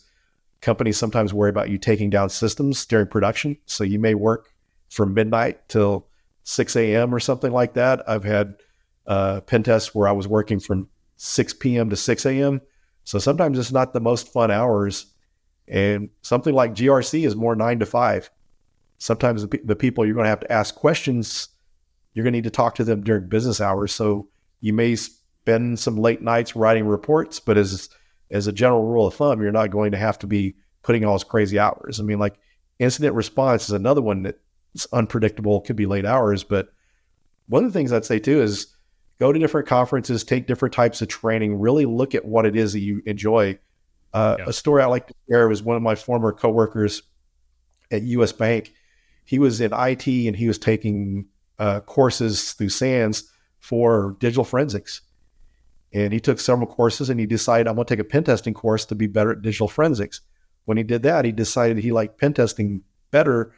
companies 0.61 0.97
sometimes 0.97 1.33
worry 1.33 1.49
about 1.49 1.69
you 1.69 1.77
taking 1.77 2.09
down 2.09 2.29
systems 2.29 2.85
during 2.85 3.07
production. 3.07 3.57
So 3.65 3.83
you 3.83 3.99
may 3.99 4.15
work 4.15 4.49
from 4.89 5.13
midnight 5.13 5.69
till 5.69 6.07
6 6.49 6.75
a.m. 6.77 7.13
or 7.13 7.19
something 7.19 7.51
like 7.51 7.75
that. 7.75 8.09
I've 8.09 8.23
had 8.23 8.55
uh, 9.05 9.41
pen 9.41 9.61
tests 9.61 9.93
where 9.93 10.07
I 10.07 10.11
was 10.11 10.27
working 10.27 10.59
from 10.59 10.89
6 11.17 11.53
p.m. 11.53 11.91
to 11.91 11.95
6 11.95 12.25
a.m. 12.25 12.61
So 13.03 13.19
sometimes 13.19 13.59
it's 13.59 13.71
not 13.71 13.93
the 13.93 13.99
most 13.99 14.33
fun 14.33 14.49
hours. 14.49 15.13
And 15.67 16.09
something 16.23 16.55
like 16.55 16.73
GRC 16.73 17.23
is 17.23 17.35
more 17.35 17.55
nine 17.55 17.77
to 17.79 17.85
five. 17.85 18.31
Sometimes 18.97 19.45
the, 19.45 19.59
the 19.63 19.75
people 19.75 20.05
you're 20.05 20.15
going 20.15 20.25
to 20.25 20.31
have 20.31 20.39
to 20.39 20.51
ask 20.51 20.73
questions, 20.73 21.49
you're 22.13 22.23
going 22.23 22.33
to 22.33 22.37
need 22.37 22.45
to 22.45 22.49
talk 22.49 22.73
to 22.75 22.83
them 22.83 23.03
during 23.03 23.29
business 23.29 23.61
hours. 23.61 23.91
So 23.91 24.27
you 24.59 24.73
may 24.73 24.95
spend 24.95 25.77
some 25.77 25.97
late 25.97 26.23
nights 26.23 26.55
writing 26.55 26.87
reports, 26.87 27.39
but 27.39 27.57
as 27.57 27.89
as 28.31 28.47
a 28.47 28.51
general 28.51 28.85
rule 28.85 29.07
of 29.07 29.13
thumb, 29.13 29.41
you're 29.41 29.51
not 29.51 29.71
going 29.71 29.91
to 29.91 29.97
have 29.97 30.17
to 30.19 30.27
be 30.27 30.55
putting 30.81 31.05
all 31.05 31.13
those 31.13 31.23
crazy 31.23 31.59
hours. 31.59 31.99
I 31.99 32.03
mean, 32.03 32.19
like 32.19 32.39
incident 32.79 33.15
response 33.15 33.65
is 33.65 33.71
another 33.71 34.01
one 34.01 34.23
that's 34.73 34.87
unpredictable, 34.93 35.61
could 35.61 35.75
be 35.75 35.85
late 35.85 36.05
hours. 36.05 36.43
But 36.43 36.69
one 37.47 37.63
of 37.63 37.71
the 37.71 37.77
things 37.77 37.91
I'd 37.91 38.05
say 38.05 38.19
too 38.19 38.41
is 38.41 38.67
go 39.19 39.31
to 39.31 39.39
different 39.39 39.67
conferences, 39.67 40.23
take 40.23 40.47
different 40.47 40.73
types 40.73 41.01
of 41.01 41.07
training, 41.07 41.59
really 41.59 41.85
look 41.85 42.15
at 42.15 42.25
what 42.25 42.45
it 42.45 42.55
is 42.55 42.73
that 42.73 42.79
you 42.79 43.01
enjoy. 43.05 43.57
Uh, 44.13 44.37
yeah. 44.39 44.45
A 44.47 44.53
story 44.53 44.81
I 44.81 44.87
like 44.87 45.07
to 45.07 45.13
share 45.29 45.47
was 45.47 45.61
one 45.61 45.75
of 45.75 45.83
my 45.83 45.95
former 45.95 46.31
coworkers 46.31 47.01
at 47.91 48.03
US 48.03 48.31
Bank. 48.31 48.73
He 49.25 49.39
was 49.39 49.61
in 49.61 49.71
IT 49.73 50.07
and 50.07 50.35
he 50.35 50.47
was 50.47 50.57
taking 50.57 51.25
uh, 51.59 51.81
courses 51.81 52.53
through 52.53 52.69
SANS 52.69 53.29
for 53.59 54.15
digital 54.19 54.43
forensics. 54.43 55.01
And 55.91 56.13
he 56.13 56.19
took 56.19 56.39
several 56.39 56.67
courses 56.67 57.09
and 57.09 57.19
he 57.19 57.25
decided, 57.25 57.67
I'm 57.67 57.75
going 57.75 57.85
to 57.85 57.95
take 57.95 57.99
a 57.99 58.07
pen 58.07 58.23
testing 58.23 58.53
course 58.53 58.85
to 58.85 58.95
be 58.95 59.07
better 59.07 59.31
at 59.31 59.41
digital 59.41 59.67
forensics. 59.67 60.21
When 60.65 60.77
he 60.77 60.83
did 60.83 61.03
that, 61.03 61.25
he 61.25 61.31
decided 61.31 61.79
he 61.79 61.91
liked 61.91 62.19
pen 62.19 62.33
testing 62.33 62.83
better. 63.11 63.53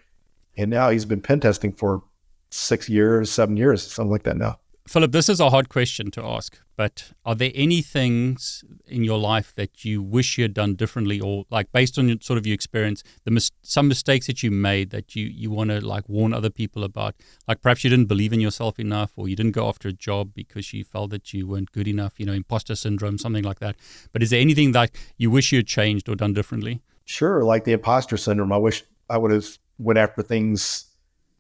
And 0.57 0.69
now 0.69 0.89
he's 0.89 1.05
been 1.05 1.21
pen 1.21 1.39
testing 1.39 1.71
for 1.71 2.03
six 2.49 2.89
years, 2.89 3.31
seven 3.31 3.57
years, 3.57 3.81
something 3.83 4.11
like 4.11 4.23
that 4.23 4.37
now. 4.37 4.59
Phillip, 4.87 5.11
this 5.11 5.29
is 5.29 5.39
a 5.39 5.51
hard 5.51 5.69
question 5.69 6.09
to 6.11 6.23
ask, 6.23 6.59
but 6.75 7.13
are 7.23 7.35
there 7.35 7.51
any 7.53 7.83
things 7.83 8.63
in 8.87 9.03
your 9.03 9.19
life 9.19 9.53
that 9.53 9.85
you 9.85 10.01
wish 10.01 10.37
you 10.37 10.43
had 10.43 10.55
done 10.55 10.73
differently, 10.73 11.19
or 11.19 11.45
like 11.51 11.71
based 11.71 11.99
on 11.99 12.09
your, 12.09 12.17
sort 12.19 12.39
of 12.39 12.47
your 12.47 12.55
experience, 12.55 13.03
the 13.23 13.31
mis- 13.31 13.51
some 13.61 13.87
mistakes 13.87 14.25
that 14.25 14.41
you 14.41 14.49
made 14.49 14.89
that 14.89 15.15
you 15.15 15.27
you 15.27 15.51
want 15.51 15.69
to 15.69 15.79
like 15.79 16.09
warn 16.09 16.33
other 16.33 16.49
people 16.49 16.83
about? 16.83 17.15
Like 17.47 17.61
perhaps 17.61 17.83
you 17.83 17.91
didn't 17.91 18.07
believe 18.07 18.33
in 18.33 18.41
yourself 18.41 18.79
enough, 18.79 19.11
or 19.15 19.29
you 19.29 19.35
didn't 19.35 19.53
go 19.53 19.69
after 19.69 19.87
a 19.87 19.93
job 19.93 20.33
because 20.33 20.73
you 20.73 20.83
felt 20.83 21.11
that 21.11 21.31
you 21.31 21.47
weren't 21.47 21.71
good 21.71 21.87
enough. 21.87 22.19
You 22.19 22.25
know, 22.25 22.33
imposter 22.33 22.75
syndrome, 22.75 23.19
something 23.19 23.43
like 23.43 23.59
that. 23.59 23.75
But 24.11 24.23
is 24.23 24.31
there 24.31 24.41
anything 24.41 24.71
that 24.71 24.91
you 25.15 25.29
wish 25.29 25.51
you 25.51 25.59
had 25.59 25.67
changed 25.67 26.09
or 26.09 26.15
done 26.15 26.33
differently? 26.33 26.81
Sure, 27.05 27.43
like 27.43 27.65
the 27.65 27.73
imposter 27.73 28.17
syndrome. 28.17 28.51
I 28.51 28.57
wish 28.57 28.83
I 29.09 29.19
would 29.19 29.31
have 29.31 29.45
went 29.81 29.99
after 29.99 30.21
things. 30.21 30.85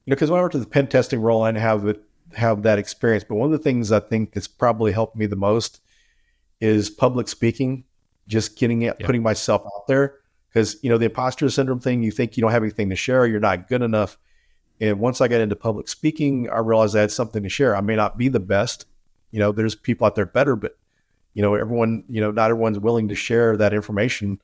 You 0.05 0.11
know, 0.11 0.15
because 0.15 0.31
when 0.31 0.39
I 0.39 0.43
went 0.43 0.53
to 0.53 0.59
the 0.59 0.65
pen 0.65 0.87
testing 0.87 1.21
role, 1.21 1.43
I 1.43 1.49
didn't 1.49 1.61
have 1.61 1.85
it 1.85 2.03
have 2.33 2.63
that 2.63 2.79
experience. 2.79 3.23
But 3.27 3.35
one 3.35 3.47
of 3.47 3.51
the 3.51 3.63
things 3.63 3.91
I 3.91 3.99
think 3.99 4.33
that's 4.33 4.47
probably 4.47 4.91
helped 4.91 5.15
me 5.15 5.25
the 5.25 5.35
most 5.35 5.81
is 6.59 6.89
public 6.89 7.27
speaking, 7.27 7.83
just 8.27 8.57
getting 8.57 8.83
it, 8.83 8.95
yeah. 8.99 9.05
putting 9.05 9.23
myself 9.23 9.63
out 9.65 9.87
there. 9.87 10.15
Because, 10.49 10.77
you 10.83 10.89
know, 10.89 10.97
the 10.97 11.05
imposter 11.05 11.49
syndrome 11.49 11.79
thing, 11.79 12.03
you 12.03 12.11
think 12.11 12.35
you 12.35 12.41
don't 12.41 12.51
have 12.51 12.63
anything 12.63 12.89
to 12.89 12.95
share, 12.95 13.25
you're 13.25 13.39
not 13.39 13.69
good 13.69 13.81
enough. 13.81 14.17
And 14.81 14.99
once 14.99 15.21
I 15.21 15.27
got 15.27 15.39
into 15.39 15.55
public 15.55 15.87
speaking, 15.87 16.49
I 16.49 16.59
realized 16.59 16.95
I 16.95 17.01
had 17.01 17.11
something 17.11 17.43
to 17.43 17.49
share. 17.49 17.75
I 17.75 17.81
may 17.81 17.95
not 17.95 18.17
be 18.17 18.27
the 18.27 18.39
best, 18.39 18.85
you 19.31 19.39
know, 19.39 19.51
there's 19.51 19.75
people 19.75 20.05
out 20.05 20.15
there 20.15 20.25
better, 20.25 20.55
but 20.55 20.77
you 21.33 21.41
know, 21.41 21.55
everyone, 21.55 22.03
you 22.09 22.19
know, 22.19 22.31
not 22.31 22.49
everyone's 22.51 22.79
willing 22.79 23.07
to 23.07 23.15
share 23.15 23.55
that 23.57 23.73
information. 23.73 24.41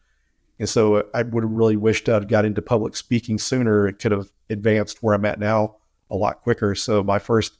And 0.59 0.67
so 0.67 0.95
uh, 0.95 1.03
I 1.13 1.23
would 1.23 1.43
have 1.43 1.51
really 1.51 1.75
wished 1.75 2.09
I'd 2.09 2.27
got 2.27 2.45
into 2.45 2.61
public 2.61 2.95
speaking 2.95 3.37
sooner. 3.37 3.87
It 3.87 3.99
could 3.99 4.11
have 4.11 4.29
advanced 4.49 5.03
where 5.03 5.13
I'm 5.13 5.25
at 5.25 5.39
now 5.39 5.75
a 6.09 6.15
lot 6.15 6.41
quicker. 6.41 6.75
So 6.75 7.03
my 7.03 7.19
first 7.19 7.57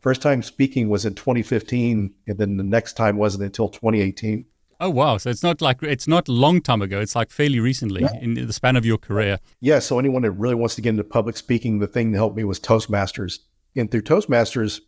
first 0.00 0.22
time 0.22 0.42
speaking 0.42 0.88
was 0.88 1.04
in 1.04 1.14
2015, 1.14 2.14
and 2.26 2.38
then 2.38 2.56
the 2.56 2.64
next 2.64 2.94
time 2.94 3.16
wasn't 3.16 3.44
until 3.44 3.68
2018. 3.68 4.44
Oh 4.80 4.90
wow! 4.90 5.16
So 5.16 5.28
it's 5.30 5.42
not 5.42 5.60
like 5.60 5.82
it's 5.82 6.06
not 6.06 6.28
long 6.28 6.60
time 6.60 6.82
ago. 6.82 7.00
It's 7.00 7.16
like 7.16 7.30
fairly 7.30 7.58
recently 7.58 8.02
yeah. 8.02 8.20
in 8.20 8.34
the 8.34 8.52
span 8.52 8.76
of 8.76 8.86
your 8.86 8.98
career. 8.98 9.40
Yeah. 9.60 9.80
So 9.80 9.98
anyone 9.98 10.22
that 10.22 10.32
really 10.32 10.54
wants 10.54 10.76
to 10.76 10.82
get 10.82 10.90
into 10.90 11.04
public 11.04 11.36
speaking, 11.36 11.80
the 11.80 11.88
thing 11.88 12.12
that 12.12 12.18
helped 12.18 12.36
me 12.36 12.44
was 12.44 12.60
Toastmasters. 12.60 13.40
And 13.74 13.90
through 13.90 14.02
Toastmasters, 14.02 14.80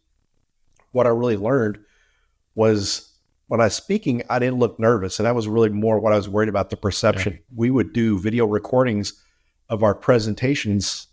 what 0.92 1.06
I 1.06 1.10
really 1.10 1.36
learned 1.36 1.78
was 2.54 3.09
when 3.50 3.60
I 3.60 3.64
was 3.64 3.74
speaking, 3.74 4.22
I 4.30 4.38
didn't 4.38 4.60
look 4.60 4.78
nervous. 4.78 5.18
And 5.18 5.26
that 5.26 5.34
was 5.34 5.48
really 5.48 5.70
more 5.70 5.98
what 5.98 6.12
I 6.12 6.16
was 6.16 6.28
worried 6.28 6.48
about 6.48 6.70
the 6.70 6.76
perception. 6.76 7.32
Yeah. 7.32 7.38
We 7.52 7.70
would 7.70 7.92
do 7.92 8.16
video 8.16 8.46
recordings 8.46 9.24
of 9.68 9.82
our 9.82 9.92
presentations 9.92 11.08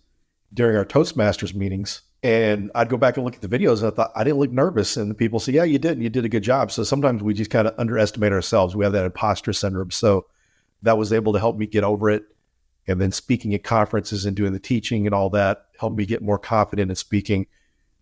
during 0.54 0.78
our 0.78 0.86
Toastmasters 0.86 1.56
meetings. 1.56 2.04
And 2.22 2.70
I'd 2.76 2.90
go 2.90 2.98
back 2.98 3.18
and 3.18 3.26
look 3.26 3.34
at 3.34 3.42
the 3.42 3.48
videos 3.48 3.80
and 3.80 3.88
I 3.88 3.90
thought 3.90 4.12
I 4.16 4.24
didn't 4.24 4.38
look 4.38 4.52
nervous. 4.52 4.98
And 4.98 5.10
the 5.10 5.16
people 5.16 5.40
say, 5.40 5.54
Yeah, 5.54 5.64
you 5.64 5.80
did. 5.80 5.94
And 5.94 6.04
you 6.04 6.12
did 6.12 6.26
a 6.26 6.30
good 6.30 6.44
job. 6.44 6.72
So 6.72 6.84
sometimes 6.84 7.24
we 7.24 7.34
just 7.34 7.50
kind 7.50 7.68
of 7.68 7.74
underestimate 7.80 8.32
ourselves. 8.32 8.76
We 8.76 8.86
have 8.86 8.94
that 8.94 9.06
imposter 9.06 9.52
syndrome. 9.52 9.90
So 9.90 10.28
that 10.84 10.96
was 10.96 11.12
able 11.12 11.34
to 11.34 11.40
help 11.40 11.58
me 11.58 11.66
get 11.66 11.84
over 11.84 12.08
it. 12.12 12.24
And 12.86 13.02
then 13.02 13.12
speaking 13.12 13.56
at 13.56 13.64
conferences 13.64 14.28
and 14.28 14.38
doing 14.38 14.54
the 14.54 14.60
teaching 14.60 15.08
and 15.08 15.16
all 15.16 15.32
that 15.32 15.66
helped 15.80 15.98
me 15.98 16.06
get 16.06 16.22
more 16.22 16.38
confident 16.38 16.92
in 16.92 16.96
speaking. 16.96 17.48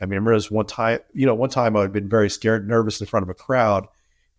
I 0.02 0.06
mean, 0.06 0.12
I 0.12 0.16
remember 0.16 0.36
this 0.36 0.52
one 0.52 0.66
time, 0.66 1.00
you 1.14 1.26
know, 1.26 1.36
one 1.36 1.50
time 1.50 1.78
I'd 1.78 1.94
been 1.94 2.10
very 2.10 2.30
scared, 2.30 2.68
nervous 2.68 3.00
in 3.00 3.08
front 3.08 3.24
of 3.24 3.30
a 3.30 3.34
crowd. 3.34 3.88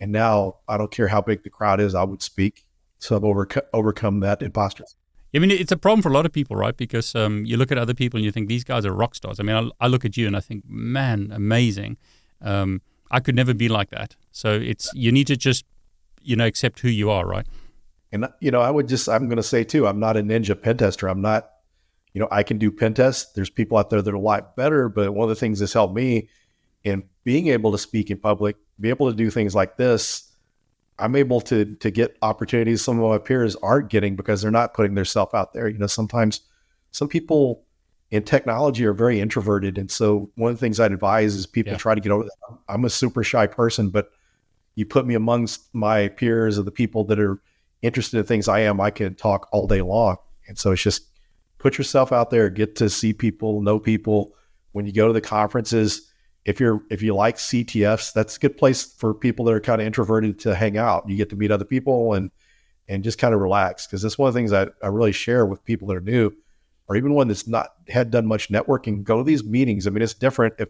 And 0.00 0.12
now 0.12 0.56
I 0.68 0.76
don't 0.76 0.90
care 0.90 1.08
how 1.08 1.20
big 1.20 1.42
the 1.42 1.50
crowd 1.50 1.80
is, 1.80 1.94
I 1.94 2.04
would 2.04 2.22
speak. 2.22 2.66
So 2.98 3.16
I've 3.16 3.24
overcome 3.24 3.62
overcome 3.72 4.20
that 4.20 4.42
imposter. 4.42 4.84
I 5.34 5.38
mean, 5.38 5.50
it's 5.50 5.72
a 5.72 5.76
problem 5.76 6.00
for 6.00 6.08
a 6.08 6.12
lot 6.12 6.24
of 6.24 6.32
people, 6.32 6.56
right? 6.56 6.74
Because 6.76 7.14
um, 7.14 7.44
you 7.44 7.58
look 7.58 7.70
at 7.70 7.76
other 7.76 7.92
people 7.92 8.16
and 8.16 8.24
you 8.24 8.32
think 8.32 8.48
these 8.48 8.64
guys 8.64 8.86
are 8.86 8.92
rock 8.92 9.14
stars. 9.14 9.38
I 9.38 9.42
mean, 9.42 9.54
I, 9.80 9.84
I 9.84 9.88
look 9.88 10.04
at 10.04 10.16
you 10.16 10.26
and 10.26 10.34
I 10.34 10.40
think, 10.40 10.64
man, 10.66 11.30
amazing. 11.30 11.98
Um, 12.40 12.80
I 13.10 13.20
could 13.20 13.34
never 13.34 13.52
be 13.52 13.68
like 13.68 13.90
that. 13.90 14.16
So 14.32 14.52
it's 14.52 14.90
you 14.94 15.12
need 15.12 15.26
to 15.26 15.36
just, 15.36 15.66
you 16.22 16.36
know, 16.36 16.46
accept 16.46 16.80
who 16.80 16.88
you 16.88 17.10
are, 17.10 17.26
right? 17.26 17.46
And 18.12 18.28
you 18.40 18.50
know, 18.50 18.60
I 18.60 18.70
would 18.70 18.88
just 18.88 19.08
I'm 19.08 19.26
going 19.26 19.36
to 19.36 19.42
say 19.42 19.64
too, 19.64 19.86
I'm 19.86 20.00
not 20.00 20.16
a 20.16 20.22
ninja 20.22 20.60
pen 20.60 20.78
tester. 20.78 21.08
I'm 21.08 21.20
not, 21.20 21.50
you 22.14 22.20
know, 22.20 22.28
I 22.30 22.42
can 22.42 22.56
do 22.56 22.70
pen 22.70 22.94
tests. 22.94 23.32
There's 23.32 23.50
people 23.50 23.76
out 23.76 23.90
there 23.90 24.00
that 24.00 24.10
are 24.10 24.16
a 24.16 24.20
lot 24.20 24.56
better, 24.56 24.88
but 24.88 25.12
one 25.12 25.24
of 25.24 25.28
the 25.28 25.38
things 25.38 25.60
that's 25.60 25.74
helped 25.74 25.94
me 25.94 26.28
in 26.86 27.02
being 27.24 27.48
able 27.48 27.72
to 27.72 27.78
speak 27.78 28.10
in 28.10 28.18
public 28.18 28.56
be 28.80 28.88
able 28.88 29.10
to 29.10 29.16
do 29.16 29.30
things 29.30 29.54
like 29.54 29.76
this, 29.76 30.32
I'm 30.98 31.16
able 31.16 31.40
to 31.42 31.64
to 31.64 31.90
get 31.90 32.16
opportunities 32.22 32.82
some 32.82 33.00
of 33.00 33.10
my 33.10 33.18
peers 33.18 33.56
aren't 33.56 33.90
getting 33.90 34.16
because 34.16 34.40
they're 34.40 34.50
not 34.50 34.74
putting 34.74 34.94
themselves 34.94 35.34
out 35.34 35.52
there. 35.52 35.68
You 35.68 35.78
know, 35.78 35.86
sometimes 35.86 36.40
some 36.90 37.08
people 37.08 37.64
in 38.10 38.22
technology 38.22 38.84
are 38.86 38.92
very 38.92 39.20
introverted, 39.20 39.78
and 39.78 39.90
so 39.90 40.30
one 40.36 40.52
of 40.52 40.56
the 40.56 40.60
things 40.60 40.80
I'd 40.80 40.92
advise 40.92 41.34
is 41.34 41.46
people 41.46 41.72
yeah. 41.72 41.78
try 41.78 41.94
to 41.94 42.00
get 42.00 42.12
over 42.12 42.24
that. 42.24 42.58
I'm 42.68 42.84
a 42.84 42.90
super 42.90 43.24
shy 43.24 43.46
person, 43.46 43.90
but 43.90 44.10
you 44.74 44.86
put 44.86 45.06
me 45.06 45.14
amongst 45.14 45.74
my 45.74 46.08
peers 46.08 46.58
or 46.58 46.62
the 46.62 46.70
people 46.70 47.04
that 47.04 47.18
are 47.18 47.40
interested 47.82 48.18
in 48.18 48.24
things 48.24 48.48
I 48.48 48.60
am, 48.60 48.80
I 48.80 48.90
can 48.90 49.14
talk 49.14 49.48
all 49.52 49.66
day 49.66 49.82
long. 49.82 50.16
And 50.48 50.58
so 50.58 50.72
it's 50.72 50.82
just 50.82 51.08
put 51.58 51.78
yourself 51.78 52.12
out 52.12 52.30
there, 52.30 52.48
get 52.48 52.76
to 52.76 52.88
see 52.88 53.12
people, 53.12 53.60
know 53.60 53.78
people. 53.78 54.34
When 54.72 54.86
you 54.86 54.92
go 54.92 55.06
to 55.06 55.12
the 55.12 55.20
conferences, 55.20 56.10
if 56.46 56.60
you're 56.60 56.80
if 56.90 57.02
you 57.02 57.14
like 57.14 57.36
CTFs, 57.36 58.12
that's 58.12 58.36
a 58.36 58.40
good 58.40 58.56
place 58.56 58.84
for 58.84 59.12
people 59.12 59.44
that 59.44 59.54
are 59.54 59.60
kind 59.60 59.80
of 59.80 59.86
introverted 59.86 60.38
to 60.40 60.54
hang 60.54 60.78
out. 60.78 61.08
You 61.08 61.16
get 61.16 61.28
to 61.30 61.36
meet 61.36 61.50
other 61.50 61.64
people 61.64 62.14
and 62.14 62.30
and 62.88 63.02
just 63.02 63.18
kind 63.18 63.34
of 63.34 63.40
relax 63.40 63.86
because 63.86 64.00
that's 64.00 64.16
one 64.16 64.28
of 64.28 64.34
the 64.34 64.38
things 64.38 64.52
I, 64.52 64.68
I 64.80 64.86
really 64.88 65.12
share 65.12 65.44
with 65.44 65.64
people 65.64 65.88
that 65.88 65.96
are 65.96 66.00
new, 66.00 66.30
or 66.88 66.96
even 66.96 67.14
one 67.14 67.26
that's 67.26 67.48
not 67.48 67.70
had 67.88 68.12
done 68.12 68.26
much 68.26 68.48
networking. 68.48 69.02
Go 69.02 69.18
to 69.18 69.24
these 69.24 69.42
meetings. 69.44 69.86
I 69.86 69.90
mean, 69.90 70.02
it's 70.02 70.14
different 70.14 70.54
if 70.58 70.68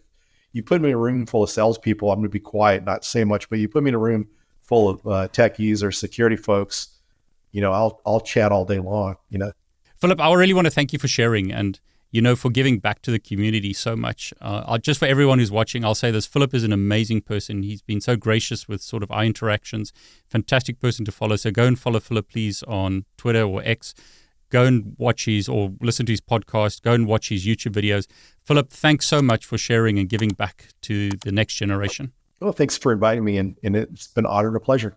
you 0.52 0.62
put 0.62 0.80
me 0.80 0.88
in 0.88 0.94
a 0.94 0.98
room 0.98 1.26
full 1.26 1.42
of 1.42 1.50
salespeople. 1.50 2.10
I'm 2.10 2.20
going 2.20 2.30
to 2.30 2.32
be 2.32 2.40
quiet, 2.40 2.82
not 2.82 3.04
say 3.04 3.24
much. 3.24 3.50
But 3.50 3.58
you 3.58 3.68
put 3.68 3.82
me 3.82 3.90
in 3.90 3.94
a 3.94 3.98
room 3.98 4.28
full 4.62 4.88
of 4.88 5.06
uh, 5.06 5.28
techies 5.28 5.82
or 5.82 5.92
security 5.92 6.36
folks, 6.36 6.88
you 7.52 7.60
know, 7.60 7.72
I'll 7.72 8.00
I'll 8.06 8.20
chat 8.20 8.50
all 8.50 8.64
day 8.64 8.78
long. 8.78 9.16
You 9.28 9.38
know, 9.38 9.52
Phillip, 10.00 10.20
I 10.20 10.32
really 10.32 10.54
want 10.54 10.66
to 10.66 10.70
thank 10.70 10.94
you 10.94 10.98
for 10.98 11.08
sharing 11.08 11.52
and 11.52 11.78
you 12.16 12.22
know, 12.22 12.34
for 12.34 12.50
giving 12.50 12.78
back 12.78 13.02
to 13.02 13.10
the 13.10 13.18
community 13.18 13.74
so 13.74 13.94
much. 13.94 14.32
Uh, 14.40 14.78
just 14.78 14.98
for 14.98 15.04
everyone 15.04 15.38
who's 15.38 15.50
watching, 15.50 15.84
I'll 15.84 15.94
say 15.94 16.10
this 16.10 16.24
Phillip 16.24 16.54
is 16.54 16.64
an 16.64 16.72
amazing 16.72 17.20
person. 17.20 17.62
He's 17.62 17.82
been 17.82 18.00
so 18.00 18.16
gracious 18.16 18.66
with 18.66 18.80
sort 18.80 19.02
of 19.02 19.10
our 19.10 19.22
interactions, 19.22 19.92
fantastic 20.26 20.80
person 20.80 21.04
to 21.04 21.12
follow. 21.12 21.36
So 21.36 21.50
go 21.50 21.66
and 21.66 21.78
follow 21.78 22.00
Phillip, 22.00 22.30
please, 22.30 22.62
on 22.62 23.04
Twitter 23.18 23.42
or 23.42 23.60
X. 23.62 23.92
Go 24.48 24.64
and 24.64 24.96
watch 24.96 25.26
his 25.26 25.46
or 25.46 25.74
listen 25.82 26.06
to 26.06 26.12
his 26.12 26.22
podcast. 26.22 26.80
Go 26.80 26.94
and 26.94 27.06
watch 27.06 27.28
his 27.28 27.46
YouTube 27.46 27.74
videos. 27.74 28.06
Phillip, 28.42 28.70
thanks 28.70 29.04
so 29.04 29.20
much 29.20 29.44
for 29.44 29.58
sharing 29.58 29.98
and 29.98 30.08
giving 30.08 30.30
back 30.30 30.68
to 30.82 31.10
the 31.10 31.32
next 31.32 31.56
generation. 31.56 32.12
Well, 32.40 32.52
thanks 32.52 32.78
for 32.78 32.92
inviting 32.92 33.24
me, 33.24 33.36
and, 33.36 33.58
and 33.62 33.76
it's 33.76 34.06
been 34.06 34.24
an 34.24 34.30
honor 34.30 34.48
and 34.48 34.56
a 34.56 34.60
pleasure. 34.60 34.96